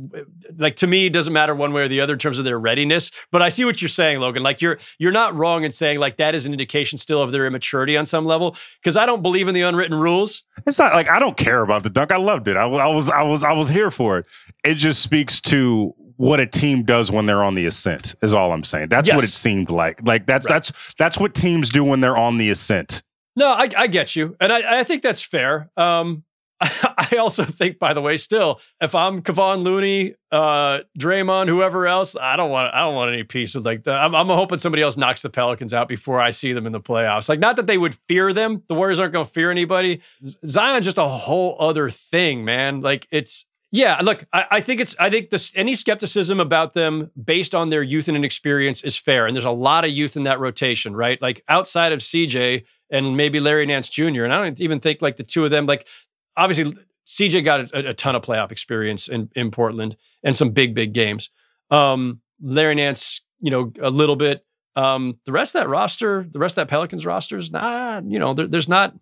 like 0.57 0.75
to 0.75 0.87
me 0.87 1.07
it 1.07 1.13
doesn't 1.13 1.33
matter 1.33 1.55
one 1.55 1.73
way 1.73 1.83
or 1.83 1.89
the 1.89 2.01
other 2.01 2.15
in 2.15 2.19
terms 2.19 2.39
of 2.39 2.45
their 2.45 2.59
readiness 2.59 3.11
but 3.31 3.43
i 3.43 3.49
see 3.49 3.65
what 3.65 3.81
you're 3.81 3.89
saying 3.89 4.21
logan. 4.21 4.43
Like 4.43 4.61
you're 4.61 4.79
you're 4.99 5.13
not 5.13 5.35
wrong 5.35 5.65
in 5.65 5.73
saying 5.73 6.01
like 6.01 6.17
that 6.17 6.35
is 6.35 6.47
an 6.47 6.53
indication 6.53 6.99
still 6.99 7.21
of 7.21 7.31
their 7.33 7.47
immaturity 7.47 7.97
on 7.97 8.07
some 8.07 8.25
level 8.25 8.57
because 8.81 8.97
i 8.97 9.07
don't 9.07 9.23
believe 9.23 9.49
in 9.49 9.55
the 9.55 9.63
unwritten 9.63 9.99
rules. 9.99 10.45
It's 10.67 10.79
not 10.79 10.95
like 10.95 11.09
i 11.09 11.19
don't 11.19 11.37
care 11.37 11.63
about 11.63 11.83
the 11.83 11.91
dunk. 11.91 12.13
I 12.13 12.17
loved 12.17 12.49
it. 12.49 12.57
I, 12.57 12.65
I 12.65 12.87
was 12.87 13.11
i 13.11 13.23
was 13.23 13.45
i 13.45 13.53
was 13.53 13.69
here 13.69 13.91
for 13.91 14.19
it. 14.19 14.27
It 14.65 14.75
just 14.75 15.03
speaks 15.03 15.41
to 15.43 15.95
what 16.17 16.41
a 16.41 16.47
team 16.47 16.85
does 16.85 17.11
when 17.11 17.27
they're 17.27 17.43
on 17.43 17.55
the 17.55 17.67
ascent 17.67 18.15
is 18.23 18.33
all 18.33 18.53
i'm 18.53 18.65
saying. 18.65 18.89
That's 18.89 19.09
yes. 19.09 19.17
what 19.17 19.25
it 19.25 19.31
seemed 19.31 19.71
like. 19.71 20.01
Like 20.03 20.27
that's 20.27 20.47
right. 20.47 20.55
that's 20.55 20.95
that's 20.95 21.19
what 21.19 21.35
teams 21.35 21.71
do 21.71 21.85
when 21.85 22.01
they're 22.01 22.17
on 22.17 22.39
the 22.39 22.51
ascent. 22.51 23.03
No 23.37 23.49
i, 23.49 23.69
I 23.77 23.87
get 23.87 24.17
you 24.17 24.37
and 24.41 24.53
I, 24.53 24.81
I 24.81 24.85
think 24.85 25.03
that's 25.03 25.23
fair. 25.23 25.71
Um 25.77 26.25
I 26.99 27.17
also 27.19 27.45
think, 27.45 27.79
by 27.79 27.93
the 27.93 28.01
way, 28.01 28.17
still, 28.17 28.61
if 28.81 28.95
I'm 28.95 29.23
Kevon 29.23 29.65
Looney, 29.65 30.15
uh, 30.33 30.81
Draymond, 30.99 31.49
whoever 31.49 31.87
else, 31.87 32.17
I 32.21 32.37
don't 32.37 32.51
want 32.51 32.75
I 32.75 32.81
don't 32.81 32.95
want 32.95 33.13
any 33.13 33.23
piece 33.23 33.55
of 33.55 33.65
like 33.65 33.85
that. 33.85 33.99
I'm, 33.99 34.15
I'm 34.15 34.29
hoping 34.29 34.59
somebody 34.59 34.83
else 34.83 34.97
knocks 34.97 35.23
the 35.23 35.31
Pelicans 35.31 35.75
out 35.75 35.89
before 35.89 36.21
I 36.21 36.31
see 36.31 36.53
them 36.53 36.67
in 36.67 36.73
the 36.73 36.81
playoffs. 36.81 37.29
Like, 37.29 37.39
not 37.39 37.57
that 37.57 37.67
they 37.67 37.79
would 37.79 37.95
fear 38.09 38.33
them. 38.33 38.63
The 38.69 38.75
Warriors 38.75 38.99
aren't 38.99 39.13
going 39.13 39.27
to 39.27 39.31
fear 39.31 39.51
anybody. 39.51 40.01
Zion's 40.47 40.85
just 40.85 40.99
a 40.99 41.07
whole 41.07 41.57
other 41.61 41.91
thing, 41.91 42.45
man. 42.45 42.81
Like, 42.81 43.07
it's 43.11 43.47
yeah, 43.71 43.99
look, 44.03 44.25
I, 44.33 44.45
I, 44.53 44.61
think 44.61 44.81
it's 44.81 44.95
I 45.01 45.11
think 45.11 45.31
this 45.31 45.53
any 45.57 45.75
skepticism 45.75 46.39
about 46.39 46.75
them 46.75 47.11
based 47.25 47.57
on 47.57 47.71
their 47.71 47.83
youth 47.83 48.07
and 48.07 48.17
inexperience 48.17 48.83
is 48.83 48.97
fair. 48.97 49.27
And 49.27 49.35
there's 49.35 49.45
a 49.45 49.51
lot 49.51 49.85
of 49.85 49.91
youth 49.91 50.17
in 50.17 50.23
that 50.23 50.39
rotation, 50.39 50.95
right? 50.95 51.21
Like 51.21 51.43
outside 51.49 51.93
of 51.93 51.99
CJ 51.99 52.65
and 52.91 53.17
maybe 53.17 53.41
Larry 53.41 53.67
Nance 53.67 53.89
Jr. 53.89 54.23
And 54.23 54.33
I 54.33 54.43
don't 54.43 54.61
even 54.61 54.79
think 54.79 55.03
like 55.03 55.17
the 55.17 55.25
two 55.25 55.45
of 55.45 55.51
them, 55.51 55.67
like 55.67 55.89
obviously 56.37 56.77
CJ 57.07 57.45
got 57.45 57.73
a, 57.73 57.91
a 57.91 57.95
ton 57.95 58.15
of 58.15 58.23
playoff 58.23 58.51
experience 58.51 59.09
in, 59.09 59.31
in 59.35 59.51
Portland 59.51 59.97
and 60.23 60.35
some 60.35 60.51
big, 60.51 60.75
big 60.75 60.93
games. 60.93 61.31
Um, 61.71 62.21
Larry 62.43 62.75
Nance, 62.75 63.21
you 63.41 63.51
know, 63.51 63.73
a 63.81 63.91
little 63.91 64.17
bit. 64.17 64.45
Um, 64.77 65.19
the 65.25 65.33
rest 65.33 65.55
of 65.55 65.63
that 65.63 65.69
roster, 65.69 66.27
the 66.29 66.39
rest 66.39 66.59
of 66.59 66.63
that 66.63 66.71
Pelicans 66.71 67.07
roster 67.07 67.39
is 67.39 67.51
not, 67.51 68.05
you 68.11 68.19
know, 68.19 68.35
there, 68.35 68.47
there's 68.47 68.69
not. 68.69 68.95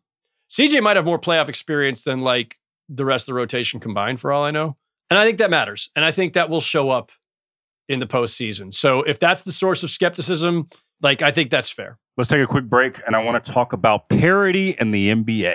CJ 0.51 0.83
might 0.83 0.97
have 0.97 1.07
more 1.07 1.19
playoff 1.19 1.49
experience 1.49 2.05
than 2.05 2.21
like 2.21 2.59
the 2.89 3.05
rest 3.05 3.25
of 3.25 3.27
the 3.29 3.35
rotation 3.35 3.81
combined, 3.81 4.21
for 4.21 4.33
all 4.33 4.45
I 4.45 4.51
know. 4.51 4.77
And 5.09 5.19
I 5.19 5.25
think 5.25 5.39
that 5.39 5.51
matters. 5.51 5.91
And 5.97 6.05
I 6.05 6.11
think 6.11 6.35
that 6.35 6.51
will 6.51 6.61
show 6.61 6.91
up 6.91 7.11
in 7.89 8.01
the 8.01 8.07
postseason. 8.07 8.73
So 8.73 9.03
if 9.03 9.19
that's 9.19 9.43
the 9.43 9.53
source 9.53 9.83
of 9.83 9.91
skepticism, 9.91 10.69
like 11.01 11.23
I 11.23 11.31
think 11.31 11.51
that's 11.51 11.71
fair. 11.71 11.99
Let's 12.17 12.29
take 12.29 12.43
a 12.43 12.47
quick 12.47 12.67
break, 12.67 13.01
and 13.07 13.17
I 13.17 13.25
want 13.25 13.43
to 13.43 13.53
talk 13.53 13.73
about 13.73 14.11
parity 14.11 14.77
in 14.79 14.91
the 14.91 15.09
NBA. 15.09 15.55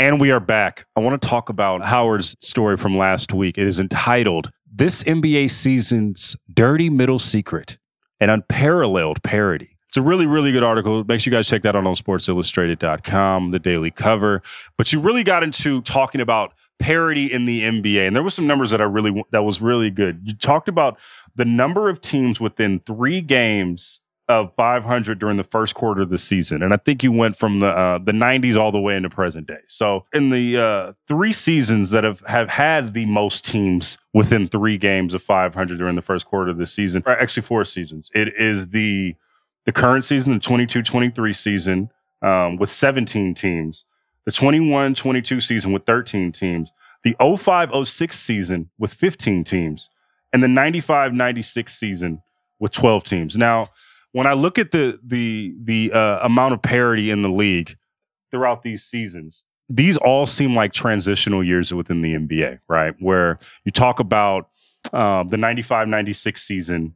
And 0.00 0.20
we 0.20 0.30
are 0.30 0.38
back. 0.38 0.86
I 0.94 1.00
want 1.00 1.20
to 1.20 1.28
talk 1.28 1.48
about 1.48 1.84
Howard's 1.84 2.36
story 2.38 2.76
from 2.76 2.96
last 2.96 3.34
week. 3.34 3.58
It 3.58 3.66
is 3.66 3.80
entitled 3.80 4.52
This 4.72 5.02
NBA 5.02 5.50
Season's 5.50 6.36
Dirty 6.54 6.88
Middle 6.88 7.18
Secret, 7.18 7.78
an 8.20 8.30
unparalleled 8.30 9.24
parity. 9.24 9.76
It's 9.88 9.96
a 9.96 10.02
really, 10.02 10.24
really 10.24 10.52
good 10.52 10.62
article. 10.62 11.02
Make 11.02 11.18
sure 11.18 11.32
you 11.32 11.36
guys 11.36 11.48
check 11.48 11.62
that 11.62 11.74
out 11.74 11.84
on 11.84 11.96
sportsillustrated.com, 11.96 13.50
the 13.50 13.58
daily 13.58 13.90
cover. 13.90 14.40
But 14.76 14.92
you 14.92 15.00
really 15.00 15.24
got 15.24 15.42
into 15.42 15.82
talking 15.82 16.20
about 16.20 16.52
parity 16.78 17.26
in 17.26 17.46
the 17.46 17.62
NBA. 17.62 18.06
And 18.06 18.14
there 18.14 18.22
were 18.22 18.30
some 18.30 18.46
numbers 18.46 18.70
that 18.70 18.80
I 18.80 18.84
really, 18.84 19.24
that 19.32 19.42
was 19.42 19.60
really 19.60 19.90
good. 19.90 20.20
You 20.22 20.36
talked 20.36 20.68
about 20.68 20.96
the 21.34 21.44
number 21.44 21.88
of 21.88 22.00
teams 22.00 22.38
within 22.38 22.78
three 22.86 23.20
games 23.20 24.00
of 24.28 24.54
500 24.56 25.18
during 25.18 25.38
the 25.38 25.44
first 25.44 25.74
quarter 25.74 26.02
of 26.02 26.10
the 26.10 26.18
season, 26.18 26.62
and 26.62 26.74
I 26.74 26.76
think 26.76 27.02
you 27.02 27.10
went 27.10 27.36
from 27.36 27.60
the 27.60 27.68
uh, 27.68 27.98
the 27.98 28.12
90s 28.12 28.56
all 28.56 28.70
the 28.70 28.80
way 28.80 28.94
into 28.94 29.08
present 29.08 29.46
day. 29.46 29.60
So 29.68 30.04
in 30.12 30.30
the 30.30 30.58
uh, 30.58 30.92
three 31.06 31.32
seasons 31.32 31.90
that 31.90 32.04
have 32.04 32.20
have 32.26 32.50
had 32.50 32.92
the 32.92 33.06
most 33.06 33.46
teams 33.46 33.98
within 34.12 34.46
three 34.46 34.76
games 34.76 35.14
of 35.14 35.22
500 35.22 35.78
during 35.78 35.96
the 35.96 36.02
first 36.02 36.26
quarter 36.26 36.50
of 36.50 36.58
the 36.58 36.66
season, 36.66 37.02
or 37.06 37.12
actually 37.12 37.42
four 37.42 37.64
seasons, 37.64 38.10
it 38.14 38.28
is 38.38 38.68
the 38.68 39.14
the 39.64 39.72
current 39.72 40.04
season, 40.04 40.32
the 40.32 40.40
22-23 40.40 41.36
season 41.36 41.90
um, 42.22 42.56
with 42.56 42.70
17 42.70 43.34
teams, 43.34 43.84
the 44.24 44.32
21-22 44.32 45.42
season 45.42 45.72
with 45.72 45.84
13 45.84 46.32
teams, 46.32 46.72
the 47.02 47.14
05-06 47.20 48.14
season 48.14 48.70
with 48.78 48.94
15 48.94 49.44
teams, 49.44 49.90
and 50.32 50.42
the 50.42 50.46
95-96 50.46 51.68
season 51.68 52.22
with 52.58 52.72
12 52.72 53.04
teams. 53.04 53.36
Now 53.36 53.68
when 54.12 54.26
I 54.26 54.32
look 54.32 54.58
at 54.58 54.70
the 54.70 54.98
the 55.04 55.54
the 55.62 55.92
uh, 55.92 56.18
amount 56.22 56.54
of 56.54 56.62
parity 56.62 57.10
in 57.10 57.22
the 57.22 57.28
league 57.28 57.76
throughout 58.30 58.62
these 58.62 58.84
seasons, 58.84 59.44
these 59.68 59.96
all 59.96 60.26
seem 60.26 60.54
like 60.54 60.72
transitional 60.72 61.44
years 61.44 61.72
within 61.72 62.02
the 62.02 62.14
NBA, 62.14 62.60
right? 62.68 62.94
Where 62.98 63.38
you 63.64 63.72
talk 63.72 64.00
about 64.00 64.48
uh, 64.92 65.24
the 65.24 65.36
95-96 65.36 66.38
season 66.38 66.94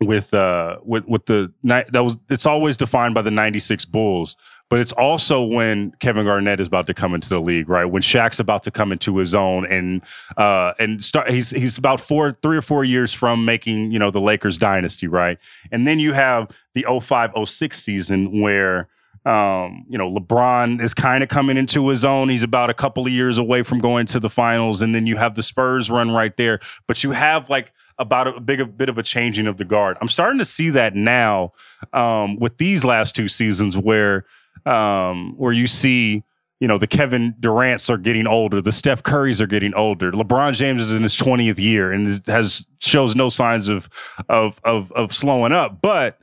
with 0.00 0.34
uh 0.34 0.78
with 0.82 1.06
with 1.06 1.26
the 1.26 1.52
that 1.62 2.04
was 2.04 2.16
it's 2.28 2.46
always 2.46 2.76
defined 2.76 3.14
by 3.14 3.22
the 3.22 3.30
96 3.30 3.84
Bulls 3.84 4.36
but 4.70 4.80
it's 4.80 4.92
also 4.92 5.44
when 5.44 5.92
Kevin 6.00 6.24
Garnett 6.24 6.58
is 6.58 6.66
about 6.66 6.86
to 6.88 6.94
come 6.94 7.14
into 7.14 7.28
the 7.28 7.40
league 7.40 7.68
right? 7.68 7.84
When 7.84 8.02
Shaq's 8.02 8.40
about 8.40 8.64
to 8.64 8.70
come 8.70 8.92
into 8.92 9.16
his 9.18 9.34
own 9.34 9.66
and 9.66 10.02
uh 10.36 10.72
and 10.78 11.02
start 11.02 11.30
he's 11.30 11.50
he's 11.50 11.78
about 11.78 12.00
4 12.00 12.38
3 12.42 12.56
or 12.56 12.62
4 12.62 12.84
years 12.84 13.14
from 13.14 13.44
making 13.44 13.92
you 13.92 13.98
know 13.98 14.10
the 14.10 14.20
Lakers 14.20 14.58
dynasty 14.58 15.06
right? 15.06 15.38
And 15.70 15.86
then 15.86 16.00
you 16.00 16.12
have 16.12 16.50
the 16.74 16.84
0506 16.88 17.78
season 17.78 18.40
where 18.40 18.88
um, 19.24 19.86
you 19.88 19.96
know, 19.96 20.10
LeBron 20.10 20.82
is 20.82 20.92
kind 20.92 21.22
of 21.22 21.30
coming 21.30 21.56
into 21.56 21.88
his 21.88 22.04
own. 22.04 22.28
He's 22.28 22.42
about 22.42 22.68
a 22.68 22.74
couple 22.74 23.06
of 23.06 23.12
years 23.12 23.38
away 23.38 23.62
from 23.62 23.78
going 23.78 24.06
to 24.06 24.20
the 24.20 24.28
finals, 24.28 24.82
and 24.82 24.94
then 24.94 25.06
you 25.06 25.16
have 25.16 25.34
the 25.34 25.42
Spurs 25.42 25.90
run 25.90 26.10
right 26.10 26.36
there. 26.36 26.60
But 26.86 27.02
you 27.02 27.12
have 27.12 27.48
like 27.48 27.72
about 27.98 28.28
a 28.28 28.40
big 28.40 28.60
a 28.60 28.66
bit 28.66 28.90
of 28.90 28.98
a 28.98 29.02
changing 29.02 29.46
of 29.46 29.56
the 29.56 29.64
guard. 29.64 29.96
I'm 30.02 30.08
starting 30.08 30.38
to 30.40 30.44
see 30.44 30.68
that 30.70 30.94
now 30.94 31.52
um, 31.94 32.38
with 32.38 32.58
these 32.58 32.84
last 32.84 33.14
two 33.14 33.28
seasons, 33.28 33.78
where 33.78 34.26
um, 34.66 35.34
where 35.38 35.52
you 35.52 35.66
see 35.66 36.22
you 36.60 36.68
know 36.68 36.76
the 36.76 36.86
Kevin 36.86 37.34
Durant's 37.40 37.88
are 37.88 37.96
getting 37.96 38.26
older, 38.26 38.60
the 38.60 38.72
Steph 38.72 39.02
Currys 39.02 39.40
are 39.40 39.46
getting 39.46 39.72
older. 39.72 40.12
LeBron 40.12 40.52
James 40.52 40.82
is 40.82 40.92
in 40.92 41.02
his 41.02 41.16
20th 41.16 41.58
year 41.58 41.92
and 41.92 42.26
has 42.26 42.66
shows 42.78 43.16
no 43.16 43.30
signs 43.30 43.68
of 43.68 43.88
of 44.28 44.60
of, 44.64 44.92
of 44.92 45.14
slowing 45.14 45.52
up, 45.52 45.80
but 45.80 46.18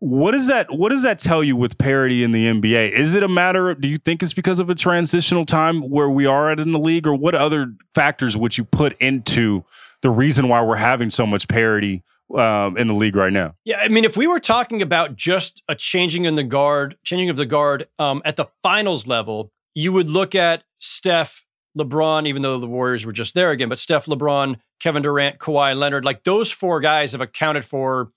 what 0.00 0.32
does 0.32 0.46
that 0.46 0.70
what 0.70 0.90
does 0.90 1.02
that 1.02 1.18
tell 1.18 1.42
you 1.42 1.56
with 1.56 1.78
parity 1.78 2.22
in 2.22 2.30
the 2.30 2.46
NBA? 2.46 2.90
Is 2.90 3.14
it 3.14 3.22
a 3.22 3.28
matter 3.28 3.70
of 3.70 3.80
do 3.80 3.88
you 3.88 3.98
think 3.98 4.22
it's 4.22 4.32
because 4.32 4.60
of 4.60 4.70
a 4.70 4.74
transitional 4.74 5.44
time 5.44 5.82
where 5.82 6.08
we 6.08 6.26
are 6.26 6.50
at 6.50 6.60
in 6.60 6.72
the 6.72 6.78
league 6.78 7.06
or 7.06 7.14
what 7.14 7.34
other 7.34 7.74
factors 7.94 8.36
would 8.36 8.56
you 8.56 8.64
put 8.64 8.96
into 9.00 9.64
the 10.02 10.10
reason 10.10 10.48
why 10.48 10.62
we're 10.62 10.76
having 10.76 11.10
so 11.10 11.26
much 11.26 11.48
parity 11.48 12.04
um, 12.36 12.76
in 12.76 12.86
the 12.86 12.94
league 12.94 13.16
right 13.16 13.32
now? 13.32 13.54
Yeah, 13.64 13.78
I 13.78 13.88
mean, 13.88 14.04
if 14.04 14.16
we 14.16 14.26
were 14.26 14.40
talking 14.40 14.82
about 14.82 15.16
just 15.16 15.62
a 15.68 15.74
changing 15.74 16.26
in 16.26 16.36
the 16.36 16.44
guard, 16.44 16.96
changing 17.02 17.30
of 17.30 17.36
the 17.36 17.46
guard 17.46 17.88
um, 17.98 18.22
at 18.24 18.36
the 18.36 18.46
finals 18.62 19.06
level, 19.06 19.50
you 19.74 19.92
would 19.92 20.08
look 20.08 20.34
at 20.34 20.62
Steph, 20.78 21.44
LeBron, 21.76 22.26
even 22.26 22.42
though 22.42 22.58
the 22.58 22.66
Warriors 22.66 23.04
were 23.04 23.12
just 23.12 23.34
there 23.34 23.50
again, 23.50 23.68
but 23.68 23.78
Steph, 23.78 24.06
LeBron, 24.06 24.56
Kevin 24.80 25.02
Durant, 25.02 25.38
Kawhi 25.38 25.76
Leonard, 25.76 26.04
like 26.04 26.24
those 26.24 26.50
four 26.50 26.80
guys 26.80 27.12
have 27.12 27.20
accounted 27.20 27.64
for 27.64 28.10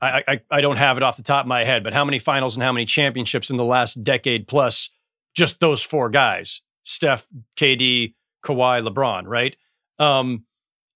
I, 0.00 0.22
I, 0.28 0.40
I 0.50 0.60
don't 0.60 0.76
have 0.76 0.96
it 0.96 1.02
off 1.02 1.16
the 1.16 1.22
top 1.22 1.44
of 1.44 1.48
my 1.48 1.64
head, 1.64 1.82
but 1.82 1.94
how 1.94 2.04
many 2.04 2.18
finals 2.18 2.56
and 2.56 2.62
how 2.62 2.72
many 2.72 2.84
championships 2.84 3.50
in 3.50 3.56
the 3.56 3.64
last 3.64 4.02
decade 4.04 4.46
plus 4.46 4.90
just 5.34 5.60
those 5.60 5.82
four 5.82 6.10
guys? 6.10 6.60
Steph, 6.84 7.26
KD, 7.56 8.14
Kawhi, 8.44 8.86
LeBron, 8.86 9.24
right? 9.26 9.56
Um, 9.98 10.44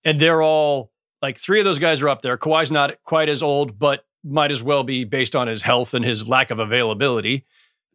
and 0.04 0.20
they're 0.20 0.42
all 0.42 0.92
like 1.22 1.38
three 1.38 1.58
of 1.58 1.64
those 1.64 1.78
guys 1.78 2.02
are 2.02 2.08
up 2.08 2.22
there. 2.22 2.36
Kawhi's 2.36 2.70
not 2.70 3.02
quite 3.02 3.28
as 3.28 3.42
old, 3.42 3.78
but 3.78 4.04
might 4.22 4.50
as 4.50 4.62
well 4.62 4.82
be 4.82 5.04
based 5.04 5.34
on 5.34 5.48
his 5.48 5.62
health 5.62 5.94
and 5.94 6.04
his 6.04 6.28
lack 6.28 6.50
of 6.50 6.58
availability. 6.58 7.44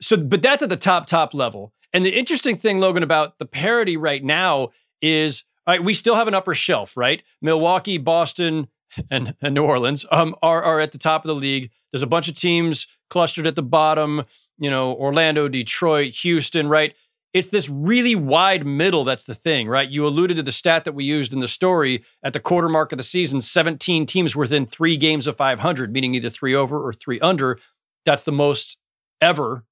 So, 0.01 0.17
but 0.17 0.41
that's 0.41 0.63
at 0.63 0.69
the 0.69 0.77
top, 0.77 1.05
top 1.05 1.33
level. 1.33 1.71
And 1.93 2.05
the 2.05 2.17
interesting 2.17 2.57
thing, 2.57 2.79
Logan, 2.79 3.03
about 3.03 3.37
the 3.39 3.45
parity 3.45 3.95
right 3.95 4.23
now 4.23 4.69
is 5.01 5.45
all 5.67 5.73
right, 5.73 5.83
we 5.83 5.93
still 5.93 6.15
have 6.15 6.27
an 6.27 6.35
upper 6.35 6.53
shelf, 6.53 6.95
right? 6.95 7.23
Milwaukee, 7.41 7.97
Boston, 7.97 8.67
and, 9.11 9.35
and 9.41 9.55
New 9.55 9.63
Orleans 9.63 10.05
um, 10.11 10.35
are, 10.41 10.63
are 10.63 10.79
at 10.79 10.91
the 10.91 10.97
top 10.97 11.23
of 11.23 11.27
the 11.27 11.35
league. 11.35 11.71
There's 11.91 12.03
a 12.03 12.07
bunch 12.07 12.27
of 12.27 12.35
teams 12.35 12.87
clustered 13.09 13.47
at 13.47 13.55
the 13.55 13.63
bottom, 13.63 14.23
you 14.57 14.69
know, 14.69 14.93
Orlando, 14.93 15.47
Detroit, 15.47 16.13
Houston, 16.13 16.67
right? 16.67 16.93
It's 17.33 17.49
this 17.49 17.67
really 17.67 18.15
wide 18.15 18.65
middle 18.65 19.03
that's 19.03 19.25
the 19.25 19.35
thing, 19.35 19.67
right? 19.67 19.89
You 19.89 20.07
alluded 20.07 20.37
to 20.37 20.43
the 20.43 20.51
stat 20.53 20.85
that 20.85 20.93
we 20.93 21.03
used 21.03 21.33
in 21.33 21.39
the 21.39 21.47
story 21.47 22.03
at 22.23 22.33
the 22.33 22.39
quarter 22.39 22.69
mark 22.69 22.93
of 22.93 22.97
the 22.97 23.03
season 23.03 23.41
17 23.41 24.05
teams 24.05 24.35
within 24.35 24.65
three 24.65 24.95
games 24.95 25.27
of 25.27 25.35
500, 25.35 25.91
meaning 25.91 26.15
either 26.15 26.29
three 26.29 26.55
over 26.55 26.81
or 26.81 26.93
three 26.93 27.19
under. 27.19 27.59
That's 28.05 28.23
the 28.23 28.31
most 28.31 28.77
ever 29.21 29.65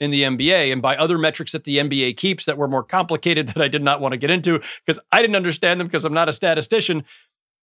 in 0.00 0.10
the 0.10 0.22
NBA. 0.22 0.72
And 0.72 0.80
by 0.80 0.96
other 0.96 1.18
metrics 1.18 1.52
that 1.52 1.64
the 1.64 1.76
NBA 1.76 2.16
keeps 2.16 2.46
that 2.46 2.56
were 2.56 2.68
more 2.68 2.82
complicated 2.82 3.48
that 3.50 3.62
I 3.62 3.68
did 3.68 3.82
not 3.82 4.00
want 4.00 4.12
to 4.12 4.18
get 4.18 4.30
into 4.30 4.58
because 4.84 4.98
I 5.12 5.20
didn't 5.20 5.36
understand 5.36 5.78
them 5.78 5.86
because 5.86 6.04
I'm 6.04 6.14
not 6.14 6.28
a 6.28 6.32
statistician. 6.32 7.04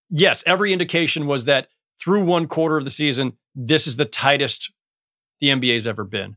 Yes, 0.09 0.43
every 0.45 0.73
indication 0.73 1.27
was 1.27 1.45
that 1.45 1.67
through 1.99 2.23
one 2.23 2.47
quarter 2.47 2.77
of 2.77 2.83
the 2.83 2.89
season, 2.89 3.33
this 3.55 3.87
is 3.87 3.97
the 3.97 4.05
tightest 4.05 4.71
the 5.39 5.47
NBA's 5.47 5.87
ever 5.87 6.03
been. 6.03 6.35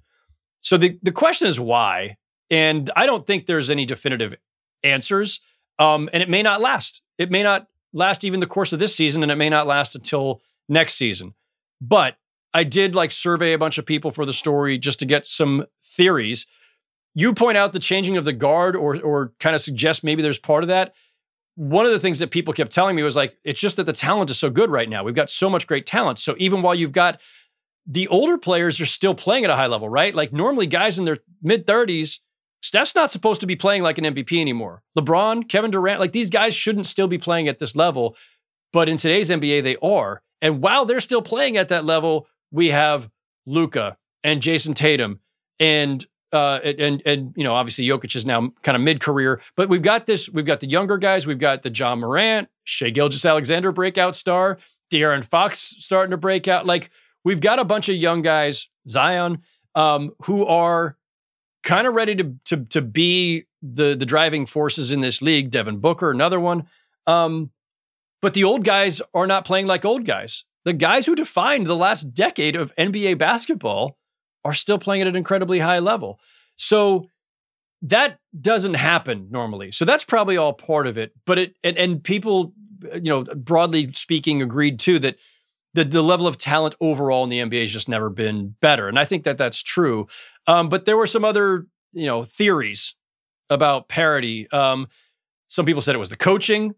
So 0.61 0.77
the, 0.77 0.99
the 1.03 1.13
question 1.13 1.49
is 1.49 1.61
why? 1.61 2.17
And 2.51 2.91
I 2.97 3.07
don't 3.07 3.27
think 3.27 3.47
there's 3.47 3.71
any 3.71 3.87
definitive 3.87 4.35
answers. 4.83 5.41
Um, 5.79 6.11
and 6.13 6.23
it 6.23 6.29
may 6.29 6.43
not 6.43 6.61
last. 6.61 7.01
It 7.19 7.31
may 7.31 7.43
not 7.43 7.67
last 7.93 8.25
even 8.25 8.41
the 8.41 8.47
course 8.47 8.73
of 8.73 8.79
this 8.79 8.95
season, 8.95 9.23
and 9.23 9.33
it 9.33 9.37
may 9.37 9.49
not 9.49 9.67
last 9.67 9.95
until 9.95 10.43
next 10.69 10.95
season. 10.95 11.35
But 11.81 12.17
I 12.53 12.65
did 12.65 12.95
like 12.95 13.13
survey 13.13 13.53
a 13.53 13.59
bunch 13.59 13.79
of 13.79 13.87
people 13.87 14.11
for 14.11 14.27
the 14.27 14.33
story 14.33 14.79
just 14.79 14.99
to 14.99 15.07
get 15.07 15.27
some 15.27 15.65
theories. 15.85 16.47
You 17.15 17.33
point 17.33 17.57
out 17.57 17.73
the 17.73 17.79
changing 17.79 18.17
of 18.17 18.25
the 18.25 18.33
guard 18.33 18.77
or 18.77 19.01
or 19.01 19.33
kind 19.41 19.55
of 19.55 19.63
suggest 19.63 20.05
maybe 20.05 20.23
there's 20.23 20.39
part 20.39 20.65
of 20.65 20.69
that. 20.69 20.95
One 21.61 21.85
of 21.85 21.93
the 21.93 21.99
things 21.99 22.21
that 22.21 22.31
people 22.31 22.55
kept 22.55 22.73
telling 22.73 22.97
me 22.97 23.03
was 23.03 23.17
like, 23.17 23.37
it's 23.45 23.61
just 23.61 23.77
that 23.77 23.85
the 23.85 23.93
talent 23.93 24.31
is 24.31 24.39
so 24.39 24.49
good 24.49 24.71
right 24.71 24.89
now. 24.89 25.05
We've 25.05 25.15
got 25.15 25.29
so 25.29 25.51
much 25.51 25.67
great 25.67 25.85
talent. 25.85 26.19
So 26.19 26.35
even 26.39 26.63
while 26.63 26.75
you've 26.75 26.93
got 26.93 27.21
the 27.87 28.09
older 28.09 28.39
players 28.39 28.81
are 28.81 28.87
still 28.87 29.15
playing 29.15 29.45
at 29.45 29.51
a 29.51 29.57
high 29.57 29.67
level, 29.67 29.87
right? 29.87 30.15
Like 30.15 30.33
normally 30.33 30.67
guys 30.67 30.99
in 30.99 31.05
their 31.05 31.19
mid 31.43 31.67
30s, 31.67 32.21
Steph's 32.63 32.95
not 32.95 33.11
supposed 33.11 33.43
to 33.43 33.47
be 33.47 33.57
playing 33.57 33.83
like 33.83 33.99
an 33.99 34.05
MVP 34.05 34.41
anymore. 34.41 34.83
LeBron, 34.99 35.49
Kevin 35.51 35.71
Durant, 35.71 36.01
like 36.01 36.13
these 36.13 36.31
guys 36.31 36.55
shouldn't 36.55 36.87
still 36.87 37.09
be 37.09 37.19
playing 37.19 37.47
at 37.47 37.59
this 37.59 37.77
level. 37.77 38.17
But 38.73 38.89
in 38.89 38.97
today's 38.97 39.29
NBA, 39.29 39.63
they 39.63 39.77
are. 39.83 40.23
And 40.41 40.63
while 40.63 40.87
they're 40.87 41.01
still 41.01 41.21
playing 41.21 41.59
at 41.59 41.69
that 41.69 41.85
level, 41.85 42.27
we 42.51 42.69
have 42.69 43.11
Luka 43.47 43.99
and 44.25 44.41
Jayson 44.41 44.75
Tatum 44.75 45.21
and 45.59 46.07
uh, 46.33 46.61
and 46.63 47.03
and 47.05 47.33
you 47.37 47.45
know 47.45 47.55
obviously 47.55 47.87
Jokic 47.87 48.15
is 48.15 48.25
now 48.25 48.53
kind 48.63 48.77
of 48.77 48.83
mid 48.83 49.01
career, 49.01 49.41
but 49.57 49.69
we've 49.69 49.83
got 49.83 50.07
this. 50.07 50.29
We've 50.29 50.47
got 50.47 50.61
the 50.61 50.69
younger 50.69 50.99
guys. 50.99 51.27
We've 51.27 51.39
got 51.39 51.63
the 51.63 51.71
Ja 51.71 51.95
Morant, 51.95 52.49
Shai 52.65 52.91
Gilgeous-Alexander 52.91 53.73
breakout 53.73 54.15
star, 54.15 54.59
De'Aaron 54.93 55.25
Fox 55.25 55.75
starting 55.79 56.13
to 56.13 56.17
break 56.17 56.49
out. 56.49 56.67
Like 56.67 56.91
we've 57.25 57.41
got 57.41 57.59
a 57.59 57.65
bunch 57.65 57.89
of 57.89 57.97
young 57.97 58.23
guys, 58.23 58.69
Zion, 58.89 59.39
um, 59.75 60.13
who 60.25 60.47
are 60.47 60.97
kind 61.63 61.87
of 61.87 61.95
ready 61.95 62.15
to 62.17 62.35
to 62.47 62.65
to 62.67 62.83
be 62.83 63.47
the 63.63 63.95
the 63.95 64.07
driving 64.07 64.47
forces 64.47 64.93
in 64.93 65.01
this 65.01 65.21
league. 65.21 65.51
Devin 65.51 65.79
Booker, 65.79 66.11
another 66.11 66.41
one. 66.41 66.67
Um, 67.07 67.51
but 68.23 68.35
the 68.35 68.45
old 68.45 68.65
guys 68.65 69.01
are 69.15 69.27
not 69.27 69.45
playing 69.45 69.67
like 69.67 69.85
old 69.85 70.05
guys 70.05 70.45
the 70.65 70.73
guys 70.73 71.07
who 71.07 71.15
defined 71.15 71.67
the 71.67 71.77
last 71.77 72.13
decade 72.15 72.57
of 72.57 72.75
NBA 72.77 73.19
basketball 73.19 73.97
are 74.45 74.53
still 74.53 74.79
playing 74.79 75.03
at 75.03 75.09
an 75.09 75.17
incredibly 75.17 75.59
high 75.59 75.79
level. 75.79 76.19
So 76.57 77.09
that 77.83 78.19
doesn't 78.39 78.75
happen 78.75 79.29
normally. 79.31 79.73
So 79.73 79.85
that's 79.85 80.05
probably 80.05 80.37
all 80.37 80.53
part 80.53 80.87
of 80.87 80.99
it. 80.99 81.13
But 81.27 81.39
it 81.39 81.55
and, 81.65 81.77
and 81.79 82.03
people, 82.03 82.53
you 82.93 83.01
know, 83.03 83.25
broadly 83.25 83.93
speaking, 83.93 84.43
agreed 84.43 84.79
too 84.79 84.99
that 85.01 85.17
the 85.75 85.85
the 85.85 86.03
level 86.03 86.27
of 86.27 86.37
talent 86.37 86.75
overall 86.81 87.25
in 87.25 87.31
the 87.31 87.39
NBA 87.39 87.63
has 87.63 87.73
just 87.73 87.89
never 87.89 88.11
been 88.11 88.55
better. 88.61 88.89
And 88.89 88.99
I 88.99 89.05
think 89.05 89.25
that 89.25 89.39
that's 89.39 89.63
true. 89.63 90.09
Um, 90.47 90.69
but 90.69 90.85
there 90.85 90.97
were 90.97 91.07
some 91.07 91.25
other, 91.25 91.67
you 91.93 92.07
know, 92.07 92.25
theories 92.25 92.95
about 93.49 93.89
parity. 93.89 94.51
Um, 94.51 94.89
some 95.49 95.67
people 95.67 95.83
said 95.83 95.95
it 95.95 95.99
was 95.99 96.11
the 96.11 96.17
coaching 96.17 96.75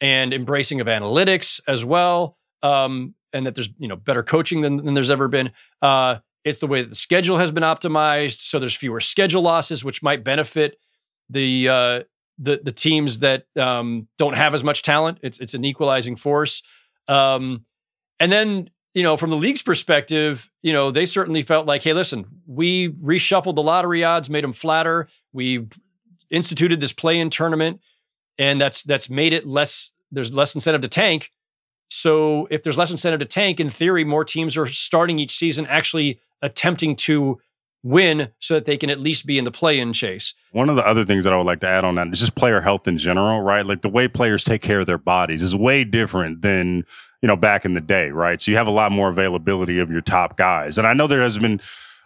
and 0.00 0.34
embracing 0.34 0.80
of 0.80 0.86
analytics 0.86 1.60
as 1.68 1.84
well 1.84 2.36
um, 2.62 3.14
and 3.32 3.46
that 3.46 3.54
there's 3.54 3.70
you 3.78 3.88
know 3.88 3.96
better 3.96 4.22
coaching 4.22 4.60
than, 4.60 4.76
than 4.76 4.94
there's 4.94 5.10
ever 5.10 5.28
been. 5.28 5.50
Uh, 5.80 6.16
it's 6.44 6.58
the 6.58 6.66
way 6.66 6.82
that 6.82 6.90
the 6.90 6.96
schedule 6.96 7.38
has 7.38 7.52
been 7.52 7.62
optimized, 7.62 8.40
so 8.40 8.58
there's 8.58 8.74
fewer 8.74 9.00
schedule 9.00 9.42
losses, 9.42 9.84
which 9.84 10.02
might 10.02 10.24
benefit 10.24 10.76
the 11.30 11.68
uh, 11.68 12.00
the 12.38 12.60
the 12.62 12.72
teams 12.72 13.20
that 13.20 13.44
um, 13.56 14.08
don't 14.18 14.34
have 14.34 14.54
as 14.54 14.64
much 14.64 14.82
talent. 14.82 15.18
It's 15.22 15.38
it's 15.38 15.54
an 15.54 15.64
equalizing 15.64 16.16
force. 16.16 16.62
Um, 17.08 17.64
and 18.18 18.32
then 18.32 18.70
you 18.94 19.02
know 19.02 19.16
from 19.16 19.30
the 19.30 19.36
league's 19.36 19.62
perspective, 19.62 20.50
you 20.62 20.72
know 20.72 20.90
they 20.90 21.06
certainly 21.06 21.42
felt 21.42 21.66
like, 21.66 21.82
hey, 21.82 21.92
listen, 21.92 22.24
we 22.46 22.90
reshuffled 22.90 23.54
the 23.54 23.62
lottery 23.62 24.02
odds, 24.04 24.28
made 24.28 24.44
them 24.44 24.52
flatter. 24.52 25.08
We 25.32 25.66
instituted 26.30 26.80
this 26.80 26.92
play-in 26.92 27.30
tournament, 27.30 27.80
and 28.38 28.60
that's 28.60 28.82
that's 28.82 29.08
made 29.08 29.32
it 29.32 29.46
less. 29.46 29.92
There's 30.10 30.32
less 30.32 30.54
incentive 30.54 30.82
to 30.82 30.88
tank 30.88 31.30
so 31.92 32.48
if 32.50 32.62
there's 32.62 32.78
less 32.78 32.90
incentive 32.90 33.20
to 33.20 33.26
tank, 33.26 33.60
in 33.60 33.68
theory, 33.68 34.02
more 34.02 34.24
teams 34.24 34.56
are 34.56 34.66
starting 34.66 35.18
each 35.18 35.36
season 35.36 35.66
actually 35.66 36.20
attempting 36.42 36.96
to 36.96 37.40
win 37.84 38.28
so 38.38 38.54
that 38.54 38.64
they 38.64 38.76
can 38.76 38.90
at 38.90 39.00
least 39.00 39.26
be 39.26 39.38
in 39.38 39.44
the 39.44 39.50
play-in 39.50 39.92
chase. 39.92 40.34
One 40.52 40.68
of 40.68 40.76
the 40.76 40.86
other 40.86 41.04
things 41.04 41.24
that 41.24 41.32
I 41.32 41.36
would 41.36 41.46
like 41.46 41.60
to 41.60 41.68
add 41.68 41.84
on 41.84 41.96
that 41.96 42.08
is 42.08 42.20
just 42.20 42.34
player 42.34 42.60
health 42.60 42.86
in 42.86 42.96
general, 42.98 43.40
right? 43.40 43.66
Like 43.66 43.82
the 43.82 43.88
way 43.88 44.06
players 44.06 44.44
take 44.44 44.62
care 44.62 44.80
of 44.80 44.86
their 44.86 44.98
bodies 44.98 45.42
is 45.42 45.54
way 45.54 45.82
different 45.82 46.42
than, 46.42 46.84
you 47.22 47.26
know, 47.26 47.36
back 47.36 47.64
in 47.64 47.74
the 47.74 47.80
day, 47.80 48.10
right? 48.10 48.40
So 48.40 48.50
you 48.50 48.56
have 48.56 48.68
a 48.68 48.72
lot 48.72 48.92
more 48.92 49.08
availability 49.08 49.80
of 49.80 49.90
your 49.90 50.00
top 50.00 50.36
guys. 50.36 50.78
And 50.78 50.86
I 50.86 50.92
know 50.92 51.06
there 51.06 51.22
has 51.22 51.38
been 51.38 51.60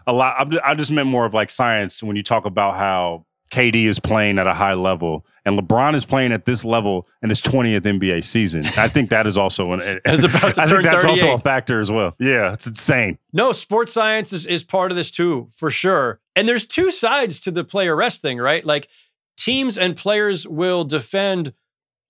a 0.07 0.13
lot 0.13 0.55
I 0.65 0.75
just 0.75 0.91
meant 0.91 1.09
more 1.09 1.27
of 1.27 1.35
like 1.35 1.51
science 1.51 2.03
when 2.03 2.17
you 2.17 2.23
talk 2.23 2.47
about 2.47 2.77
how 2.77 3.27
KD 3.51 3.87
is 3.87 4.01
playing 4.01 4.39
at 4.39 4.47
a 4.47 4.55
high 4.55 4.75
level 4.75 5.25
and 5.45 5.59
LeBron 5.59 5.95
is 5.95 6.05
playing 6.05 6.33
at 6.33 6.45
this 6.45 6.65
level 6.65 7.07
in 7.23 7.29
his 7.29 7.41
20th 7.41 7.83
NBA 7.83 8.25
season. 8.25 8.65
I 8.77 8.89
think 8.89 9.11
that 9.11 9.27
is 9.27 9.39
also 9.39 9.73
an 9.73 9.81
is 10.05 10.25
about 10.25 10.57
to 10.57 10.63
I 10.63 10.67
turn 10.67 10.83
think 10.83 10.91
that's 10.93 11.05
also 11.05 11.35
a 11.35 11.39
factor 11.39 11.81
as 11.81 11.91
well. 11.91 12.15
Yeah, 12.19 12.53
it's 12.53 12.67
insane. 12.67 13.19
No, 13.33 13.53
sports 13.53 13.93
science 13.93 14.33
is, 14.33 14.47
is 14.47 14.65
part 14.65 14.91
of 14.91 14.97
this 14.97 15.11
too, 15.11 15.49
for 15.53 15.71
sure. 15.71 16.21
And 16.35 16.49
there's 16.49 16.67
two 16.67 16.91
sides 16.91 17.41
to 17.41 17.51
the 17.53 17.63
player 17.63 17.95
rest 17.95 18.23
thing, 18.23 18.39
right? 18.39 18.65
Like 18.65 18.89
teams 19.37 19.79
and 19.79 19.97
players 19.97 20.49
will 20.49 20.85
defend 20.85 21.53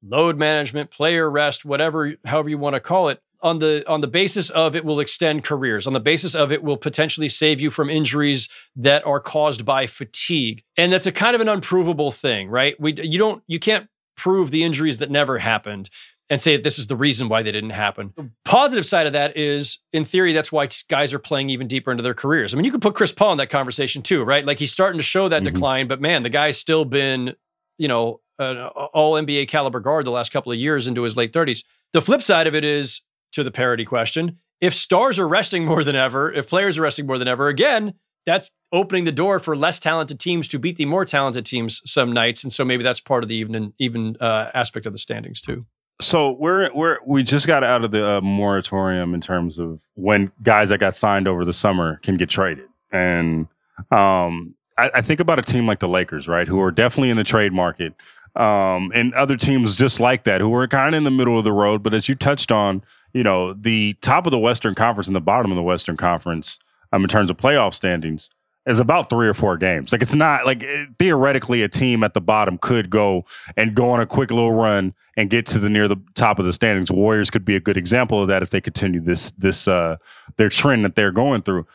load 0.02 0.38
management, 0.38 0.90
player 0.90 1.28
rest, 1.28 1.64
whatever 1.64 2.14
however 2.24 2.48
you 2.48 2.58
want 2.58 2.74
to 2.74 2.80
call 2.80 3.10
it 3.10 3.20
on 3.42 3.58
the 3.58 3.84
on 3.86 4.00
the 4.00 4.06
basis 4.06 4.50
of 4.50 4.74
it 4.74 4.84
will 4.84 5.00
extend 5.00 5.44
careers 5.44 5.86
on 5.86 5.92
the 5.92 6.00
basis 6.00 6.34
of 6.34 6.52
it 6.52 6.62
will 6.62 6.76
potentially 6.76 7.28
save 7.28 7.60
you 7.60 7.70
from 7.70 7.90
injuries 7.90 8.48
that 8.74 9.06
are 9.06 9.20
caused 9.20 9.64
by 9.64 9.86
fatigue 9.86 10.62
and 10.76 10.92
that's 10.92 11.06
a 11.06 11.12
kind 11.12 11.34
of 11.34 11.40
an 11.40 11.48
unprovable 11.48 12.10
thing 12.10 12.48
right 12.48 12.78
we 12.80 12.94
you 13.02 13.18
don't 13.18 13.42
you 13.46 13.58
can't 13.58 13.88
prove 14.16 14.50
the 14.50 14.64
injuries 14.64 14.98
that 14.98 15.10
never 15.10 15.38
happened 15.38 15.90
and 16.28 16.40
say 16.40 16.56
that 16.56 16.62
this 16.62 16.78
is 16.78 16.88
the 16.88 16.96
reason 16.96 17.28
why 17.28 17.42
they 17.42 17.52
didn't 17.52 17.70
happen. 17.70 18.12
The 18.16 18.30
positive 18.44 18.84
side 18.84 19.06
of 19.06 19.12
that 19.12 19.36
is, 19.36 19.78
in 19.92 20.04
theory, 20.04 20.32
that's 20.32 20.50
why 20.50 20.68
guys 20.88 21.14
are 21.14 21.18
playing 21.18 21.50
even 21.50 21.68
deeper 21.68 21.92
into 21.92 22.02
their 22.02 22.14
careers. 22.14 22.52
I 22.52 22.56
mean, 22.56 22.64
you 22.64 22.72
could 22.72 22.82
put 22.82 22.94
Chris 22.94 23.12
Paul 23.12 23.32
in 23.32 23.38
that 23.38 23.50
conversation 23.50 24.02
too, 24.02 24.24
right? 24.24 24.44
Like 24.44 24.58
he's 24.58 24.72
starting 24.72 24.98
to 24.98 25.04
show 25.04 25.28
that 25.28 25.42
mm-hmm. 25.42 25.52
decline, 25.52 25.88
but 25.88 26.00
man, 26.00 26.22
the 26.22 26.30
guy's 26.30 26.58
still 26.58 26.84
been, 26.84 27.34
you 27.78 27.86
know, 27.86 28.20
an 28.38 28.58
all 28.58 29.14
NBA 29.14 29.48
caliber 29.48 29.80
guard 29.80 30.04
the 30.04 30.10
last 30.10 30.32
couple 30.32 30.52
of 30.52 30.58
years 30.58 30.86
into 30.86 31.02
his 31.02 31.16
late 31.16 31.32
30s. 31.32 31.64
The 31.92 32.02
flip 32.02 32.22
side 32.22 32.46
of 32.46 32.54
it 32.54 32.64
is 32.64 33.02
to 33.32 33.44
the 33.44 33.50
parity 33.50 33.84
question. 33.84 34.38
If 34.60 34.74
stars 34.74 35.18
are 35.18 35.28
resting 35.28 35.66
more 35.66 35.84
than 35.84 35.96
ever, 35.96 36.32
if 36.32 36.48
players 36.48 36.78
are 36.78 36.82
resting 36.82 37.06
more 37.06 37.18
than 37.18 37.28
ever, 37.28 37.48
again, 37.48 37.94
that's 38.24 38.50
opening 38.72 39.04
the 39.04 39.12
door 39.12 39.38
for 39.38 39.54
less 39.54 39.78
talented 39.78 40.18
teams 40.18 40.48
to 40.48 40.58
beat 40.58 40.76
the 40.76 40.84
more 40.84 41.04
talented 41.04 41.46
teams 41.46 41.80
some 41.84 42.12
nights, 42.12 42.42
and 42.42 42.52
so 42.52 42.64
maybe 42.64 42.82
that's 42.82 43.00
part 43.00 43.22
of 43.22 43.28
the 43.28 43.36
even 43.36 43.72
even 43.78 44.16
uh, 44.20 44.50
aspect 44.52 44.86
of 44.86 44.92
the 44.92 44.98
standings 44.98 45.40
too. 45.40 45.64
So 46.00 46.32
we're 46.32 46.70
we're 46.74 46.98
we 47.06 47.22
just 47.22 47.46
got 47.46 47.64
out 47.64 47.84
of 47.84 47.90
the 47.92 48.06
uh, 48.06 48.20
moratorium 48.20 49.14
in 49.14 49.20
terms 49.20 49.58
of 49.58 49.80
when 49.94 50.32
guys 50.42 50.68
that 50.70 50.78
got 50.78 50.94
signed 50.94 51.28
over 51.28 51.44
the 51.44 51.52
summer 51.52 51.98
can 52.02 52.16
get 52.16 52.28
traded, 52.28 52.68
and 52.90 53.46
um, 53.90 54.54
I, 54.76 54.90
I 54.94 55.00
think 55.02 55.20
about 55.20 55.38
a 55.38 55.42
team 55.42 55.66
like 55.66 55.78
the 55.78 55.88
Lakers, 55.88 56.28
right, 56.28 56.48
who 56.48 56.60
are 56.60 56.70
definitely 56.70 57.10
in 57.10 57.16
the 57.16 57.24
trade 57.24 57.52
market, 57.52 57.94
um, 58.36 58.92
and 58.94 59.14
other 59.14 59.36
teams 59.36 59.78
just 59.78 60.00
like 60.00 60.24
that 60.24 60.40
who 60.40 60.54
are 60.54 60.68
kind 60.68 60.94
of 60.94 60.98
in 60.98 61.04
the 61.04 61.10
middle 61.10 61.38
of 61.38 61.44
the 61.44 61.52
road. 61.52 61.82
But 61.82 61.94
as 61.94 62.08
you 62.08 62.14
touched 62.14 62.52
on, 62.52 62.82
you 63.12 63.22
know, 63.22 63.54
the 63.54 63.94
top 64.02 64.26
of 64.26 64.30
the 64.30 64.38
Western 64.38 64.74
Conference 64.74 65.06
and 65.06 65.16
the 65.16 65.20
bottom 65.20 65.50
of 65.50 65.56
the 65.56 65.62
Western 65.62 65.96
Conference 65.96 66.58
um, 66.92 67.02
in 67.02 67.08
terms 67.08 67.30
of 67.30 67.36
playoff 67.36 67.74
standings 67.74 68.30
is 68.66 68.80
about 68.80 69.08
three 69.08 69.28
or 69.28 69.34
four 69.34 69.56
games. 69.56 69.92
Like 69.92 70.02
it's 70.02 70.14
not 70.14 70.44
like 70.44 70.62
eh, 70.62 70.86
theoretically 70.98 71.62
a 71.62 71.68
team 71.68 72.02
at 72.02 72.14
the 72.14 72.20
bottom 72.20 72.58
could 72.58 72.90
go 72.90 73.24
and 73.56 73.74
go 73.74 73.90
on 73.90 74.00
a 74.00 74.06
quick 74.06 74.30
little 74.30 74.52
run 74.52 74.92
and 75.16 75.30
get 75.30 75.46
to 75.46 75.58
the 75.58 75.70
near 75.70 75.88
the 75.88 75.96
top 76.14 76.38
of 76.38 76.44
the 76.44 76.52
standings. 76.52 76.90
Warriors 76.90 77.30
could 77.30 77.44
be 77.44 77.56
a 77.56 77.60
good 77.60 77.76
example 77.76 78.20
of 78.20 78.28
that 78.28 78.42
if 78.42 78.50
they 78.50 78.60
continue 78.60 79.00
this 79.00 79.30
this 79.32 79.68
uh 79.68 79.96
their 80.36 80.48
trend 80.48 80.84
that 80.84 80.96
they're 80.96 81.12
going 81.12 81.42
through. 81.42 81.66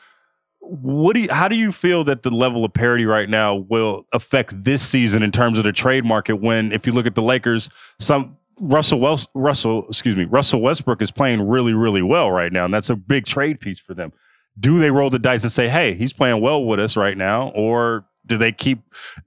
What 0.64 1.14
do 1.14 1.20
you, 1.20 1.28
how 1.30 1.48
do 1.48 1.56
you 1.56 1.72
feel 1.72 2.04
that 2.04 2.22
the 2.22 2.30
level 2.30 2.64
of 2.64 2.72
parity 2.72 3.04
right 3.04 3.28
now 3.28 3.54
will 3.54 4.06
affect 4.12 4.62
this 4.62 4.80
season 4.80 5.22
in 5.22 5.32
terms 5.32 5.58
of 5.58 5.64
the 5.64 5.72
trade 5.72 6.04
market? 6.04 6.36
When 6.36 6.72
if 6.72 6.86
you 6.86 6.92
look 6.92 7.04
at 7.06 7.16
the 7.16 7.22
Lakers, 7.22 7.68
some 7.98 8.36
Russell 8.60 9.00
Wells, 9.00 9.26
Russell, 9.34 9.86
excuse 9.88 10.16
me, 10.16 10.24
Russell 10.24 10.60
Westbrook 10.62 11.02
is 11.02 11.10
playing 11.10 11.46
really, 11.48 11.74
really 11.74 12.02
well 12.02 12.30
right 12.30 12.52
now, 12.52 12.64
and 12.64 12.72
that's 12.72 12.90
a 12.90 12.96
big 12.96 13.26
trade 13.26 13.60
piece 13.60 13.80
for 13.80 13.92
them. 13.92 14.12
Do 14.58 14.78
they 14.78 14.90
roll 14.90 15.10
the 15.10 15.18
dice 15.18 15.42
and 15.42 15.50
say, 15.50 15.68
"Hey, 15.68 15.94
he's 15.94 16.12
playing 16.12 16.40
well 16.40 16.64
with 16.64 16.78
us 16.78 16.96
right 16.96 17.16
now," 17.16 17.48
or 17.56 18.04
do 18.24 18.38
they 18.38 18.52
keep 18.52 18.80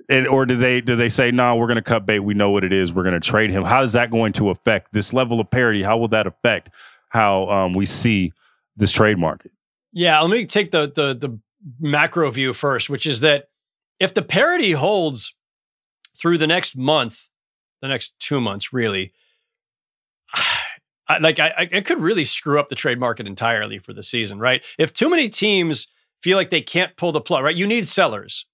it, 0.08 0.28
or 0.28 0.46
do 0.46 0.56
they 0.56 0.80
do 0.80 0.96
they 0.96 1.10
say, 1.10 1.32
"No, 1.32 1.56
we're 1.58 1.68
going 1.68 1.76
to 1.76 1.82
cut 1.82 2.06
bait. 2.06 2.20
We 2.20 2.34
know 2.34 2.52
what 2.52 2.64
it 2.64 2.72
is. 2.72 2.94
We're 2.94 3.04
going 3.04 3.20
to 3.20 3.28
trade 3.28 3.50
him." 3.50 3.66
How 3.66 3.84
is 3.84 3.94
that 3.94 4.10
going 4.10 4.32
to 4.34 4.52
affect 4.52 4.94
this 4.94 5.12
level 5.12 5.42
of 5.42 5.50
parity? 5.50 5.84
How 5.84 5.98
will 5.98 6.08
that 6.10 6.28
affect 6.28 6.70
how 7.10 7.50
um, 7.50 7.74
we 7.74 7.86
see 7.86 8.32
this 8.78 8.92
trade 8.92 9.18
market? 9.18 9.52
Yeah, 9.96 10.20
let 10.20 10.30
me 10.30 10.46
take 10.46 10.72
the 10.72 10.92
the 10.94 11.16
the 11.16 11.40
macro 11.80 12.30
view 12.30 12.54
first, 12.54 12.90
which 12.90 13.08
is 13.08 13.22
that 13.22 13.46
if 14.00 14.14
the 14.14 14.22
parity 14.22 14.74
holds 14.74 15.34
through 16.18 16.38
the 16.38 16.48
next 16.48 16.78
month, 16.78 17.30
the 17.82 17.88
next 17.88 18.20
two 18.20 18.42
months, 18.42 18.74
really, 18.74 19.14
I, 21.08 21.18
like 21.20 21.40
I, 21.40 21.70
it 21.72 21.86
could 21.86 22.02
really 22.02 22.26
screw 22.26 22.60
up 22.60 22.68
the 22.68 22.76
trade 22.76 23.00
market 23.00 23.26
entirely 23.26 23.80
for 23.80 23.94
the 23.94 24.04
season, 24.04 24.38
right? 24.38 24.66
If 24.78 24.92
too 24.92 25.10
many 25.10 25.30
teams 25.30 25.88
feel 26.22 26.38
like 26.38 26.50
they 26.50 26.62
can't 26.62 26.96
pull 26.98 27.14
the 27.14 27.22
plug, 27.22 27.44
right? 27.44 27.56
You 27.56 27.66
need 27.66 27.88
sellers. 27.88 28.46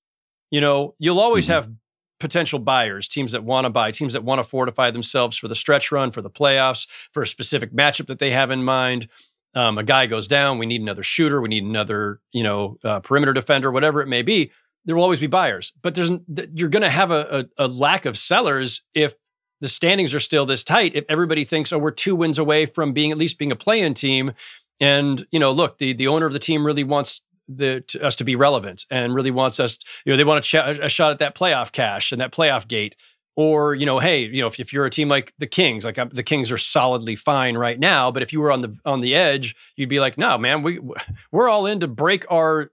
You 0.51 0.61
know, 0.61 0.93
you'll 0.99 1.19
always 1.19 1.45
mm-hmm. 1.45 1.53
have 1.53 1.71
potential 2.19 2.59
buyers, 2.59 3.07
teams 3.07 3.31
that 3.31 3.43
want 3.43 3.65
to 3.65 3.71
buy, 3.71 3.89
teams 3.89 4.13
that 4.13 4.23
want 4.23 4.37
to 4.37 4.43
fortify 4.43 4.91
themselves 4.91 5.37
for 5.37 5.47
the 5.47 5.55
stretch 5.55 5.91
run, 5.91 6.11
for 6.11 6.21
the 6.21 6.29
playoffs, 6.29 6.87
for 7.11 7.23
a 7.23 7.27
specific 7.27 7.73
matchup 7.73 8.07
that 8.07 8.19
they 8.19 8.29
have 8.29 8.51
in 8.51 8.63
mind. 8.63 9.07
Um, 9.53 9.77
a 9.77 9.83
guy 9.83 10.05
goes 10.05 10.27
down, 10.27 10.59
we 10.59 10.65
need 10.65 10.81
another 10.81 11.03
shooter, 11.03 11.41
we 11.41 11.49
need 11.49 11.63
another, 11.63 12.21
you 12.31 12.43
know, 12.43 12.77
uh, 12.83 13.01
perimeter 13.01 13.33
defender, 13.33 13.71
whatever 13.71 14.01
it 14.01 14.07
may 14.07 14.21
be. 14.21 14.51
There 14.85 14.95
will 14.95 15.03
always 15.03 15.19
be 15.19 15.27
buyers, 15.27 15.73
but 15.81 15.93
there's 15.93 16.09
you're 16.53 16.69
going 16.69 16.81
to 16.81 16.89
have 16.89 17.11
a, 17.11 17.45
a, 17.57 17.65
a 17.65 17.67
lack 17.67 18.05
of 18.05 18.17
sellers 18.17 18.81
if 18.95 19.13
the 19.59 19.67
standings 19.67 20.13
are 20.15 20.19
still 20.19 20.45
this 20.45 20.63
tight, 20.63 20.95
if 20.95 21.05
everybody 21.07 21.43
thinks, 21.43 21.71
oh, 21.71 21.77
we're 21.77 21.91
two 21.91 22.15
wins 22.15 22.39
away 22.39 22.65
from 22.65 22.93
being 22.93 23.11
at 23.11 23.17
least 23.17 23.37
being 23.37 23.51
a 23.51 23.55
play-in 23.55 23.93
team, 23.93 24.31
and 24.79 25.25
you 25.31 25.39
know, 25.39 25.51
look, 25.51 25.77
the 25.77 25.93
the 25.93 26.07
owner 26.07 26.25
of 26.25 26.33
the 26.33 26.39
team 26.39 26.65
really 26.65 26.83
wants 26.83 27.21
the 27.47 27.81
to, 27.81 28.03
us 28.03 28.15
to 28.15 28.23
be 28.23 28.35
relevant 28.35 28.85
and 28.89 29.13
really 29.13 29.31
wants 29.31 29.59
us, 29.59 29.77
you 30.05 30.11
know, 30.11 30.17
they 30.17 30.23
want 30.23 30.39
a, 30.39 30.47
ch- 30.47 30.79
a 30.79 30.89
shot 30.89 31.11
at 31.11 31.19
that 31.19 31.35
playoff 31.35 31.71
cash 31.71 32.11
and 32.11 32.21
that 32.21 32.31
playoff 32.31 32.67
gate. 32.67 32.95
Or 33.37 33.73
you 33.75 33.85
know, 33.85 33.99
hey, 33.99 34.25
you 34.25 34.41
know, 34.41 34.47
if, 34.47 34.59
if 34.59 34.73
you're 34.73 34.85
a 34.85 34.89
team 34.89 35.07
like 35.07 35.33
the 35.37 35.47
Kings, 35.47 35.85
like 35.85 35.97
uh, 35.97 36.07
the 36.11 36.23
Kings 36.23 36.51
are 36.51 36.57
solidly 36.57 37.15
fine 37.15 37.57
right 37.57 37.79
now, 37.79 38.11
but 38.11 38.21
if 38.21 38.33
you 38.33 38.41
were 38.41 38.51
on 38.51 38.61
the 38.61 38.75
on 38.85 38.99
the 38.99 39.15
edge, 39.15 39.55
you'd 39.77 39.89
be 39.89 39.99
like, 39.99 40.17
no, 40.17 40.37
man, 40.37 40.63
we 40.63 40.79
we're 41.31 41.49
all 41.49 41.65
in 41.65 41.79
to 41.79 41.87
break 41.87 42.25
our 42.29 42.71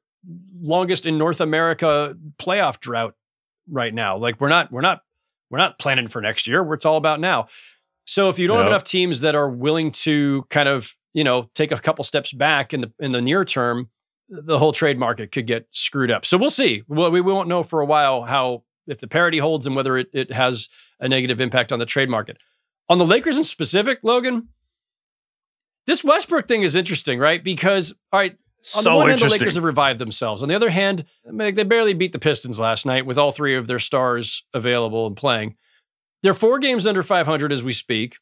longest 0.61 1.07
in 1.07 1.17
North 1.17 1.41
America 1.41 2.17
playoff 2.39 2.81
drought 2.81 3.15
right 3.71 3.95
now. 3.95 4.17
Like 4.17 4.41
we're 4.41 4.49
not 4.49 4.73
we're 4.73 4.81
not 4.81 5.03
we're 5.51 5.59
not 5.59 5.79
planning 5.79 6.09
for 6.09 6.21
next 6.21 6.47
year. 6.47 6.63
We're 6.63 6.75
it's 6.75 6.87
all 6.87 6.97
about 6.97 7.21
now. 7.21 7.47
So 8.07 8.31
if 8.31 8.39
you 8.39 8.49
don't 8.49 8.59
have 8.59 8.69
enough 8.69 8.85
teams 8.85 9.21
that 9.21 9.35
are 9.35 9.51
willing 9.51 9.93
to 9.93 10.47
kind 10.49 10.67
of, 10.67 10.97
you 11.13 11.25
know, 11.25 11.51
take 11.55 11.73
a 11.73 11.77
couple 11.77 12.03
steps 12.05 12.33
back 12.33 12.73
in 12.73 12.81
the 12.81 12.93
in 12.99 13.13
the 13.13 13.21
near 13.21 13.45
term, 13.45 13.91
the 14.31 14.59
whole 14.59 14.73
trade 14.73 14.99
market 14.99 15.31
could 15.31 15.47
get 15.47 15.67
screwed 15.71 16.11
up. 16.11 16.25
So 16.25 16.39
we'll 16.39 16.49
see. 16.49 16.83
Well, 16.89 17.11
we 17.11 17.21
won't 17.21 17.49
know 17.49 17.63
for 17.63 17.81
a 17.81 17.87
while 17.87 18.23
how 18.23 18.63
if 18.89 18.99
the 18.99 19.09
parity 19.09 19.39
holds 19.39 19.67
and 19.67 19.77
whether 19.77 19.97
it, 19.97 20.09
it 20.13 20.33
has 20.33 20.69
a 21.01 21.09
negative 21.09 21.41
impact 21.41 21.73
on 21.73 21.79
the 21.79 21.87
trade 21.87 22.09
market. 22.09 22.39
On 22.89 22.99
the 22.99 23.05
Lakers 23.05 23.37
in 23.37 23.45
specific, 23.45 23.99
Logan, 24.03 24.49
this 25.87 26.03
Westbrook 26.03 26.49
thing 26.49 26.63
is 26.63 26.75
interesting, 26.75 27.19
right? 27.19 27.43
Because 27.43 27.93
all 28.13 28.21
right, 28.21 28.33
on 28.77 28.83
so 28.83 28.91
the 28.91 28.97
one 28.97 29.09
hand, 29.09 29.21
the 29.21 29.29
Lakers 29.29 29.55
have 29.55 29.65
revived 29.65 30.01
themselves. 30.01 30.43
On 30.43 30.49
the 30.49 30.55
other 30.55 30.71
hand, 30.71 31.05
they 31.25 31.63
barely 31.63 31.95
beat 31.95 32.13
the 32.13 32.19
Pistons 32.19 32.59
last 32.59 32.87
night 32.87 33.07
with 33.07 33.19
all 33.19 33.31
three 33.31 33.57
of 33.57 33.67
their 33.67 33.79
stars 33.79 34.43
available 34.53 35.07
and 35.07 35.17
playing. 35.17 35.57
They're 36.23 36.35
four 36.35 36.59
games 36.59 36.87
under 36.87 37.03
500 37.03 37.53
as 37.53 37.63
we 37.63 37.73
speak. 37.73 38.17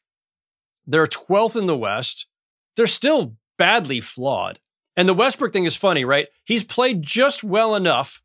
They're 0.85 1.07
12th 1.07 1.57
in 1.57 1.65
the 1.65 1.77
West. 1.77 2.27
They're 2.75 2.87
still 2.87 3.35
badly 3.57 3.99
flawed. 3.99 4.59
And 4.95 5.09
the 5.09 5.13
Westbrook 5.13 5.53
thing 5.53 5.65
is 5.65 5.75
funny, 5.75 6.05
right? 6.05 6.27
He's 6.45 6.63
played 6.63 7.01
just 7.01 7.43
well 7.43 7.75
enough 7.75 8.21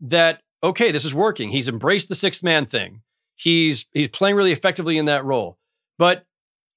that 0.00 0.40
okay, 0.62 0.90
this 0.90 1.04
is 1.04 1.14
working. 1.14 1.50
He's 1.50 1.68
embraced 1.68 2.08
the 2.08 2.14
sixth 2.14 2.42
man 2.42 2.66
thing. 2.66 3.02
He's 3.34 3.86
he's 3.92 4.08
playing 4.08 4.36
really 4.36 4.52
effectively 4.52 4.98
in 4.98 5.04
that 5.06 5.24
role. 5.24 5.58
But 5.98 6.26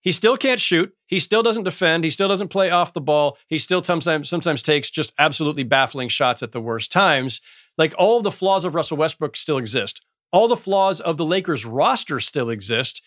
he 0.01 0.11
still 0.11 0.37
can't 0.37 0.59
shoot. 0.59 0.93
He 1.07 1.19
still 1.19 1.43
doesn't 1.43 1.63
defend. 1.63 2.03
He 2.03 2.09
still 2.09 2.29
doesn't 2.29 2.49
play 2.49 2.69
off 2.69 2.93
the 2.93 3.01
ball. 3.01 3.37
He 3.47 3.57
still 3.57 3.83
sometimes 3.83 4.29
sometimes 4.29 4.61
takes 4.61 4.89
just 4.89 5.13
absolutely 5.19 5.63
baffling 5.63 6.09
shots 6.09 6.41
at 6.43 6.51
the 6.51 6.61
worst 6.61 6.91
times. 6.91 7.41
Like 7.77 7.93
all 7.97 8.21
the 8.21 8.31
flaws 8.31 8.65
of 8.65 8.75
Russell 8.75 8.97
Westbrook 8.97 9.35
still 9.35 9.57
exist. 9.57 10.01
All 10.31 10.47
the 10.47 10.57
flaws 10.57 11.01
of 11.01 11.17
the 11.17 11.25
Lakers 11.25 11.65
roster 11.65 12.19
still 12.19 12.49
exist. 12.49 13.01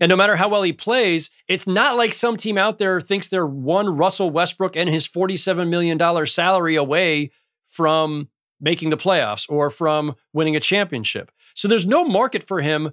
And 0.00 0.10
no 0.10 0.16
matter 0.16 0.36
how 0.36 0.48
well 0.48 0.62
he 0.62 0.72
plays, 0.72 1.28
it's 1.48 1.66
not 1.66 1.96
like 1.96 2.12
some 2.12 2.36
team 2.36 2.56
out 2.56 2.78
there 2.78 3.00
thinks 3.00 3.28
they're 3.28 3.46
one 3.46 3.96
Russell 3.96 4.30
Westbrook 4.30 4.76
and 4.76 4.88
his 4.88 5.08
$47 5.08 5.68
million 5.68 6.26
salary 6.26 6.76
away 6.76 7.32
from 7.66 8.28
making 8.60 8.90
the 8.90 8.96
playoffs 8.96 9.46
or 9.48 9.70
from 9.70 10.14
winning 10.32 10.56
a 10.56 10.60
championship. 10.60 11.30
So 11.54 11.68
there's 11.68 11.86
no 11.86 12.04
market 12.04 12.46
for 12.46 12.60
him 12.60 12.92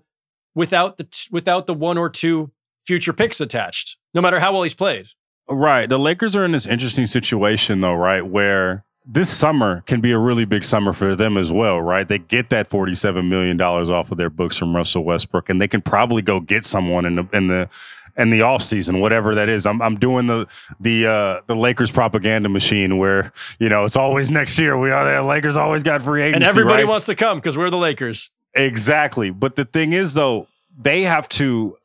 without 0.53 0.97
the 0.97 1.27
without 1.31 1.67
the 1.67 1.73
one 1.73 1.97
or 1.97 2.09
two 2.09 2.51
future 2.85 3.13
picks 3.13 3.41
attached, 3.41 3.97
no 4.13 4.21
matter 4.21 4.39
how 4.39 4.53
well 4.53 4.63
he's 4.63 4.73
played. 4.73 5.07
Right. 5.49 5.87
The 5.87 5.99
Lakers 5.99 6.35
are 6.35 6.45
in 6.45 6.53
this 6.53 6.65
interesting 6.65 7.05
situation, 7.05 7.81
though, 7.81 7.93
right? 7.93 8.25
Where 8.25 8.83
this 9.05 9.29
summer 9.29 9.81
can 9.81 10.01
be 10.01 10.11
a 10.11 10.17
really 10.17 10.45
big 10.45 10.63
summer 10.63 10.91
for 10.91 11.15
them 11.15 11.37
as 11.37 11.51
well, 11.51 11.79
right? 11.79 12.07
They 12.07 12.17
get 12.17 12.49
that 12.49 12.69
$47 12.69 13.29
million 13.29 13.59
off 13.61 14.11
of 14.11 14.17
their 14.17 14.31
books 14.31 14.57
from 14.57 14.75
Russell 14.75 15.03
Westbrook, 15.03 15.49
and 15.49 15.61
they 15.61 15.67
can 15.67 15.81
probably 15.81 16.23
go 16.23 16.39
get 16.39 16.65
someone 16.65 17.05
in 17.05 17.15
the, 17.15 17.27
in 17.31 17.47
the, 17.47 17.69
in 18.17 18.29
the 18.29 18.41
off 18.41 18.63
season, 18.63 18.99
whatever 18.99 19.35
that 19.35 19.49
is. 19.49 19.65
I'm 19.65 19.81
I'm 19.81 19.97
doing 19.97 20.27
the 20.27 20.47
the 20.79 21.07
uh, 21.07 21.41
the 21.47 21.55
Lakers 21.55 21.91
propaganda 21.91 22.49
machine 22.49 22.97
where 22.97 23.31
you 23.59 23.69
know 23.69 23.85
it's 23.85 23.95
always 23.95 24.31
next 24.31 24.57
year. 24.57 24.77
We 24.77 24.91
are 24.91 25.21
the 25.21 25.23
Lakers 25.23 25.57
always 25.57 25.83
got 25.83 26.01
free 26.01 26.21
agency, 26.21 26.35
and 26.35 26.43
everybody 26.43 26.83
right? 26.83 26.89
wants 26.89 27.05
to 27.07 27.15
come 27.15 27.37
because 27.37 27.57
we're 27.57 27.69
the 27.69 27.77
Lakers. 27.77 28.31
Exactly, 28.53 29.31
but 29.31 29.55
the 29.55 29.65
thing 29.65 29.93
is 29.93 30.13
though, 30.13 30.47
they 30.77 31.03
have 31.03 31.27
to 31.29 31.77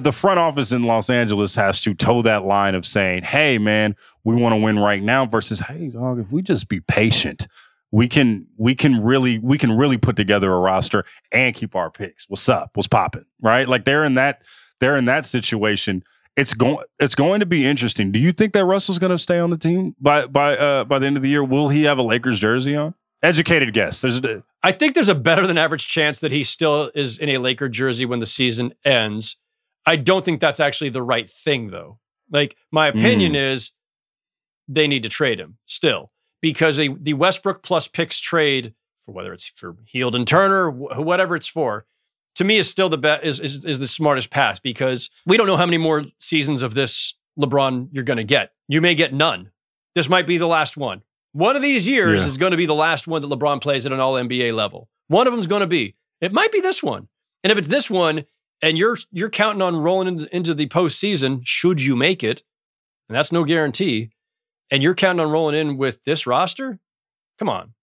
the 0.00 0.12
front 0.12 0.38
office 0.38 0.72
in 0.72 0.82
Los 0.82 1.10
Angeles 1.10 1.54
has 1.54 1.80
to 1.82 1.94
toe 1.94 2.22
that 2.22 2.44
line 2.44 2.74
of 2.74 2.86
saying, 2.86 3.22
"Hey, 3.24 3.58
man, 3.58 3.96
we 4.24 4.34
want 4.34 4.54
to 4.54 4.56
win 4.56 4.78
right 4.78 5.02
now," 5.02 5.26
versus, 5.26 5.60
"Hey, 5.60 5.88
dog, 5.88 6.18
if 6.18 6.32
we 6.32 6.42
just 6.42 6.68
be 6.68 6.80
patient, 6.80 7.46
we 7.90 8.08
can 8.08 8.46
we 8.56 8.74
can 8.74 9.02
really 9.02 9.38
we 9.38 9.58
can 9.58 9.76
really 9.76 9.98
put 9.98 10.16
together 10.16 10.52
a 10.52 10.58
roster 10.58 11.04
and 11.32 11.54
keep 11.54 11.74
our 11.74 11.90
picks. 11.90 12.28
What's 12.28 12.48
up? 12.48 12.70
What's 12.74 12.88
popping? 12.88 13.24
Right? 13.40 13.68
Like 13.68 13.84
they're 13.84 14.04
in 14.04 14.14
that 14.14 14.42
they're 14.80 14.96
in 14.96 15.04
that 15.06 15.26
situation. 15.26 16.04
It's 16.36 16.54
going 16.54 16.84
it's 17.00 17.14
going 17.14 17.40
to 17.40 17.46
be 17.46 17.66
interesting. 17.66 18.12
Do 18.12 18.20
you 18.20 18.32
think 18.32 18.52
that 18.52 18.64
Russell's 18.64 18.98
going 18.98 19.10
to 19.10 19.18
stay 19.18 19.38
on 19.38 19.50
the 19.50 19.58
team 19.58 19.96
by 20.00 20.26
by 20.26 20.56
uh, 20.56 20.84
by 20.84 20.98
the 20.98 21.06
end 21.06 21.16
of 21.16 21.22
the 21.22 21.28
year? 21.28 21.42
Will 21.42 21.68
he 21.68 21.84
have 21.84 21.98
a 21.98 22.02
Lakers 22.02 22.38
jersey 22.38 22.76
on? 22.76 22.94
Educated 23.22 23.74
guess. 23.74 24.00
There's 24.00 24.18
a, 24.20 24.44
I 24.62 24.70
think 24.70 24.94
there's 24.94 25.08
a 25.08 25.14
better 25.14 25.46
than 25.46 25.58
average 25.58 25.88
chance 25.88 26.20
that 26.20 26.30
he 26.30 26.44
still 26.44 26.90
is 26.94 27.18
in 27.18 27.28
a 27.30 27.38
Laker 27.38 27.68
jersey 27.68 28.06
when 28.06 28.20
the 28.20 28.26
season 28.26 28.72
ends. 28.84 29.36
I 29.86 29.96
don't 29.96 30.24
think 30.24 30.40
that's 30.40 30.60
actually 30.60 30.90
the 30.90 31.02
right 31.02 31.28
thing, 31.28 31.70
though. 31.70 31.98
Like, 32.30 32.56
my 32.70 32.88
opinion 32.88 33.32
mm. 33.32 33.52
is 33.52 33.72
they 34.68 34.86
need 34.86 35.02
to 35.02 35.08
trade 35.08 35.40
him 35.40 35.58
still 35.66 36.12
because 36.40 36.76
they, 36.76 36.88
the 36.88 37.14
Westbrook 37.14 37.62
plus 37.62 37.88
picks 37.88 38.20
trade, 38.20 38.74
for 39.04 39.12
whether 39.12 39.32
it's 39.32 39.46
for 39.56 39.76
Hield 39.86 40.14
and 40.14 40.26
Turner, 40.26 40.70
wh- 40.70 40.98
whatever 40.98 41.34
it's 41.34 41.48
for, 41.48 41.86
to 42.38 42.44
me 42.44 42.56
is 42.56 42.70
still 42.70 42.88
the 42.88 42.96
best 42.96 43.24
is, 43.24 43.40
is 43.40 43.64
is 43.64 43.80
the 43.80 43.88
smartest 43.88 44.30
path 44.30 44.62
because 44.62 45.10
we 45.26 45.36
don't 45.36 45.48
know 45.48 45.56
how 45.56 45.66
many 45.66 45.76
more 45.76 46.04
seasons 46.20 46.62
of 46.62 46.72
this 46.72 47.14
LeBron 47.36 47.88
you're 47.90 48.04
going 48.04 48.16
to 48.16 48.24
get. 48.24 48.52
You 48.68 48.80
may 48.80 48.94
get 48.94 49.12
none. 49.12 49.50
This 49.96 50.08
might 50.08 50.26
be 50.26 50.38
the 50.38 50.46
last 50.46 50.76
one. 50.76 51.02
One 51.32 51.56
of 51.56 51.62
these 51.62 51.86
years 51.86 52.20
yeah. 52.20 52.28
is 52.28 52.36
going 52.36 52.52
to 52.52 52.56
be 52.56 52.66
the 52.66 52.74
last 52.74 53.08
one 53.08 53.22
that 53.22 53.28
LeBron 53.28 53.60
plays 53.60 53.86
at 53.86 53.92
an 53.92 53.98
All 53.98 54.14
NBA 54.14 54.54
level. 54.54 54.88
One 55.08 55.26
of 55.26 55.32
them's 55.32 55.48
going 55.48 55.62
to 55.62 55.66
be. 55.66 55.96
It 56.20 56.32
might 56.32 56.52
be 56.52 56.60
this 56.60 56.80
one. 56.80 57.08
And 57.42 57.50
if 57.50 57.58
it's 57.58 57.68
this 57.68 57.90
one, 57.90 58.24
and 58.62 58.78
you're 58.78 58.98
you're 59.10 59.30
counting 59.30 59.62
on 59.62 59.74
rolling 59.74 60.06
into, 60.06 60.36
into 60.36 60.54
the 60.54 60.68
postseason 60.68 61.40
should 61.44 61.82
you 61.82 61.96
make 61.96 62.22
it, 62.22 62.44
and 63.08 63.16
that's 63.16 63.32
no 63.32 63.42
guarantee. 63.42 64.10
And 64.70 64.80
you're 64.80 64.94
counting 64.94 65.24
on 65.24 65.32
rolling 65.32 65.56
in 65.56 65.76
with 65.76 66.04
this 66.04 66.24
roster. 66.24 66.78
Come 67.40 67.48
on, 67.48 67.74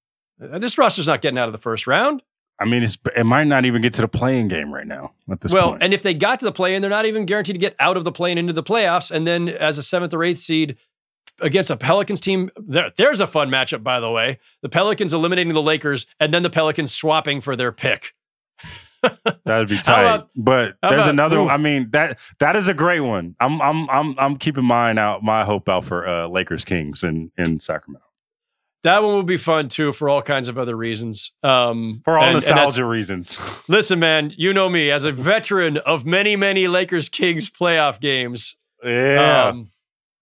uh, 0.42 0.60
this 0.60 0.78
roster's 0.78 1.08
not 1.08 1.22
getting 1.22 1.38
out 1.38 1.50
of 1.50 1.54
the 1.54 1.58
first 1.58 1.88
round. 1.88 2.24
I 2.60 2.66
mean, 2.66 2.84
it 2.84 3.26
might 3.26 3.48
not 3.48 3.66
even 3.66 3.82
get 3.82 3.94
to 3.96 4.02
the 4.02 4.08
play-in 4.08 4.48
game 4.48 4.74
right 4.74 4.88
now 4.88 5.12
at 5.30 5.42
this 5.42 5.52
well, 5.52 5.72
point. 5.72 5.84
and 5.84 5.94
if 5.94 6.04
they 6.04 6.14
got 6.14 6.40
to 6.40 6.46
the 6.46 6.54
play 6.54 6.74
in, 6.76 6.82
they're 6.82 6.90
not 6.90 7.06
even 7.06 7.26
guaranteed 7.26 7.56
to 7.56 7.60
get 7.60 7.76
out 7.80 7.98
of 7.98 8.06
the 8.06 8.14
play 8.14 8.32
and 8.32 8.40
into 8.40 8.54
the 8.54 8.64
playoffs. 8.64 9.12
And 9.12 9.28
then 9.28 9.50
as 9.50 9.78
a 9.78 9.84
seventh 9.84 10.14
or 10.14 10.24
eighth 10.24 10.38
seed, 10.40 10.78
against 11.42 11.70
a 11.70 11.76
Pelicans 11.78 12.22
team. 12.22 12.50
There, 12.58 12.92
there's 12.96 13.20
a 13.20 13.28
fun 13.28 13.50
matchup, 13.50 13.84
by 13.84 14.00
the 14.00 14.10
way. 14.10 14.40
The 14.62 14.70
Pelicans 14.70 15.14
eliminating 15.14 15.54
the 15.54 15.62
Lakers, 15.62 16.06
and 16.20 16.34
then 16.34 16.44
the 16.44 16.50
Pelicans 16.50 16.94
swapping 16.94 17.42
for 17.42 17.56
their 17.58 17.72
pick. 17.74 18.14
That'd 19.44 19.68
be 19.70 19.78
tight. 19.80 20.02
about- 20.04 20.30
but 20.36 20.78
there's 20.82 20.94
about- 21.04 21.10
another. 21.10 21.40
oof. 21.40 21.50
I 21.50 21.58
mean 21.58 21.90
that 21.92 22.20
that 22.40 22.56
is 22.56 22.68
a 22.68 22.74
great 22.74 23.02
one. 23.02 23.36
I'm 23.40 23.62
I'm 23.62 23.90
I'm 23.90 24.16
I'm 24.18 24.38
keeping 24.38 24.64
mine 24.64 24.98
out. 24.98 25.24
My 25.24 25.44
hope 25.44 25.68
out 25.70 25.84
for 25.84 26.08
uh, 26.08 26.28
Lakers 26.28 26.64
Kings 26.66 27.04
in 27.04 27.32
in 27.38 27.60
Sacramento 27.60 28.05
That 28.86 29.02
one 29.04 29.16
will 29.16 29.24
be 29.24 29.38
fun 29.38 29.68
too 29.68 29.92
for 29.92 30.10
all 30.10 30.22
kinds 30.22 30.48
of 30.48 30.60
other 30.60 30.76
reasons. 30.78 31.34
Um, 31.42 32.02
for 32.06 32.20
all 32.20 32.24
and- 32.24 32.36
and 32.36 32.38
as- 32.38 32.48
nostalgia 32.48 32.86
reasons. 32.86 33.38
listen, 33.68 34.00
man, 34.00 34.32
you 34.38 34.54
know 34.54 34.70
me 34.70 34.92
as 34.92 35.06
a 35.06 35.12
veteran 35.12 35.78
of 35.78 36.06
many, 36.06 36.36
many 36.36 36.68
Lakers 36.68 37.10
Kings 37.10 37.50
playoff 37.50 38.00
games. 38.00 38.56
yeah. 38.84 39.48
Um, 39.50 39.68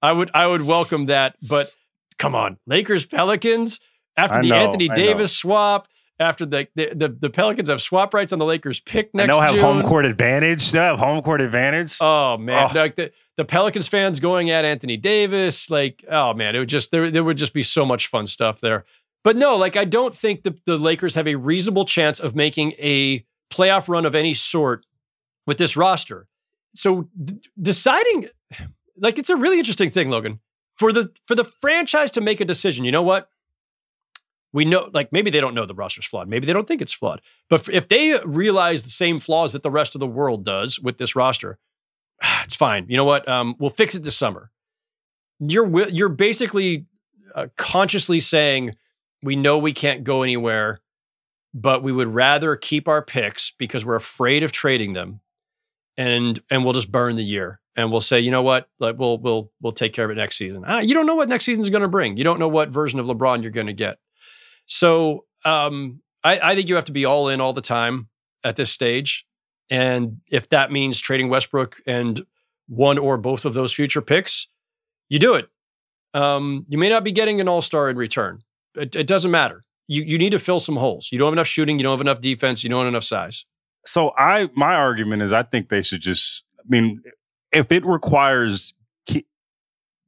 I 0.01 0.11
would 0.13 0.31
I 0.33 0.47
would 0.47 0.61
welcome 0.63 1.05
that, 1.05 1.35
but 1.49 1.71
come 2.17 2.35
on, 2.35 2.57
Lakers 2.65 3.05
Pelicans 3.05 3.79
after 4.17 4.39
I 4.39 4.41
the 4.41 4.47
know, 4.49 4.55
Anthony 4.55 4.89
I 4.89 4.93
Davis 4.93 5.35
swap, 5.35 5.87
after 6.19 6.45
the, 6.45 6.67
the 6.75 6.91
the 6.93 7.07
the 7.09 7.29
Pelicans 7.29 7.69
have 7.69 7.81
swap 7.81 8.13
rights 8.13 8.31
on 8.33 8.39
the 8.39 8.45
Lakers 8.45 8.79
pick 8.79 9.09
and 9.13 9.19
next 9.19 9.31
they'll 9.33 9.41
have 9.41 9.51
June. 9.55 9.61
home 9.61 9.81
court 9.83 10.05
advantage. 10.05 10.71
They'll 10.71 10.83
have 10.83 10.99
home 10.99 11.21
court 11.21 11.41
advantage. 11.41 11.97
Oh 12.01 12.37
man, 12.37 12.69
Oh. 12.71 12.79
like 12.79 12.95
the, 12.95 13.11
the 13.37 13.45
Pelicans 13.45 13.87
fans 13.87 14.19
going 14.19 14.49
at 14.51 14.63
Anthony 14.65 14.97
Davis, 14.97 15.69
like 15.69 16.03
oh 16.11 16.33
man, 16.33 16.55
it 16.55 16.59
would 16.59 16.69
just 16.69 16.91
there 16.91 17.09
there 17.11 17.23
would 17.23 17.37
just 17.37 17.53
be 17.53 17.63
so 17.63 17.85
much 17.85 18.07
fun 18.07 18.27
stuff 18.27 18.61
there. 18.61 18.85
But 19.23 19.37
no, 19.37 19.55
like 19.55 19.75
I 19.77 19.85
don't 19.85 20.13
think 20.13 20.43
the 20.43 20.55
the 20.65 20.77
Lakers 20.77 21.15
have 21.15 21.27
a 21.27 21.35
reasonable 21.35 21.85
chance 21.85 22.19
of 22.19 22.35
making 22.35 22.73
a 22.79 23.25
playoff 23.51 23.87
run 23.87 24.05
of 24.05 24.15
any 24.15 24.33
sort 24.33 24.85
with 25.47 25.57
this 25.57 25.75
roster. 25.75 26.27
So 26.75 27.07
d- 27.23 27.39
deciding, 27.61 28.27
like 28.97 29.17
it's 29.19 29.29
a 29.29 29.35
really 29.35 29.59
interesting 29.59 29.89
thing, 29.89 30.09
Logan, 30.09 30.39
for 30.77 30.91
the 30.91 31.11
for 31.27 31.35
the 31.35 31.43
franchise 31.43 32.11
to 32.11 32.21
make 32.21 32.41
a 32.41 32.45
decision. 32.45 32.83
You 32.85 32.91
know 32.91 33.01
what? 33.03 33.29
We 34.53 34.65
know, 34.65 34.89
like 34.93 35.11
maybe 35.11 35.31
they 35.31 35.41
don't 35.41 35.55
know 35.55 35.65
the 35.65 35.73
roster's 35.73 36.05
flawed. 36.05 36.29
Maybe 36.29 36.45
they 36.45 36.53
don't 36.53 36.67
think 36.67 36.81
it's 36.81 36.93
flawed. 36.93 37.21
But 37.49 37.67
if 37.69 37.87
they 37.87 38.19
realize 38.23 38.83
the 38.83 38.89
same 38.89 39.19
flaws 39.19 39.53
that 39.53 39.63
the 39.63 39.71
rest 39.71 39.95
of 39.95 39.99
the 39.99 40.07
world 40.07 40.45
does 40.45 40.79
with 40.79 40.97
this 40.97 41.15
roster, 41.15 41.57
it's 42.43 42.55
fine. 42.55 42.85
You 42.87 42.97
know 42.97 43.05
what? 43.05 43.27
Um, 43.27 43.55
we'll 43.59 43.71
fix 43.71 43.95
it 43.95 44.03
this 44.03 44.15
summer. 44.15 44.51
You're 45.39 45.89
you're 45.89 46.09
basically 46.09 46.85
uh, 47.33 47.47
consciously 47.57 48.19
saying 48.19 48.75
we 49.23 49.35
know 49.35 49.57
we 49.57 49.73
can't 49.73 50.03
go 50.03 50.21
anywhere, 50.21 50.79
but 51.53 51.81
we 51.81 51.91
would 51.91 52.13
rather 52.13 52.55
keep 52.55 52.87
our 52.87 53.01
picks 53.01 53.51
because 53.57 53.85
we're 53.85 53.95
afraid 53.95 54.43
of 54.43 54.51
trading 54.51 54.93
them, 54.93 55.19
and 55.97 56.39
and 56.51 56.63
we'll 56.63 56.73
just 56.73 56.91
burn 56.91 57.15
the 57.15 57.23
year 57.23 57.59
and 57.75 57.91
we'll 57.91 58.01
say, 58.01 58.19
you 58.19 58.31
know 58.31 58.41
what? 58.41 58.69
Like 58.79 58.97
we'll 58.97 59.17
we'll 59.17 59.51
we'll 59.61 59.71
take 59.71 59.93
care 59.93 60.05
of 60.05 60.11
it 60.11 60.15
next 60.15 60.37
season. 60.37 60.63
Ah, 60.65 60.79
you 60.79 60.93
don't 60.93 61.05
know 61.05 61.15
what 61.15 61.29
next 61.29 61.45
season's 61.45 61.69
going 61.69 61.81
to 61.81 61.87
bring. 61.87 62.17
You 62.17 62.23
don't 62.23 62.39
know 62.39 62.47
what 62.47 62.69
version 62.69 62.99
of 62.99 63.07
LeBron 63.07 63.41
you're 63.41 63.51
going 63.51 63.67
to 63.67 63.73
get. 63.73 63.97
So 64.65 65.25
um, 65.45 66.01
I, 66.23 66.39
I 66.51 66.55
think 66.55 66.69
you 66.69 66.75
have 66.75 66.85
to 66.85 66.91
be 66.91 67.05
all 67.05 67.29
in 67.29 67.41
all 67.41 67.53
the 67.53 67.61
time 67.61 68.07
at 68.43 68.55
this 68.55 68.71
stage. 68.71 69.25
And 69.69 70.21
if 70.29 70.49
that 70.49 70.71
means 70.71 70.99
trading 70.99 71.29
Westbrook 71.29 71.77
and 71.85 72.21
one 72.67 72.97
or 72.97 73.17
both 73.17 73.45
of 73.45 73.53
those 73.53 73.73
future 73.73 74.01
picks, 74.01 74.47
you 75.09 75.19
do 75.19 75.33
it. 75.33 75.47
Um, 76.13 76.65
you 76.69 76.77
may 76.77 76.89
not 76.89 77.03
be 77.03 77.11
getting 77.11 77.41
an 77.41 77.47
all 77.47 77.61
star 77.61 77.89
in 77.89 77.97
return. 77.97 78.41
It, 78.75 78.95
it 78.95 79.07
doesn't 79.07 79.31
matter. 79.31 79.63
You, 79.87 80.03
you 80.03 80.17
need 80.17 80.31
to 80.31 80.39
fill 80.39 80.59
some 80.59 80.75
holes. 80.75 81.09
You 81.11 81.19
don't 81.19 81.27
have 81.27 81.33
enough 81.33 81.47
shooting. 81.47 81.77
You 81.77 81.83
don't 81.83 81.93
have 81.93 82.01
enough 82.01 82.21
defense. 82.21 82.63
You 82.63 82.69
don't 82.69 82.81
have 82.81 82.87
enough 82.87 83.03
size. 83.03 83.45
So 83.85 84.13
I 84.17 84.49
my 84.55 84.75
argument 84.75 85.23
is 85.23 85.33
I 85.33 85.43
think 85.43 85.69
they 85.69 85.81
should 85.81 85.99
just 85.99 86.45
I 86.59 86.63
mean 86.67 87.01
if 87.51 87.71
it 87.71 87.85
requires 87.85 88.73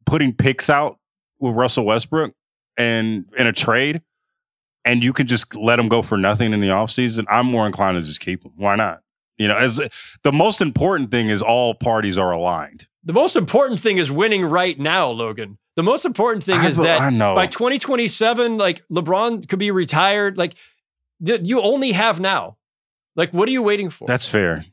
putting 0.06 0.34
picks 0.34 0.70
out 0.70 1.00
with 1.40 1.56
Russell 1.56 1.86
Westbrook 1.86 2.34
and 2.78 3.26
in 3.38 3.48
a 3.48 3.54
trade 3.54 4.02
and 4.86 5.04
you 5.04 5.12
can 5.12 5.28
just 5.28 5.56
let 5.56 5.80
him 5.80 5.90
go 5.90 6.02
for 6.02 6.18
nothing 6.18 6.54
in 6.54 6.60
the 6.62 6.68
offseason, 6.70 7.26
I'm 7.30 7.48
more 7.48 7.66
inclined 7.66 7.98
to 7.98 8.04
just 8.08 8.20
keep 8.22 8.44
him. 8.46 8.52
Why 8.56 8.76
not? 8.76 9.02
You 9.38 9.50
know, 9.50 9.56
as 9.58 9.82
the 10.24 10.32
most 10.32 10.62
important 10.62 11.12
thing 11.12 11.28
is 11.30 11.42
all 11.42 11.74
parties 11.76 12.18
are 12.18 12.32
aligned. 12.32 12.88
The 13.04 13.12
most 13.14 13.36
important 13.36 13.82
thing 13.82 13.98
is 13.98 14.10
winning 14.12 14.46
right 14.46 14.80
now, 14.80 15.10
Logan. 15.10 15.58
The 15.76 15.84
most 15.84 16.06
important 16.06 16.44
thing 16.46 16.56
I 16.58 16.68
is 16.68 16.78
that 16.78 17.00
by 17.20 17.48
2027, 17.48 18.58
like 18.58 18.82
LeBron 18.90 19.48
could 19.50 19.60
be 19.60 19.72
retired. 19.72 20.38
Like 20.38 20.56
th- 21.26 21.42
you 21.44 21.62
only 21.62 21.92
have 21.92 22.20
now. 22.22 22.56
Like, 23.18 23.32
what 23.32 23.48
are 23.50 23.52
you 23.52 23.62
waiting 23.62 23.90
for? 23.90 24.08
That's 24.08 24.28
fair. 24.30 24.64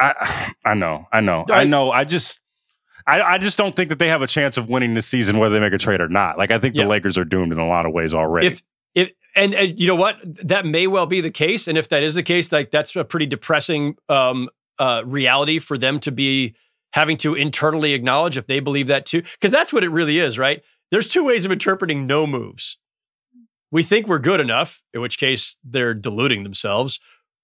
I 0.00 0.52
I 0.64 0.74
know, 0.74 1.06
I 1.12 1.20
know, 1.20 1.44
I- 1.48 1.60
I 1.60 1.64
know. 1.64 1.90
I 1.92 2.04
just 2.04 2.40
I, 3.06 3.22
I 3.22 3.38
just 3.38 3.56
don't 3.56 3.74
think 3.74 3.88
that 3.88 3.98
they 3.98 4.08
have 4.08 4.20
a 4.22 4.26
chance 4.26 4.56
of 4.56 4.68
winning 4.68 4.94
this 4.94 5.06
season 5.06 5.38
whether 5.38 5.54
they 5.54 5.60
make 5.60 5.72
a 5.72 5.78
trade 5.78 6.00
or 6.00 6.08
not. 6.08 6.38
Like 6.38 6.50
I 6.50 6.58
think 6.58 6.74
Yeah. 6.74 6.84
the 6.84 6.88
Lakers 6.90 7.16
are 7.18 7.24
doomed 7.24 7.52
in 7.52 7.58
a 7.58 7.66
lot 7.66 7.86
of 7.86 7.92
ways 7.92 8.12
already. 8.12 8.48
if 8.48 8.62
and, 9.34 9.54
and 9.54 9.80
you 9.80 9.86
know 9.86 9.94
what? 9.94 10.16
That 10.24 10.66
may 10.66 10.86
well 10.86 11.06
be 11.06 11.20
the 11.20 11.30
case. 11.30 11.68
And 11.68 11.78
if 11.78 11.88
that 11.88 12.02
is 12.02 12.14
the 12.14 12.22
case 12.22 12.52
like 12.52 12.70
that's 12.70 12.94
a 12.96 13.04
pretty 13.04 13.26
depressing 13.26 13.96
um 14.08 14.48
uh 14.78 15.02
reality 15.04 15.58
for 15.58 15.78
them 15.78 16.00
to 16.00 16.12
be 16.12 16.54
having 16.92 17.16
to 17.18 17.34
internally 17.34 17.92
acknowledge 17.92 18.38
if 18.38 18.46
they 18.46 18.60
believe 18.60 18.86
that 18.88 19.06
too. 19.06 19.22
Because 19.22 19.52
that's 19.52 19.72
what 19.72 19.84
it 19.84 19.90
really 19.90 20.18
is 20.18 20.38
right? 20.38 20.62
There's 20.90 21.08
two 21.08 21.24
ways 21.24 21.44
of 21.44 21.52
interpreting 21.52 22.06
no 22.06 22.26
moves. 22.26 22.78
We 23.70 23.82
think 23.82 24.06
we're 24.06 24.18
good 24.18 24.40
enough 24.40 24.82
in 24.94 25.02
which 25.02 25.18
case 25.18 25.58
they're 25.62 25.92
deluding 25.92 26.42
themselves 26.42 27.00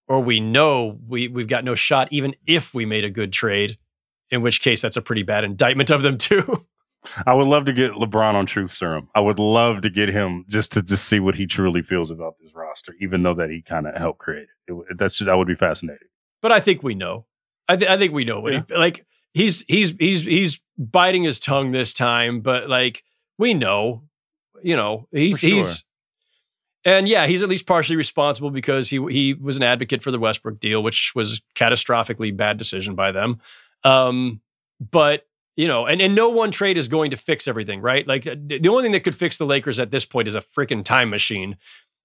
or 0.09 0.21
we 0.21 0.41
know 0.41 0.99
we 1.07 1.29
we've 1.29 1.49
got 1.49 1.65
no 1.65 1.75
shot 1.75 2.09
even 2.11 2.35
if 2.47 2.75
we 2.75 2.87
made 2.87 3.05
a 3.05 3.11
good 3.11 3.33
trade 3.33 3.79
in 4.31 4.43
which 4.43 4.61
case 4.61 4.83
that's 4.83 4.97
a 4.97 5.03
pretty 5.03 5.23
bad 5.23 5.45
indictment 5.45 5.91
of 5.91 6.03
them 6.03 6.19
too 6.19 6.67
I 7.27 7.35
would 7.35 7.47
love 7.47 7.65
to 7.67 7.73
get 7.73 7.93
LeBron 7.93 8.35
on 8.35 8.47
Truth 8.47 8.71
Serum. 8.71 9.09
I 9.15 9.21
would 9.21 9.39
love 9.39 9.81
to 9.83 9.91
get 9.91 10.09
him 10.09 10.45
just 10.49 10.73
to 10.73 10.83
just 10.83 11.05
see 11.05 11.21
what 11.21 11.35
he 11.35 11.47
truly 11.47 11.83
feels 11.83 12.11
about 12.11 12.37
this 12.41 12.55
roster, 12.55 12.95
even 13.01 13.23
though 13.23 13.35
that 13.35 13.51
he 13.51 13.63
kind 13.63 13.87
of 13.87 13.95
helped 13.95 14.21
create 14.21 14.49
it. 14.69 14.73
it. 14.91 14.99
That's 14.99 15.19
that 15.19 15.37
would 15.37 15.49
be 15.49 15.55
fascinating. 15.55 16.09
but 16.41 16.53
I 16.53 16.61
think 16.61 16.83
we 16.83 16.95
know. 16.95 17.27
I, 17.69 17.77
th- 17.77 17.91
I 17.91 17.97
think 17.97 18.13
we 18.13 18.25
know 18.25 18.41
what 18.41 18.53
he 18.53 18.75
like. 18.75 19.07
He's 19.33 19.65
he's 19.69 19.95
he's 19.99 20.23
he's 20.23 20.61
biting 20.79 21.23
his 21.23 21.41
tongue 21.41 21.71
this 21.71 21.95
time, 21.95 22.41
but 22.41 22.69
like 22.69 23.03
we 23.39 23.55
know, 23.55 24.03
you 24.63 24.77
know, 24.77 25.09
he's 25.11 25.41
sure. 25.41 25.51
he's 25.51 25.85
and 26.85 27.09
yeah, 27.09 27.27
he's 27.27 27.43
at 27.43 27.49
least 27.49 27.67
partially 27.67 27.97
responsible 27.97 28.51
because 28.51 28.91
he 28.91 29.05
he 29.11 29.35
was 29.35 29.57
an 29.57 29.63
advocate 29.63 30.03
for 30.03 30.11
the 30.11 30.19
Westbrook 30.19 30.61
deal, 30.61 30.83
which 30.83 31.13
was 31.15 31.41
catastrophically 31.55 32.37
bad 32.37 32.59
decision 32.59 32.95
by 32.95 33.13
them. 33.13 33.41
Um, 33.85 34.41
but 34.91 35.27
you 35.57 35.69
know, 35.69 35.87
and, 35.87 36.01
and 36.01 36.15
no 36.15 36.29
one 36.29 36.51
trade 36.51 36.77
is 36.79 36.89
going 36.89 37.11
to 37.13 37.17
fix 37.17 37.47
everything, 37.49 37.81
right? 37.81 38.07
Like 38.07 38.27
uh, 38.27 38.35
the 38.39 38.59
the 38.59 38.69
only 38.69 38.83
thing 38.83 38.93
that 38.93 39.05
could 39.05 39.15
fix 39.15 39.39
the 39.39 39.47
Lakers 39.47 39.79
at 39.81 39.91
this 39.91 40.05
point 40.05 40.29
is 40.29 40.35
a 40.35 40.41
freaking 40.41 40.85
time 40.85 41.11
machine 41.11 41.57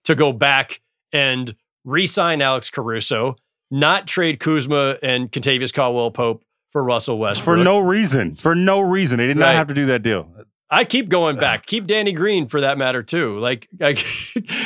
to 0.05 0.15
go 0.15 0.31
back 0.31 0.81
and 1.11 1.55
re-sign 1.85 2.41
Alex 2.41 2.69
Caruso, 2.69 3.35
not 3.71 4.05
trade 4.07 4.39
Kuzma 4.39 4.97
and 5.01 5.31
Kentavious 5.31 5.73
Caldwell-Pope 5.73 6.43
for 6.71 6.83
Russell 6.83 7.17
Westbrook. 7.17 7.57
For 7.57 7.63
no 7.63 7.79
reason. 7.79 8.35
For 8.35 8.53
no 8.53 8.79
reason. 8.81 9.17
They 9.17 9.27
did 9.27 9.37
not 9.37 9.47
Right. 9.47 9.55
have 9.55 9.67
to 9.67 9.73
do 9.73 9.87
that 9.87 10.03
deal. 10.03 10.27
I 10.71 10.83
keep 10.83 11.09
going 11.09 11.37
back. 11.37 11.65
keep 11.65 11.87
Danny 11.87 12.11
Green 12.13 12.47
for 12.47 12.61
that 12.61 12.77
matter 12.77 13.01
too. 13.01 13.39
Like, 13.39 13.67
like 13.79 14.05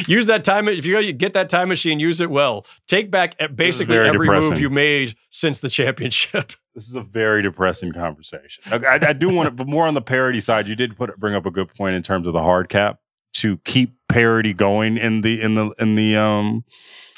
use 0.10 0.28
that 0.28 0.44
time 0.44 0.68
if 0.68 0.86
you're 0.86 1.00
gonna 1.02 1.14
get 1.14 1.32
that 1.34 1.48
time 1.48 1.70
machine, 1.70 1.98
use 2.00 2.20
it 2.20 2.30
well. 2.30 2.66
Take 2.88 3.10
back 3.10 3.36
basically 3.56 3.96
very 3.96 4.10
every 4.10 4.28
move 4.28 4.60
you 4.60 4.70
made 4.70 5.16
since 5.30 5.62
the 5.62 5.70
championship. 5.70 6.52
This 6.76 6.88
is 6.88 6.96
a 6.96 7.02
very 7.02 7.44
depressing 7.44 7.94
conversation. 7.94 8.64
I, 8.72 9.00
I, 9.02 9.14
do 9.14 9.30
want 9.30 9.48
to, 9.48 9.52
but 9.52 9.68
more 9.68 9.86
on 9.86 9.94
the 9.94 10.02
parity 10.02 10.42
side. 10.42 10.68
You 10.68 10.76
did 10.76 10.98
put 10.98 11.16
bring 11.20 11.36
up 11.36 11.46
a 11.46 11.52
good 11.52 11.74
point 11.76 11.96
in 11.96 12.02
terms 12.02 12.26
of 12.26 12.34
the 12.34 12.42
hard 12.42 12.68
cap 12.68 13.00
to 13.34 13.58
keep 13.60 13.96
parity 14.10 14.54
going 14.54 14.98
in 14.98 15.22
the 15.22 15.42
in 15.42 15.54
the 15.56 15.74
in 15.78 15.96
the 15.96 16.16
um 16.16 16.64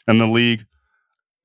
in 0.08 0.18
the 0.18 0.28
league. 0.28 0.66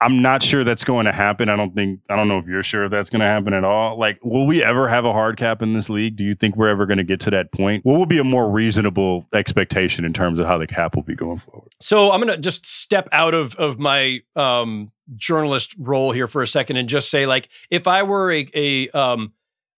I'm 0.02 0.22
not 0.22 0.42
sure 0.42 0.64
that's 0.64 0.84
going 0.84 1.04
to 1.04 1.12
happen. 1.12 1.50
I 1.50 1.56
don't 1.56 1.74
think 1.74 2.00
I 2.08 2.16
don't 2.16 2.26
know 2.26 2.38
if 2.38 2.46
you're 2.46 2.62
sure 2.62 2.84
if 2.84 2.90
that's 2.90 3.10
going 3.10 3.20
to 3.20 3.26
happen 3.26 3.52
at 3.52 3.64
all. 3.64 3.98
Like, 3.98 4.18
will 4.24 4.46
we 4.46 4.62
ever 4.62 4.88
have 4.88 5.04
a 5.04 5.12
hard 5.12 5.36
cap 5.36 5.60
in 5.60 5.74
this 5.74 5.90
league? 5.90 6.16
Do 6.16 6.24
you 6.24 6.34
think 6.34 6.56
we're 6.56 6.68
ever 6.68 6.86
going 6.86 6.98
to 6.98 7.04
get 7.04 7.20
to 7.20 7.30
that 7.32 7.52
point? 7.52 7.84
What 7.84 7.98
would 7.98 8.08
be 8.08 8.18
a 8.18 8.24
more 8.24 8.50
reasonable 8.50 9.26
expectation 9.34 10.04
in 10.06 10.12
terms 10.12 10.38
of 10.38 10.46
how 10.46 10.56
the 10.56 10.66
cap 10.66 10.96
will 10.96 11.02
be 11.02 11.14
going 11.14 11.38
forward? 11.38 11.74
So 11.80 12.12
I'm 12.12 12.20
gonna 12.20 12.38
just 12.38 12.64
step 12.64 13.08
out 13.12 13.34
of 13.34 13.54
of 13.56 13.78
my 13.78 14.20
um, 14.36 14.90
journalist 15.16 15.74
role 15.78 16.12
here 16.12 16.26
for 16.26 16.40
a 16.40 16.46
second 16.46 16.76
and 16.76 16.88
just 16.88 17.10
say, 17.10 17.26
like, 17.26 17.50
if 17.70 17.86
I 17.86 18.02
were 18.02 18.32
a 18.32 18.48
a 18.54 18.88
um, 18.90 19.32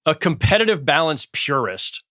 a 0.06 0.14
competitive 0.14 0.84
balance 0.84 1.26
purist, 1.32 2.04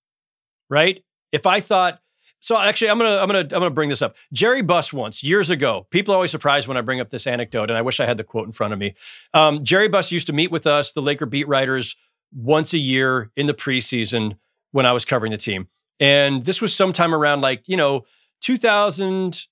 right? 0.70 1.04
If 1.32 1.46
I 1.46 1.62
thought 1.62 2.00
so, 2.42 2.58
actually, 2.58 2.90
I'm 2.90 2.98
gonna 2.98 3.18
I'm 3.18 3.28
gonna 3.28 3.40
I'm 3.40 3.48
gonna 3.48 3.70
bring 3.70 3.90
this 3.90 4.02
up. 4.02 4.16
Jerry 4.34 4.62
Buss 4.62 4.92
once 4.92 5.24
years 5.24 5.50
ago. 5.50 5.88
People 5.92 6.14
are 6.14 6.18
always 6.18 6.32
surprised 6.32 6.68
when 6.68 6.76
I 6.76 6.82
bring 6.82 7.00
up 7.00 7.10
this 7.10 7.28
anecdote, 7.28 7.70
and 7.70 7.78
I 7.78 7.82
wish 7.82 8.00
I 8.00 8.06
had 8.06 8.18
the 8.18 8.24
quote 8.24 8.48
in 8.48 8.52
front 8.52 8.74
of 8.74 8.80
me. 8.80 8.96
Um, 9.34 9.64
Jerry 9.64 9.88
Buss 9.88 10.12
used 10.12 10.28
to 10.28 10.34
meet 10.34 10.52
with 10.52 10.68
us, 10.68 10.92
the 10.92 11.02
Laker 11.02 11.26
beat 11.26 11.48
writers, 11.48 11.96
once 12.34 12.74
a 12.74 12.78
year 12.78 13.32
in 13.36 13.46
the 13.46 13.54
preseason 13.54 14.36
when 14.72 14.86
I 14.86 14.92
was 14.92 15.06
covering 15.06 15.32
the 15.32 15.38
team, 15.38 15.68
and 16.00 16.44
this 16.44 16.62
was 16.62 16.76
sometime 16.76 17.14
around 17.14 17.42
like 17.42 17.68
you 17.68 17.78
know 17.78 18.06
2000 18.42 19.48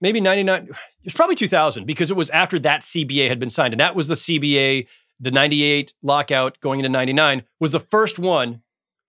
maybe 0.00 0.20
99 0.20 0.64
it 0.64 0.70
was 1.04 1.14
probably 1.14 1.36
2000 1.36 1.86
because 1.86 2.10
it 2.10 2.16
was 2.16 2.28
after 2.30 2.58
that 2.58 2.82
cba 2.82 3.26
had 3.26 3.38
been 3.38 3.48
signed 3.48 3.72
and 3.72 3.80
that 3.80 3.96
was 3.96 4.08
the 4.08 4.14
cba 4.14 4.86
the 5.20 5.30
98 5.30 5.94
lockout 6.02 6.60
going 6.60 6.80
into 6.80 6.90
99 6.90 7.42
was 7.58 7.72
the 7.72 7.80
first 7.80 8.18
one 8.18 8.60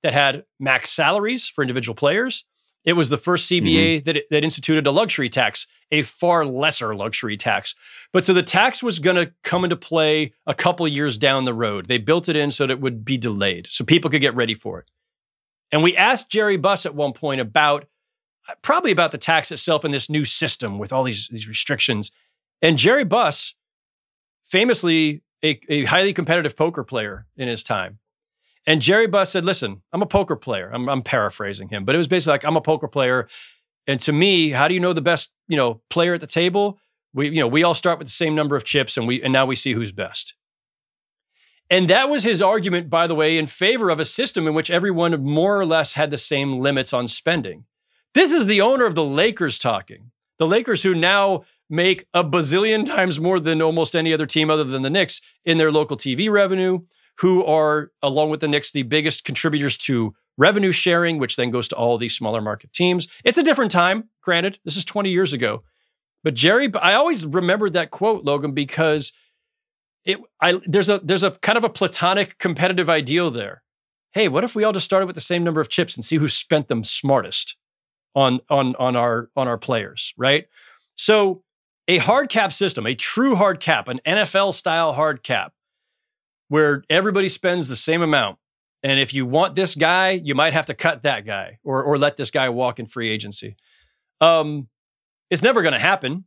that 0.05 0.13
had 0.13 0.45
max 0.59 0.91
salaries 0.91 1.47
for 1.47 1.63
individual 1.63 1.95
players. 1.95 2.45
It 2.85 2.93
was 2.93 3.09
the 3.09 3.17
first 3.17 3.51
mm-hmm. 3.51 3.65
CBA 3.65 4.03
that, 4.05 4.23
that 4.29 4.43
instituted 4.43 4.87
a 4.87 4.91
luxury 4.91 5.27
tax, 5.27 5.67
a 5.91 6.03
far 6.03 6.45
lesser 6.45 6.95
luxury 6.95 7.35
tax. 7.35 7.75
But 8.13 8.23
so 8.23 8.33
the 8.33 8.43
tax 8.43 8.83
was 8.83 8.99
going 8.99 9.15
to 9.15 9.31
come 9.43 9.63
into 9.63 9.75
play 9.75 10.33
a 10.45 10.53
couple 10.53 10.85
of 10.85 10.91
years 10.91 11.17
down 11.17 11.45
the 11.45 11.53
road. 11.53 11.87
They 11.87 11.97
built 11.97 12.29
it 12.29 12.35
in 12.35 12.51
so 12.51 12.67
that 12.67 12.73
it 12.73 12.81
would 12.81 13.03
be 13.03 13.17
delayed 13.17 13.67
so 13.69 13.83
people 13.83 14.09
could 14.11 14.21
get 14.21 14.35
ready 14.35 14.53
for 14.53 14.79
it. 14.79 14.85
And 15.71 15.83
we 15.83 15.97
asked 15.97 16.29
Jerry 16.29 16.57
Buss 16.57 16.85
at 16.85 16.95
one 16.95 17.13
point 17.13 17.41
about 17.41 17.85
uh, 18.47 18.53
probably 18.61 18.91
about 18.91 19.11
the 19.11 19.17
tax 19.17 19.51
itself 19.51 19.83
and 19.83 19.93
this 19.93 20.09
new 20.09 20.23
system 20.23 20.77
with 20.77 20.93
all 20.93 21.03
these, 21.03 21.27
these 21.29 21.47
restrictions. 21.47 22.11
And 22.61 22.77
Jerry 22.77 23.03
Buss, 23.03 23.55
famously 24.45 25.23
a, 25.43 25.59
a 25.69 25.85
highly 25.85 26.13
competitive 26.13 26.55
poker 26.55 26.83
player 26.83 27.25
in 27.35 27.47
his 27.47 27.63
time, 27.63 27.97
and 28.67 28.81
Jerry 28.81 29.07
Buss 29.07 29.31
said, 29.31 29.45
listen, 29.45 29.81
I'm 29.93 30.01
a 30.01 30.07
poker 30.07 30.35
player. 30.35 30.71
I'm, 30.73 30.89
I'm 30.89 31.01
paraphrasing 31.01 31.69
him, 31.69 31.85
but 31.85 31.95
it 31.95 31.97
was 31.97 32.07
basically 32.07 32.31
like, 32.31 32.45
I'm 32.45 32.57
a 32.57 32.61
poker 32.61 32.87
player. 32.87 33.27
And 33.87 33.99
to 34.01 34.11
me, 34.11 34.49
how 34.49 34.67
do 34.67 34.73
you 34.73 34.79
know 34.79 34.93
the 34.93 35.01
best, 35.01 35.29
you 35.47 35.57
know, 35.57 35.81
player 35.89 36.15
at 36.15 36.21
the 36.21 36.27
table? 36.27 36.79
We, 37.13 37.29
you 37.29 37.39
know, 37.39 37.47
we 37.47 37.63
all 37.63 37.75
start 37.75 37.99
with 37.99 38.07
the 38.07 38.13
same 38.13 38.35
number 38.35 38.55
of 38.55 38.63
chips 38.63 38.97
and 38.97 39.07
we, 39.07 39.21
and 39.21 39.31
now 39.31 39.45
we 39.45 39.55
see 39.55 39.73
who's 39.73 39.91
best. 39.91 40.33
And 41.69 41.89
that 41.89 42.09
was 42.09 42.23
his 42.23 42.41
argument, 42.41 42.89
by 42.89 43.07
the 43.07 43.15
way, 43.15 43.37
in 43.37 43.47
favor 43.47 43.89
of 43.89 43.99
a 43.99 44.05
system 44.05 44.47
in 44.47 44.53
which 44.53 44.69
everyone 44.69 45.23
more 45.23 45.59
or 45.59 45.65
less 45.65 45.93
had 45.93 46.11
the 46.11 46.17
same 46.17 46.59
limits 46.59 46.93
on 46.93 47.07
spending. 47.07 47.65
This 48.13 48.31
is 48.31 48.47
the 48.47 48.61
owner 48.61 48.85
of 48.85 48.95
the 48.95 49.03
Lakers 49.03 49.57
talking. 49.57 50.11
The 50.37 50.47
Lakers, 50.47 50.83
who 50.83 50.93
now 50.93 51.43
make 51.69 52.05
a 52.13 52.23
bazillion 52.23 52.85
times 52.85 53.19
more 53.19 53.39
than 53.39 53.61
almost 53.61 53.95
any 53.95 54.13
other 54.13 54.25
team 54.25 54.49
other 54.49 54.63
than 54.63 54.83
the 54.83 54.89
Knicks 54.89 55.21
in 55.43 55.57
their 55.57 55.71
local 55.71 55.97
TV 55.97 56.29
revenue, 56.29 56.79
who 57.17 57.43
are, 57.45 57.91
along 58.01 58.29
with 58.29 58.41
the 58.41 58.47
Knicks, 58.47 58.71
the 58.71 58.83
biggest 58.83 59.23
contributors 59.23 59.77
to 59.77 60.13
revenue 60.37 60.71
sharing, 60.71 61.17
which 61.17 61.35
then 61.35 61.49
goes 61.49 61.67
to 61.69 61.75
all 61.75 61.97
these 61.97 62.15
smaller 62.15 62.41
market 62.41 62.73
teams. 62.73 63.07
It's 63.23 63.37
a 63.37 63.43
different 63.43 63.71
time, 63.71 64.09
granted. 64.21 64.59
This 64.65 64.75
is 64.75 64.85
20 64.85 65.09
years 65.09 65.33
ago. 65.33 65.63
But 66.23 66.33
Jerry, 66.33 66.71
I 66.81 66.93
always 66.93 67.25
remembered 67.25 67.73
that 67.73 67.91
quote, 67.91 68.25
Logan, 68.25 68.53
because 68.53 69.13
it 70.05 70.17
I 70.41 70.59
there's 70.65 70.89
a 70.89 70.99
there's 71.03 71.23
a 71.23 71.31
kind 71.31 71.57
of 71.57 71.63
a 71.63 71.69
platonic 71.69 72.37
competitive 72.37 72.89
ideal 72.89 73.31
there. 73.31 73.63
Hey, 74.11 74.27
what 74.27 74.43
if 74.43 74.55
we 74.55 74.63
all 74.63 74.71
just 74.71 74.85
started 74.85 75.07
with 75.07 75.15
the 75.15 75.21
same 75.21 75.43
number 75.43 75.61
of 75.61 75.69
chips 75.69 75.95
and 75.95 76.03
see 76.03 76.15
who 76.15 76.27
spent 76.27 76.67
them 76.67 76.83
smartest 76.83 77.57
on 78.15 78.39
on 78.49 78.75
on 78.77 78.95
our 78.95 79.29
on 79.35 79.47
our 79.47 79.57
players, 79.57 80.13
right? 80.17 80.45
So 80.95 81.43
a 81.87 81.97
hard 81.97 82.29
cap 82.29 82.51
system, 82.51 82.85
a 82.85 82.95
true 82.95 83.35
hard 83.35 83.59
cap, 83.59 83.87
an 83.87 83.99
NFL 84.05 84.53
style 84.53 84.93
hard 84.93 85.23
cap, 85.23 85.53
where 86.49 86.83
everybody 86.89 87.29
spends 87.29 87.69
the 87.69 87.75
same 87.75 88.01
amount. 88.01 88.37
And 88.83 88.99
if 88.99 89.13
you 89.13 89.25
want 89.25 89.55
this 89.55 89.73
guy, 89.73 90.11
you 90.11 90.35
might 90.35 90.53
have 90.53 90.67
to 90.67 90.73
cut 90.73 91.03
that 91.03 91.25
guy 91.25 91.59
or, 91.63 91.83
or 91.83 91.97
let 91.97 92.17
this 92.17 92.29
guy 92.29 92.49
walk 92.49 92.79
in 92.79 92.85
free 92.85 93.09
agency. 93.09 93.55
Um, 94.21 94.67
it's 95.31 95.41
never 95.41 95.61
going 95.61 95.73
to 95.73 95.79
happen. 95.79 96.25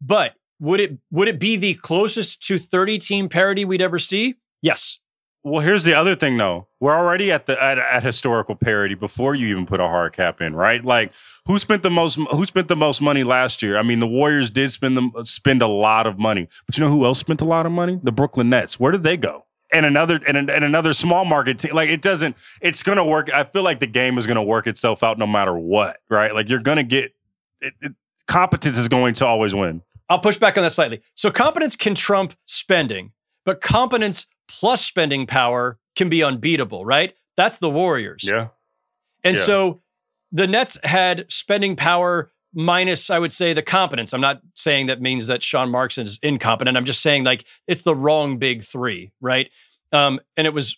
But 0.00 0.34
would 0.60 0.80
it 0.80 0.98
would 1.10 1.28
it 1.28 1.38
be 1.38 1.56
the 1.56 1.74
closest 1.74 2.42
to 2.48 2.58
30 2.58 2.98
team 2.98 3.28
parity 3.28 3.64
we'd 3.64 3.82
ever 3.82 3.98
see? 3.98 4.34
Yes. 4.62 4.98
Well, 5.46 5.60
here's 5.60 5.84
the 5.84 5.92
other 5.92 6.14
thing, 6.14 6.38
though. 6.38 6.68
We're 6.80 6.96
already 6.96 7.30
at 7.30 7.44
the 7.44 7.62
at, 7.62 7.76
at, 7.76 8.02
historical 8.02 8.54
parity 8.54 8.94
before 8.94 9.34
you 9.34 9.48
even 9.48 9.66
put 9.66 9.78
a 9.78 9.86
hard 9.86 10.14
cap 10.14 10.40
in, 10.40 10.56
right? 10.56 10.82
Like, 10.82 11.12
who 11.46 11.58
spent 11.58 11.82
the 11.82 11.90
most? 11.90 12.18
Who 12.30 12.46
spent 12.46 12.68
the 12.68 12.76
most 12.76 13.02
money 13.02 13.24
last 13.24 13.60
year? 13.60 13.76
I 13.76 13.82
mean, 13.82 14.00
the 14.00 14.06
Warriors 14.06 14.48
did 14.48 14.72
spend 14.72 14.96
them 14.96 15.12
spend 15.24 15.60
a 15.60 15.66
lot 15.66 16.06
of 16.06 16.18
money, 16.18 16.48
but 16.64 16.78
you 16.78 16.82
know 16.82 16.90
who 16.90 17.04
else 17.04 17.18
spent 17.18 17.42
a 17.42 17.44
lot 17.44 17.66
of 17.66 17.72
money? 17.72 18.00
The 18.02 18.10
Brooklyn 18.10 18.48
Nets. 18.48 18.80
Where 18.80 18.90
did 18.90 19.02
they 19.02 19.18
go? 19.18 19.43
And 19.74 19.84
another 19.84 20.20
and, 20.26 20.36
and 20.36 20.50
another 20.64 20.92
small 20.92 21.24
market 21.24 21.58
team. 21.58 21.74
Like, 21.74 21.90
it 21.90 22.00
doesn't. 22.00 22.36
It's 22.60 22.82
gonna 22.82 23.04
work. 23.04 23.32
I 23.32 23.44
feel 23.44 23.62
like 23.62 23.80
the 23.80 23.86
game 23.86 24.16
is 24.18 24.26
gonna 24.26 24.42
work 24.42 24.66
itself 24.66 25.02
out 25.02 25.18
no 25.18 25.26
matter 25.26 25.54
what, 25.56 25.98
right? 26.08 26.34
Like, 26.34 26.48
you're 26.48 26.60
gonna 26.60 26.82
get 26.84 27.12
it, 27.60 27.74
it, 27.80 27.92
competence 28.26 28.78
is 28.78 28.88
going 28.88 29.14
to 29.14 29.26
always 29.26 29.54
win. 29.54 29.82
I'll 30.08 30.18
push 30.18 30.36
back 30.38 30.56
on 30.56 30.62
that 30.64 30.72
slightly. 30.72 31.00
So 31.14 31.30
competence 31.30 31.76
can 31.76 31.94
trump 31.94 32.34
spending, 32.44 33.12
but 33.44 33.60
competence 33.60 34.26
plus 34.48 34.84
spending 34.84 35.26
power 35.26 35.78
can 35.96 36.08
be 36.08 36.22
unbeatable, 36.22 36.84
right? 36.84 37.14
That's 37.36 37.58
the 37.58 37.70
Warriors. 37.70 38.22
Yeah. 38.22 38.48
And 39.24 39.36
Yeah. 39.36 39.42
so 39.42 39.82
the 40.30 40.46
Nets 40.46 40.78
had 40.84 41.24
spending 41.30 41.74
power 41.76 42.30
minus, 42.54 43.10
I 43.10 43.18
would 43.18 43.32
say, 43.32 43.52
the 43.52 43.62
competence. 43.62 44.12
I'm 44.12 44.20
not 44.20 44.40
saying 44.54 44.86
that 44.86 45.00
means 45.00 45.26
that 45.26 45.42
Sean 45.42 45.70
Marks 45.70 45.98
is 45.98 46.18
incompetent. 46.22 46.76
I'm 46.76 46.84
just 46.84 47.02
saying 47.02 47.24
like 47.24 47.44
it's 47.66 47.82
the 47.82 47.94
wrong 47.94 48.38
big 48.38 48.62
three, 48.62 49.12
right? 49.20 49.50
Um, 49.92 50.20
and 50.36 50.46
it 50.46 50.54
was 50.54 50.76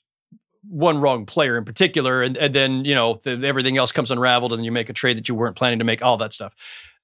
one 0.68 0.98
wrong 1.00 1.26
player 1.26 1.56
in 1.56 1.64
particular, 1.64 2.22
and, 2.22 2.36
and 2.36 2.54
then 2.54 2.84
you 2.84 2.94
know 2.94 3.20
the, 3.22 3.42
everything 3.44 3.76
else 3.76 3.92
comes 3.92 4.10
unraveled, 4.10 4.52
and 4.52 4.64
you 4.64 4.72
make 4.72 4.88
a 4.88 4.92
trade 4.92 5.16
that 5.16 5.28
you 5.28 5.34
weren't 5.34 5.56
planning 5.56 5.78
to 5.78 5.84
make, 5.84 6.02
all 6.02 6.16
that 6.16 6.32
stuff. 6.32 6.54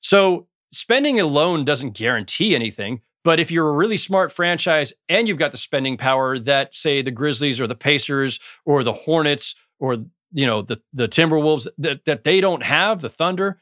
So 0.01 0.47
spending 0.73 1.21
alone 1.21 1.65
doesn't 1.65 1.93
guarantee 1.93 2.55
anything. 2.55 3.01
But 3.25 3.39
if 3.39 3.53
you're 3.53 3.69
a 3.69 3.73
really 3.73 3.99
smart 3.99 4.33
franchise 4.33 4.93
and 5.09 5.29
you've 5.29 5.39
got 5.39 5.53
the 5.53 5.57
spending 5.57 5.97
power 5.97 6.41
that, 6.41 6.75
say, 6.75 7.03
the 7.03 7.13
Grizzlies 7.13 7.61
or 7.61 7.69
the 7.69 7.77
Pacers 7.77 8.41
or 8.65 8.83
the 8.83 8.93
Hornets 8.93 9.55
or 9.79 9.99
you 10.33 10.47
know 10.47 10.63
the 10.63 10.81
the 10.93 11.09
Timberwolves 11.09 11.67
that 11.79 12.05
that 12.07 12.25
they 12.25 12.41
don't 12.41 12.63
have, 12.65 13.01
the 13.01 13.09
Thunder. 13.09 13.59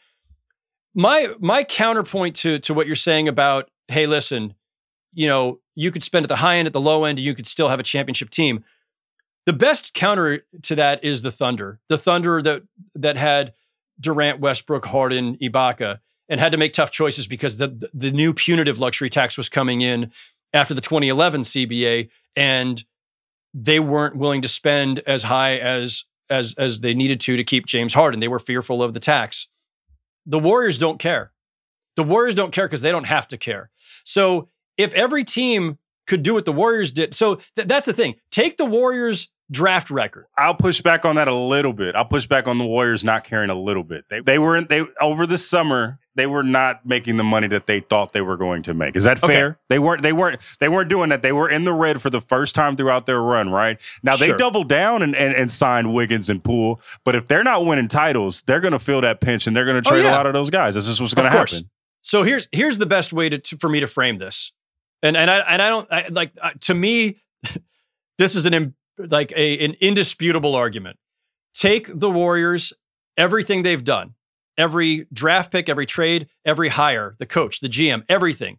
My 0.94 1.28
my 1.38 1.64
counterpoint 1.64 2.36
to 2.36 2.58
to 2.60 2.74
what 2.74 2.86
you're 2.86 2.96
saying 2.96 3.28
about, 3.28 3.70
hey, 3.88 4.06
listen, 4.06 4.54
you 5.12 5.26
know, 5.26 5.60
you 5.74 5.90
could 5.90 6.02
spend 6.02 6.24
at 6.24 6.28
the 6.28 6.36
high 6.36 6.56
end, 6.56 6.66
at 6.66 6.72
the 6.72 6.80
low 6.80 7.04
end, 7.04 7.18
and 7.18 7.26
you 7.26 7.34
could 7.34 7.46
still 7.46 7.68
have 7.68 7.80
a 7.80 7.84
championship 7.84 8.30
team. 8.30 8.64
The 9.46 9.52
best 9.52 9.94
counter 9.94 10.44
to 10.62 10.76
that 10.76 11.02
is 11.04 11.22
the 11.22 11.30
Thunder. 11.30 11.80
The 11.88 11.98
Thunder 11.98 12.42
that 12.42 12.62
that 12.96 13.16
had 13.16 13.54
Durant, 14.00 14.40
Westbrook, 14.40 14.86
Harden, 14.86 15.36
Ibaka, 15.36 16.00
and 16.28 16.40
had 16.40 16.52
to 16.52 16.58
make 16.58 16.72
tough 16.72 16.90
choices 16.90 17.26
because 17.26 17.58
the 17.58 17.88
the 17.94 18.10
new 18.10 18.32
punitive 18.32 18.78
luxury 18.78 19.10
tax 19.10 19.36
was 19.36 19.48
coming 19.48 19.80
in 19.80 20.10
after 20.52 20.74
the 20.74 20.80
2011 20.80 21.42
CBA, 21.42 22.08
and 22.36 22.84
they 23.54 23.80
weren't 23.80 24.16
willing 24.16 24.42
to 24.42 24.48
spend 24.48 25.00
as 25.06 25.22
high 25.22 25.58
as 25.58 26.04
as 26.28 26.54
as 26.58 26.80
they 26.80 26.94
needed 26.94 27.20
to 27.20 27.36
to 27.36 27.44
keep 27.44 27.66
James 27.66 27.94
Harden. 27.94 28.20
They 28.20 28.28
were 28.28 28.38
fearful 28.38 28.82
of 28.82 28.94
the 28.94 29.00
tax. 29.00 29.48
The 30.30 30.38
Warriors 30.38 30.78
don't 30.78 30.98
care. 30.98 31.32
The 31.96 32.04
Warriors 32.04 32.36
don't 32.36 32.52
care 32.52 32.66
because 32.66 32.80
they 32.80 32.92
don't 32.92 33.06
have 33.06 33.26
to 33.28 33.36
care. 33.36 33.70
So 34.04 34.48
if 34.78 34.94
every 34.94 35.24
team 35.24 35.76
could 36.06 36.22
do 36.22 36.34
what 36.34 36.44
the 36.44 36.52
Warriors 36.52 36.92
did, 36.92 37.14
so 37.14 37.40
th- 37.56 37.68
that's 37.68 37.86
the 37.86 37.92
thing. 37.92 38.14
Take 38.30 38.56
the 38.56 38.64
Warriors 38.64 39.28
draft 39.50 39.90
record. 39.90 40.26
I'll 40.38 40.54
push 40.54 40.80
back 40.80 41.04
on 41.04 41.16
that 41.16 41.28
a 41.28 41.34
little 41.34 41.72
bit. 41.72 41.94
I'll 41.96 42.04
push 42.04 42.26
back 42.26 42.46
on 42.46 42.58
the 42.58 42.64
Warriors 42.66 43.02
not 43.04 43.24
caring 43.24 43.50
a 43.50 43.54
little 43.60 43.82
bit. 43.84 44.04
They 44.10 44.20
they 44.20 44.38
weren't 44.38 44.68
they 44.68 44.84
over 45.00 45.26
the 45.26 45.38
summer 45.38 45.98
they 46.16 46.26
were 46.26 46.42
not 46.42 46.84
making 46.84 47.16
the 47.16 47.24
money 47.24 47.46
that 47.48 47.66
they 47.66 47.80
thought 47.80 48.12
they 48.12 48.20
were 48.20 48.36
going 48.36 48.62
to 48.64 48.74
make. 48.74 48.96
Is 48.96 49.04
that 49.04 49.22
Okay. 49.22 49.32
fair? 49.32 49.58
They 49.68 49.78
weren't 49.78 50.02
they 50.02 50.12
weren't 50.12 50.40
they 50.60 50.68
weren't 50.68 50.88
doing 50.90 51.08
that. 51.10 51.22
They 51.22 51.32
were 51.32 51.48
in 51.48 51.64
the 51.64 51.72
red 51.72 52.02
for 52.02 52.10
the 52.10 52.20
first 52.20 52.54
time 52.54 52.76
throughout 52.76 53.06
their 53.06 53.22
run, 53.22 53.48
right? 53.50 53.78
Now 54.02 54.16
they 54.16 54.26
Sure. 54.26 54.36
doubled 54.36 54.68
down 54.68 55.02
and, 55.02 55.14
and, 55.16 55.34
and 55.34 55.50
signed 55.50 55.94
Wiggins 55.94 56.28
and 56.28 56.42
Poole, 56.42 56.80
but 57.04 57.14
if 57.14 57.26
they're 57.28 57.44
not 57.44 57.64
winning 57.64 57.88
titles, 57.88 58.42
they're 58.42 58.60
gonna 58.60 58.78
feel 58.78 59.00
that 59.02 59.20
pinch 59.20 59.46
and 59.46 59.56
they're 59.56 59.64
gonna 59.66 59.78
Oh, 59.78 59.90
trade 59.90 60.04
yeah. 60.04 60.10
a 60.10 60.16
lot 60.16 60.26
of 60.26 60.32
those 60.32 60.50
guys. 60.50 60.74
This 60.74 60.88
is 60.88 61.00
what's 61.00 61.14
gonna 61.14 61.28
Of 61.28 61.34
happen. 61.34 61.70
So 62.02 62.22
here's 62.22 62.48
here's 62.52 62.78
the 62.78 62.86
best 62.86 63.12
way 63.12 63.28
to, 63.28 63.38
to 63.38 63.56
for 63.58 63.68
me 63.68 63.80
to 63.80 63.86
frame 63.86 64.18
this, 64.18 64.52
and 65.02 65.16
and 65.16 65.30
I 65.30 65.38
and 65.38 65.62
I 65.62 65.68
don't 65.68 65.88
I, 65.92 66.06
like 66.10 66.32
uh, 66.42 66.50
to 66.62 66.74
me, 66.74 67.20
this 68.18 68.34
is 68.34 68.46
an 68.46 68.74
like 69.08 69.32
a 69.36 69.64
an 69.64 69.74
indisputable 69.80 70.54
argument. 70.54 70.98
Take 71.54 71.90
the 71.92 72.10
Warriors, 72.10 72.72
everything 73.16 73.62
they've 73.62 73.82
done, 73.82 74.14
every 74.56 75.06
draft 75.12 75.50
pick, 75.50 75.68
every 75.68 75.86
trade, 75.86 76.28
every 76.44 76.68
hire, 76.68 77.16
the 77.18 77.26
coach, 77.26 77.60
the 77.60 77.68
GM, 77.68 78.04
everything, 78.08 78.58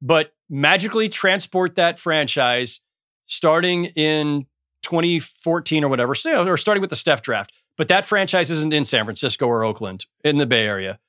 but 0.00 0.32
magically 0.48 1.08
transport 1.08 1.76
that 1.76 1.98
franchise 1.98 2.80
starting 3.26 3.86
in 3.86 4.46
2014 4.82 5.82
or 5.84 5.88
whatever, 5.88 6.12
or 6.12 6.56
starting 6.56 6.80
with 6.80 6.90
the 6.90 6.96
Steph 6.96 7.22
draft. 7.22 7.52
But 7.76 7.88
that 7.88 8.04
franchise 8.04 8.50
isn't 8.50 8.72
in 8.72 8.84
San 8.84 9.04
Francisco 9.04 9.46
or 9.46 9.64
Oakland, 9.64 10.06
in 10.22 10.36
the 10.36 10.46
Bay 10.46 10.64
Area 10.66 11.00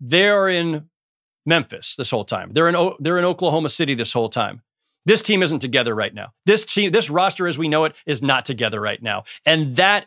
they're 0.00 0.48
in 0.48 0.88
Memphis 1.46 1.96
this 1.96 2.10
whole 2.10 2.24
time. 2.24 2.52
They're 2.52 2.68
in 2.68 2.76
O- 2.76 2.96
they're 2.98 3.18
in 3.18 3.24
Oklahoma 3.24 3.68
City 3.68 3.94
this 3.94 4.12
whole 4.12 4.28
time. 4.28 4.62
This 5.06 5.22
team 5.22 5.42
isn't 5.42 5.60
together 5.60 5.94
right 5.94 6.14
now. 6.14 6.32
This 6.46 6.66
team, 6.66 6.92
this 6.92 7.10
roster 7.10 7.46
as 7.46 7.58
we 7.58 7.68
know 7.68 7.84
it, 7.84 7.94
is 8.06 8.22
not 8.22 8.44
together 8.44 8.80
right 8.80 9.02
now, 9.02 9.24
and 9.46 9.76
that 9.76 10.06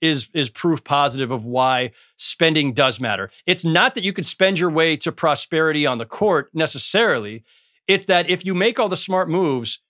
is 0.00 0.30
is 0.34 0.48
proof 0.48 0.82
positive 0.82 1.30
of 1.30 1.44
why 1.44 1.90
spending 2.16 2.72
does 2.72 3.00
matter. 3.00 3.30
It's 3.46 3.64
not 3.64 3.94
that 3.94 4.04
you 4.04 4.12
can 4.12 4.24
spend 4.24 4.58
your 4.58 4.70
way 4.70 4.96
to 4.96 5.12
prosperity 5.12 5.86
on 5.86 5.98
the 5.98 6.06
court 6.06 6.50
necessarily. 6.54 7.44
It's 7.86 8.06
that 8.06 8.30
if 8.30 8.44
you 8.44 8.54
make 8.54 8.78
all 8.78 8.88
the 8.88 8.96
smart 8.96 9.28
moves, 9.28 9.80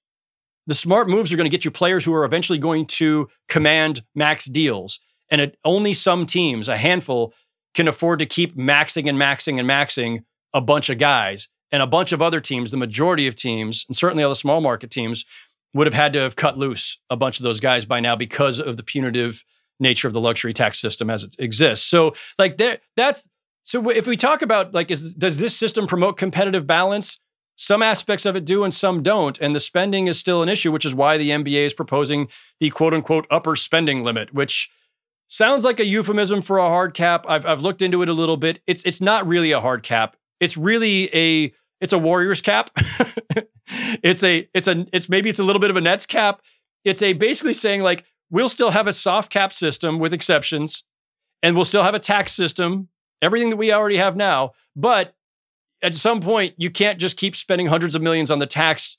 the 0.67 0.75
smart 0.75 1.09
moves 1.09 1.33
are 1.33 1.37
going 1.37 1.45
to 1.45 1.55
get 1.55 1.65
you 1.65 1.71
players 1.71 2.05
who 2.05 2.15
are 2.15 2.25
eventually 2.25 2.59
going 2.59 2.87
to 2.87 3.29
command 3.49 4.03
max 4.15 4.47
deals. 4.47 5.01
And 5.31 5.41
it, 5.41 5.57
only 5.65 5.93
some 5.93 6.27
teams, 6.27 6.69
a 6.69 6.77
handful, 6.77 7.35
can 7.75 7.89
afford 7.89 8.19
to 8.19 8.27
keep 8.27 8.57
maxing 8.57 9.09
and 9.09 9.19
maxing 9.19 9.61
and 9.61 9.69
maxing 9.69 10.25
a 10.53 10.61
bunch 10.61 10.91
of 10.91 10.99
guys. 10.99 11.49
And 11.73 11.83
a 11.83 11.87
bunch 11.87 12.13
of 12.13 12.21
other 12.21 12.41
teams, 12.41 12.71
the 12.71 12.77
majority 12.77 13.27
of 13.27 13.35
teams, 13.35 13.85
and 13.89 13.97
certainly 13.97 14.25
all 14.25 14.31
the 14.31 14.37
small 14.37 14.61
market 14.61 14.91
teams, 14.91 15.25
would 15.75 15.87
have 15.87 15.95
had 15.95 16.13
to 16.15 16.19
have 16.21 16.37
cut 16.37 16.59
loose 16.59 16.99
a 17.11 17.17
bunch 17.17 17.39
of 17.39 17.45
those 17.45 17.61
guys 17.61 17.85
by 17.85 18.01
now 18.01 18.17
because 18.17 18.59
of 18.59 18.77
the 18.77 18.83
punitive 18.83 19.45
nature 19.79 20.09
of 20.09 20.15
the 20.15 20.21
luxury 20.21 20.53
tax 20.53 20.79
system 20.79 21.11
as 21.11 21.25
it 21.25 21.37
exists. 21.39 21.87
So 21.87 22.15
like 22.39 22.59
there 22.59 22.79
that's 22.97 23.29
so 23.63 23.89
if 23.91 24.07
we 24.07 24.17
talk 24.17 24.43
about 24.43 24.75
like 24.75 24.91
is 24.91 25.15
does 25.15 25.39
this 25.39 25.57
system 25.57 25.87
promote 25.87 26.17
competitive 26.17 26.67
balance? 26.67 27.19
Some 27.57 27.83
aspects 27.83 28.25
of 28.25 28.37
it 28.37 28.47
do 28.47 28.65
and 28.65 28.73
some 28.73 29.03
don't. 29.03 29.39
And 29.39 29.55
the 29.55 29.61
spending 29.61 30.07
is 30.07 30.19
still 30.19 30.43
an 30.43 30.49
issue, 30.49 30.73
which 30.73 30.87
is 30.87 30.95
why 30.95 31.19
the 31.19 31.31
NBA 31.31 31.67
is 31.67 31.75
proposing 31.75 32.29
the 32.59 32.71
quote 32.71 32.95
unquote 32.95 33.27
upper 33.31 33.55
spending 33.55 34.03
limit, 34.03 34.33
which 34.33 34.71
sounds 35.29 35.65
like 35.65 35.79
a 35.79 35.85
euphemism 35.85 36.43
for 36.43 36.59
a 36.59 36.69
hard 36.69 36.95
cap. 36.95 37.27
I've, 37.29 37.45
I've 37.47 37.61
looked 37.61 37.83
into 37.83 38.03
it 38.03 38.09
a 38.09 38.15
little 38.15 38.37
bit. 38.37 38.63
It's 38.67 38.83
it's 38.85 39.01
not 39.01 39.27
really 39.27 39.53
a 39.53 39.61
hard 39.61 39.83
cap. 39.83 40.17
It's 40.41 40.57
really 40.57 41.15
a 41.15 41.53
it's 41.81 41.93
a 41.93 41.99
Warriors 41.99 42.41
cap. 42.41 42.71
it's 44.03 44.23
a 44.23 44.49
it's 44.55 44.69
a 44.69 44.87
it's 44.93 45.09
maybe 45.09 45.31
it's 45.31 45.39
a 45.39 45.45
little 45.45 45.61
bit 45.61 45.71
of 45.71 45.77
a 45.77 45.81
Nets 45.81 46.07
cap. 46.07 46.43
It's 46.85 47.03
a 47.03 47.13
basically 47.13 47.55
saying 47.55 47.83
like 47.83 48.05
we'll 48.31 48.49
still 48.49 48.71
have 48.71 48.87
a 48.87 48.93
soft 48.93 49.31
cap 49.33 49.53
system 49.53 49.99
with 49.99 50.13
exceptions, 50.15 50.85
and 51.43 51.55
we'll 51.57 51.65
still 51.65 51.83
have 51.83 51.95
a 51.95 51.99
tax 51.99 52.33
system, 52.33 52.89
everything 53.23 53.51
that 53.51 53.57
we 53.57 53.73
already 53.73 53.97
have 53.97 54.17
now. 54.17 54.53
But 54.77 55.15
at 55.83 55.95
some 55.95 56.21
point, 56.21 56.55
you 56.59 56.71
can't 56.71 56.99
just 56.99 57.17
keep 57.17 57.35
spending 57.35 57.67
hundreds 57.67 57.95
of 57.95 58.03
millions 58.03 58.31
on 58.31 58.39
the 58.39 58.47
tax 58.47 58.97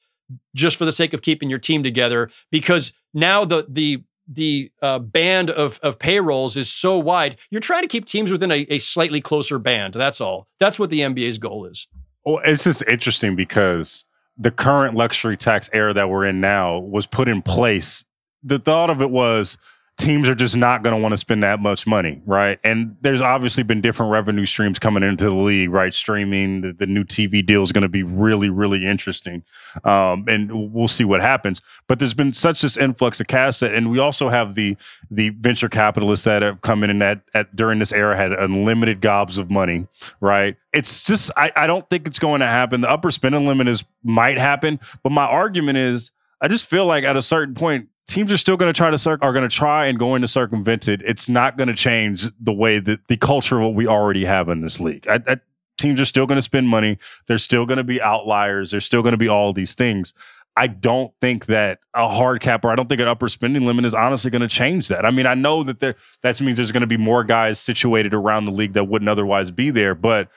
just 0.55 0.77
for 0.77 0.85
the 0.85 0.91
sake 0.91 1.13
of 1.13 1.21
keeping 1.21 1.49
your 1.49 1.59
team 1.59 1.83
together 1.83 2.29
because 2.51 2.93
now 3.13 3.45
the 3.45 3.65
the 3.69 4.03
the 4.34 4.71
uh, 4.82 4.99
band 4.99 5.49
of 5.49 5.79
of 5.84 5.99
payrolls 5.99 6.57
is 6.57 6.71
so 6.71 6.97
wide. 6.97 7.38
You're 7.49 7.61
trying 7.61 7.84
to 7.84 7.88
keep 7.88 8.05
teams 8.05 8.32
within 8.32 8.51
a, 8.51 8.65
a 8.69 8.77
slightly 8.77 9.21
closer 9.21 9.59
band. 9.59 9.93
That's 9.93 10.21
all. 10.21 10.47
That's 10.59 10.79
what 10.79 10.89
the 10.89 11.01
NBA's 11.01 11.38
goal 11.38 11.65
is. 11.65 11.88
Well, 12.25 12.41
it's 12.45 12.63
just 12.63 12.84
interesting 12.88 13.36
because 13.36 14.05
the 14.38 14.51
current 14.51 14.95
luxury 14.95 15.38
tax 15.38 15.69
era 15.73 15.93
that 15.93 16.09
we're 16.09 16.25
in 16.25 16.39
now 16.39 16.79
was 16.79 17.05
put 17.07 17.27
in 17.27 17.41
place. 17.41 18.05
The 18.43 18.59
thought 18.59 18.89
of 18.89 19.01
it 19.01 19.09
was 19.09 19.57
teams 19.97 20.27
are 20.27 20.35
just 20.35 20.55
not 20.55 20.81
going 20.83 20.95
to 20.95 21.01
want 21.01 21.11
to 21.13 21.17
spend 21.17 21.43
that 21.43 21.59
much 21.59 21.85
money, 21.85 22.21
right? 22.25 22.59
And 22.63 22.95
there's 23.01 23.21
obviously 23.21 23.63
been 23.63 23.81
different 23.81 24.11
revenue 24.11 24.47
streams 24.47 24.79
coming 24.79 25.03
into 25.03 25.25
the 25.25 25.35
league, 25.35 25.69
right? 25.69 25.93
Streaming, 25.93 26.61
the, 26.61 26.73
the 26.73 26.87
new 26.87 27.03
TV 27.03 27.45
deal 27.45 27.61
is 27.61 27.71
going 27.71 27.83
to 27.83 27.89
be 27.89 28.01
really, 28.01 28.49
really 28.49 28.85
interesting, 28.85 29.43
um, 29.83 30.25
and 30.27 30.73
we'll 30.73 30.87
see 30.87 31.03
what 31.03 31.21
happens. 31.21 31.61
But 31.87 31.99
there's 31.99 32.15
been 32.15 32.33
such 32.33 32.61
this 32.61 32.77
influx 32.77 33.19
of 33.19 33.27
cash, 33.27 33.59
that, 33.59 33.75
and 33.75 33.91
we 33.91 33.99
also 33.99 34.29
have 34.29 34.55
the 34.55 34.75
the 35.11 35.29
venture 35.29 35.69
capitalists 35.69 36.25
that 36.25 36.41
have 36.41 36.61
come 36.61 36.83
in 36.83 36.89
and 36.89 37.01
that 37.01 37.21
at, 37.35 37.55
during 37.55 37.79
this 37.79 37.93
era 37.93 38.17
had 38.17 38.31
unlimited 38.31 39.01
gobs 39.01 39.37
of 39.37 39.51
money, 39.51 39.87
right? 40.19 40.55
It's 40.73 41.03
just 41.03 41.29
I, 41.37 41.51
I 41.55 41.67
don't 41.67 41.87
think 41.89 42.07
it's 42.07 42.19
going 42.19 42.39
to 42.39 42.47
happen. 42.47 42.81
The 42.81 42.89
upper 42.89 43.11
spending 43.11 43.45
limit 43.45 43.67
is 43.67 43.83
might 44.03 44.39
happen, 44.39 44.79
but 45.03 45.11
my 45.11 45.25
argument 45.25 45.77
is. 45.77 46.11
I 46.43 46.47
just 46.47 46.65
feel 46.65 46.87
like 46.87 47.03
at 47.03 47.15
a 47.15 47.21
certain 47.21 47.53
point, 47.53 47.89
teams 48.08 48.32
are 48.32 48.38
still 48.38 48.58
going 48.58 48.72
to 48.72 48.78
try 48.78 48.89
to 48.89 48.97
cir- 48.97 49.20
are 49.22 49.34
going 49.34 49.47
to 49.47 49.56
try 49.56 49.86
and 49.86 49.97
go 49.97 50.16
into 50.16 50.28
circumvent 50.28 50.88
it. 50.88 51.02
It's 51.04 51.30
not 51.30 51.58
going 51.58 51.68
to 51.68 51.76
change 51.76 52.28
the 52.39 52.54
way 52.54 52.80
that 52.80 53.08
the 53.08 53.18
culture 53.18 53.58
of 53.58 53.64
what 53.64 53.76
we 53.76 53.88
already 53.88 54.26
have 54.26 54.49
in 54.49 54.62
this 54.62 54.80
league. 54.80 55.08
I, 55.08 55.22
I, 55.28 55.38
teams 55.78 55.99
are 55.99 56.06
still 56.06 56.26
going 56.26 56.38
to 56.38 56.41
spend 56.41 56.68
money. 56.68 56.97
There's 57.28 57.43
still 57.43 57.66
going 57.66 57.78
to 57.78 57.84
be 57.84 58.02
outliers. 58.02 58.72
There's 58.72 58.86
still 58.86 59.02
going 59.02 59.14
to 59.14 59.18
be 59.18 59.30
all 59.30 59.54
these 59.54 59.74
things. 59.74 60.14
I 60.58 60.68
don't 60.68 61.14
think 61.22 61.45
that 61.45 61.80
a 61.93 62.10
hard 62.10 62.41
cap 62.41 62.66
or 62.66 62.72
I 62.72 62.76
don't 62.76 62.89
think 62.89 62.99
an 62.99 63.08
upper 63.08 63.30
spending 63.30 63.66
limit 63.66 63.86
is 63.86 63.93
honestly 63.93 64.30
going 64.30 64.41
to 64.41 64.49
change 64.49 64.89
that. 64.89 65.06
I 65.06 65.12
mean, 65.12 65.26
I 65.26 65.34
know 65.34 65.64
that 65.64 65.80
there 65.80 65.95
that 66.22 66.39
means 66.41 66.58
there's 66.58 66.74
going 66.74 66.82
to 66.82 66.88
be 66.88 66.97
more 66.97 67.24
guys 67.24 67.60
situated 67.60 68.14
around 68.14 68.45
the 68.45 68.52
league 68.52 68.74
that 68.74 68.84
wouldn't 68.84 69.08
otherwise 69.08 69.49
be 69.49 69.70
there, 69.72 69.95
but 69.95 70.30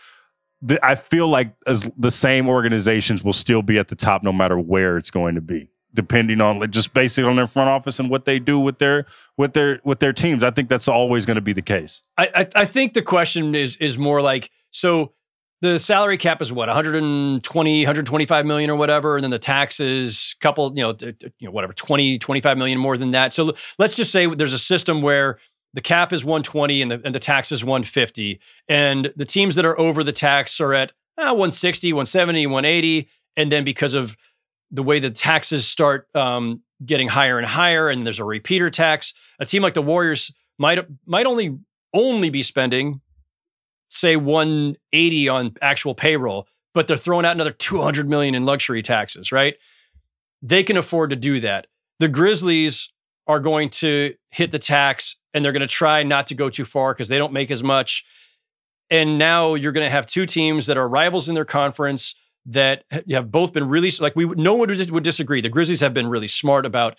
the, 0.63 0.85
I 0.87 0.95
feel 0.95 1.29
like 1.29 1.55
as 1.67 1.91
the 1.97 2.13
same 2.13 2.49
organizations 2.49 3.25
will 3.25 3.33
still 3.33 3.63
be 3.63 3.77
at 3.77 3.89
the 3.89 3.97
top 3.97 4.23
no 4.23 4.33
matter 4.33 4.59
where 4.59 4.97
it's 4.97 5.11
going 5.11 5.35
to 5.35 5.41
be 5.41 5.71
depending 5.95 6.41
on 6.41 6.71
just 6.71 6.93
basically 6.93 7.31
on 7.31 7.37
their 7.37 7.47
front 7.47 7.71
office 7.71 7.99
and 7.99 8.11
what 8.11 8.25
they 8.25 8.39
do 8.39 8.59
with 8.59 8.79
their 8.79 9.07
with 9.39 9.53
their 9.53 9.81
with 9.85 10.01
their 10.01 10.13
teams. 10.13 10.43
I 10.43 10.51
think 10.51 10.69
that's 10.69 10.89
always 10.89 11.25
going 11.25 11.37
to 11.37 11.41
be 11.41 11.53
the 11.53 11.63
case. 11.63 12.03
I, 12.19 12.31
I, 12.35 12.49
I 12.57 12.65
think 12.65 12.95
the 12.95 13.03
question 13.03 13.55
is 13.55 13.77
is 13.77 13.99
more 13.99 14.21
like 14.21 14.51
so 14.71 15.13
the 15.61 15.79
salary 15.79 16.19
cap 16.19 16.43
is 16.43 16.53
what 16.53 16.69
120 16.69 17.81
125 17.81 18.47
million 18.47 18.69
or 18.69 18.77
whatever 18.77 19.17
and 19.17 19.25
then 19.25 19.31
the 19.31 19.39
taxes 19.39 20.37
couple 20.41 20.71
you 20.77 20.83
know 20.83 20.95
you 21.01 21.47
know 21.47 21.51
whatever 21.51 21.73
20 21.73 22.19
25 22.19 22.59
million 22.59 22.79
more 22.79 22.99
than 22.99 23.13
that 23.13 23.33
so 23.33 23.55
let's 23.79 23.97
just 23.97 24.13
say 24.13 24.27
there's 24.27 24.53
a 24.53 24.59
system 24.59 25.01
where 25.01 25.39
the 25.73 25.81
cap 25.81 26.13
is 26.13 26.23
120 26.23 26.83
and 26.83 26.91
the 26.91 27.01
and 27.05 27.15
the 27.15 27.21
tax 27.21 27.51
is 27.51 27.65
150 27.65 28.41
and 28.69 29.13
the 29.17 29.25
teams 29.25 29.55
that 29.55 29.65
are 29.65 29.79
over 29.81 30.05
the 30.05 30.13
tax 30.13 30.61
are 30.61 30.75
at 30.75 30.93
ah, 31.19 31.33
160 31.33 31.93
170 31.95 32.47
180 32.47 33.09
and 33.37 33.51
then 33.51 33.65
because 33.65 33.95
of 33.95 34.17
the 34.75 34.83
way 34.83 34.99
the 34.99 35.11
taxes 35.11 35.67
start 35.67 36.09
um, 36.17 36.61
getting 36.85 37.07
higher 37.09 37.39
and 37.39 37.47
higher, 37.47 37.89
and 37.89 38.05
there's 38.05 38.19
a 38.19 38.25
repeater 38.25 38.71
tax. 38.71 39.15
A 39.39 39.47
team 39.47 39.63
like 39.63 39.75
the 39.75 39.83
Warriors 39.83 40.33
might 40.59 40.85
might 41.07 41.27
only 41.27 41.59
only 41.95 42.29
be 42.29 42.43
spending, 42.43 43.01
say, 43.89 44.17
180 44.17 45.29
on 45.29 45.55
actual 45.63 45.95
payroll, 45.95 46.49
but 46.75 46.89
they're 46.89 46.97
throwing 46.97 47.25
out 47.25 47.37
another 47.37 47.53
200 47.53 48.09
million 48.09 48.35
in 48.35 48.45
luxury 48.45 48.83
taxes. 48.83 49.31
Right? 49.31 49.55
They 50.43 50.65
can 50.65 50.77
afford 50.77 51.11
to 51.11 51.17
do 51.17 51.41
that. 51.41 51.69
The 52.01 52.09
Grizzlies 52.09 52.91
are 53.29 53.41
going 53.41 53.71
to 53.71 54.15
hit 54.31 54.51
the 54.51 54.59
tax, 54.59 55.17
and 55.33 55.45
they're 55.45 55.53
going 55.53 55.61
to 55.61 55.69
try 55.69 56.03
not 56.03 56.27
to 56.27 56.35
go 56.35 56.51
too 56.51 56.65
far 56.65 56.93
because 56.93 57.09
they 57.09 57.19
don't 57.19 57.33
make 57.33 57.53
as 57.53 57.63
much. 57.63 58.05
And 58.91 59.19
now 59.19 59.55
you're 59.55 59.73
going 59.73 59.87
to 59.87 59.91
have 59.91 60.05
two 60.05 60.27
teams 60.27 60.67
that 60.67 60.77
are 60.77 60.87
rivals 60.87 61.29
in 61.29 61.35
their 61.35 61.47
conference 61.47 62.15
that 62.47 62.85
have 63.11 63.31
both 63.31 63.53
been 63.53 63.69
really 63.69 63.91
like 64.01 64.15
we 64.17 64.27
no 64.27 64.55
one 64.55 64.69
would, 64.69 64.91
would 64.91 65.03
disagree. 65.05 65.41
The 65.41 65.49
Grizzlies 65.49 65.81
have 65.81 65.95
been 65.95 66.09
really 66.09 66.29
smart 66.29 66.67
about 66.67 66.99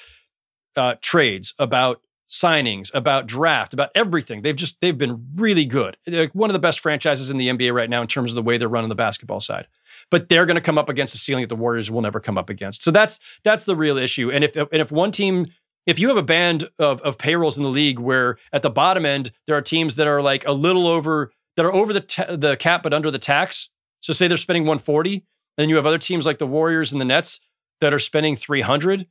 uh, 0.76 0.96
trades, 1.02 1.54
about 1.60 2.02
signings, 2.28 2.90
about 2.94 3.28
draft, 3.28 3.74
about 3.74 3.90
everything. 3.94 4.42
They've 4.42 4.56
just 4.56 4.80
they've 4.82 4.98
been 4.98 5.28
really 5.36 5.66
good. 5.66 5.98
They're 6.06 6.28
one 6.34 6.50
of 6.50 6.54
the 6.54 6.60
best 6.60 6.80
franchises 6.80 7.30
in 7.30 7.38
the 7.38 7.50
NBA 7.50 7.74
right 7.74 7.90
now 7.90 8.02
in 8.02 8.08
terms 8.08 8.32
of 8.32 8.36
the 8.36 8.42
way 8.42 8.58
they're 8.58 8.68
running 8.68 8.90
the 8.90 8.96
basketball 8.96 9.40
side. 9.40 9.68
But 10.10 10.30
they're 10.30 10.46
going 10.46 10.56
to 10.56 10.62
come 10.62 10.78
up 10.78 10.90
against 10.90 11.14
a 11.16 11.18
ceiling 11.18 11.44
that 11.44 11.50
the 11.50 11.56
Warriors 11.56 11.92
will 11.92 12.02
never 12.02 12.20
come 12.20 12.38
up 12.38 12.50
against. 12.50 12.82
So 12.84 12.92
that's 12.92 13.20
that's 13.44 13.66
the 13.66 13.76
real 13.76 13.98
issue. 13.98 14.32
And 14.32 14.44
if 14.44 14.56
and 14.56 14.68
if 14.72 14.92
one 14.92 15.12
team 15.12 15.48
if 15.86 16.00
you 16.00 16.08
have 16.08 16.18
a 16.18 16.24
band 16.24 16.68
of, 16.80 17.00
of 17.02 17.18
payrolls 17.18 17.58
in 17.58 17.64
the 17.64 17.70
league 17.70 18.00
where 18.00 18.38
at 18.52 18.64
the 18.64 18.72
bottom 18.72 19.06
end 19.06 19.32
there 19.46 19.56
are 19.56 19.62
teams 19.62 19.96
that 19.98 20.08
are 20.08 20.22
like 20.22 20.46
a 20.48 20.52
little 20.52 20.88
over 20.88 21.32
that 21.56 21.66
are 21.66 21.74
over 21.74 21.94
the 21.94 22.02
ta- 22.02 22.36
the 22.36 22.58
cap 22.58 22.84
but 22.84 22.94
under 22.94 23.12
the 23.12 23.20
tax. 23.20 23.70
So 24.00 24.14
say 24.14 24.28
they're 24.28 24.38
spending 24.38 24.64
140, 24.64 25.24
then 25.58 25.70
you 25.70 25.76
have 25.76 25.86
other 25.86 25.98
teams 25.98 26.26
like 26.26 26.38
the 26.38 26.48
Warriors 26.48 26.92
and 26.92 27.02
the 27.02 27.06
Nets 27.06 27.40
that 27.82 27.94
are 27.94 28.00
spending 28.00 28.36
300. 28.36 29.08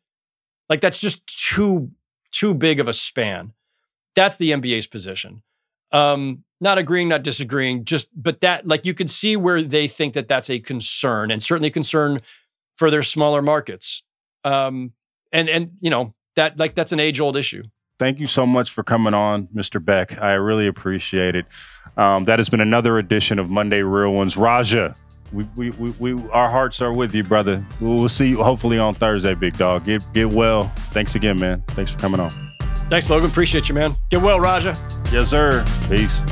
Like 0.68 0.80
that's 0.80 0.98
just 0.98 1.26
too 1.26 1.90
too 2.32 2.54
big 2.54 2.80
of 2.80 2.88
a 2.88 2.92
span. 2.92 3.52
That's 4.16 4.36
the 4.38 4.50
NBA's 4.50 4.86
position. 4.86 5.42
Um, 5.92 6.42
not 6.60 6.78
agreeing, 6.78 7.08
not 7.08 7.22
disagreeing, 7.22 7.84
just 7.84 8.08
but 8.20 8.40
that 8.40 8.66
like 8.66 8.84
you 8.84 8.94
can 8.94 9.06
see 9.06 9.36
where 9.36 9.62
they 9.62 9.86
think 9.86 10.14
that 10.14 10.28
that's 10.28 10.50
a 10.50 10.58
concern 10.58 11.30
and 11.30 11.42
certainly 11.42 11.68
a 11.68 11.72
concern 11.72 12.20
for 12.76 12.90
their 12.90 13.02
smaller 13.02 13.42
markets. 13.42 14.02
Um, 14.44 14.92
and 15.32 15.48
and 15.48 15.72
you 15.80 15.90
know 15.90 16.14
that 16.36 16.58
like 16.58 16.74
that's 16.74 16.92
an 16.92 17.00
age 17.00 17.20
old 17.20 17.36
issue. 17.36 17.62
Thank 17.98 18.18
you 18.18 18.26
so 18.26 18.44
much 18.44 18.70
for 18.70 18.82
coming 18.82 19.14
on, 19.14 19.46
Mr. 19.54 19.82
Beck. 19.84 20.20
I 20.20 20.32
really 20.32 20.66
appreciate 20.66 21.36
it. 21.36 21.46
Um, 21.96 22.24
that 22.24 22.40
has 22.40 22.48
been 22.48 22.60
another 22.60 22.98
edition 22.98 23.38
of 23.38 23.50
Monday 23.50 23.82
Real 23.82 24.12
Ones. 24.12 24.36
Raja, 24.36 24.96
we, 25.34 25.44
we, 25.56 25.70
we, 25.70 26.14
we, 26.14 26.28
our 26.30 26.48
hearts 26.48 26.80
are 26.80 26.92
with 26.92 27.14
you, 27.14 27.24
brother. 27.24 27.64
We'll 27.80 28.08
see 28.08 28.28
you 28.28 28.42
hopefully 28.42 28.78
on 28.78 28.94
Thursday, 28.94 29.34
big 29.34 29.58
dog. 29.58 29.84
Get 29.84 30.02
get 30.12 30.32
well. 30.32 30.64
Thanks 30.92 31.14
again, 31.14 31.38
man. 31.40 31.62
Thanks 31.68 31.90
for 31.90 31.98
coming 31.98 32.20
on. 32.20 32.30
Thanks, 32.88 33.08
Logan. 33.10 33.30
Appreciate 33.30 33.68
you, 33.68 33.74
man. 33.74 33.96
Get 34.10 34.22
well, 34.22 34.38
Raja. 34.40 34.76
Yes, 35.10 35.30
sir. 35.30 35.64
Peace. 35.88 36.22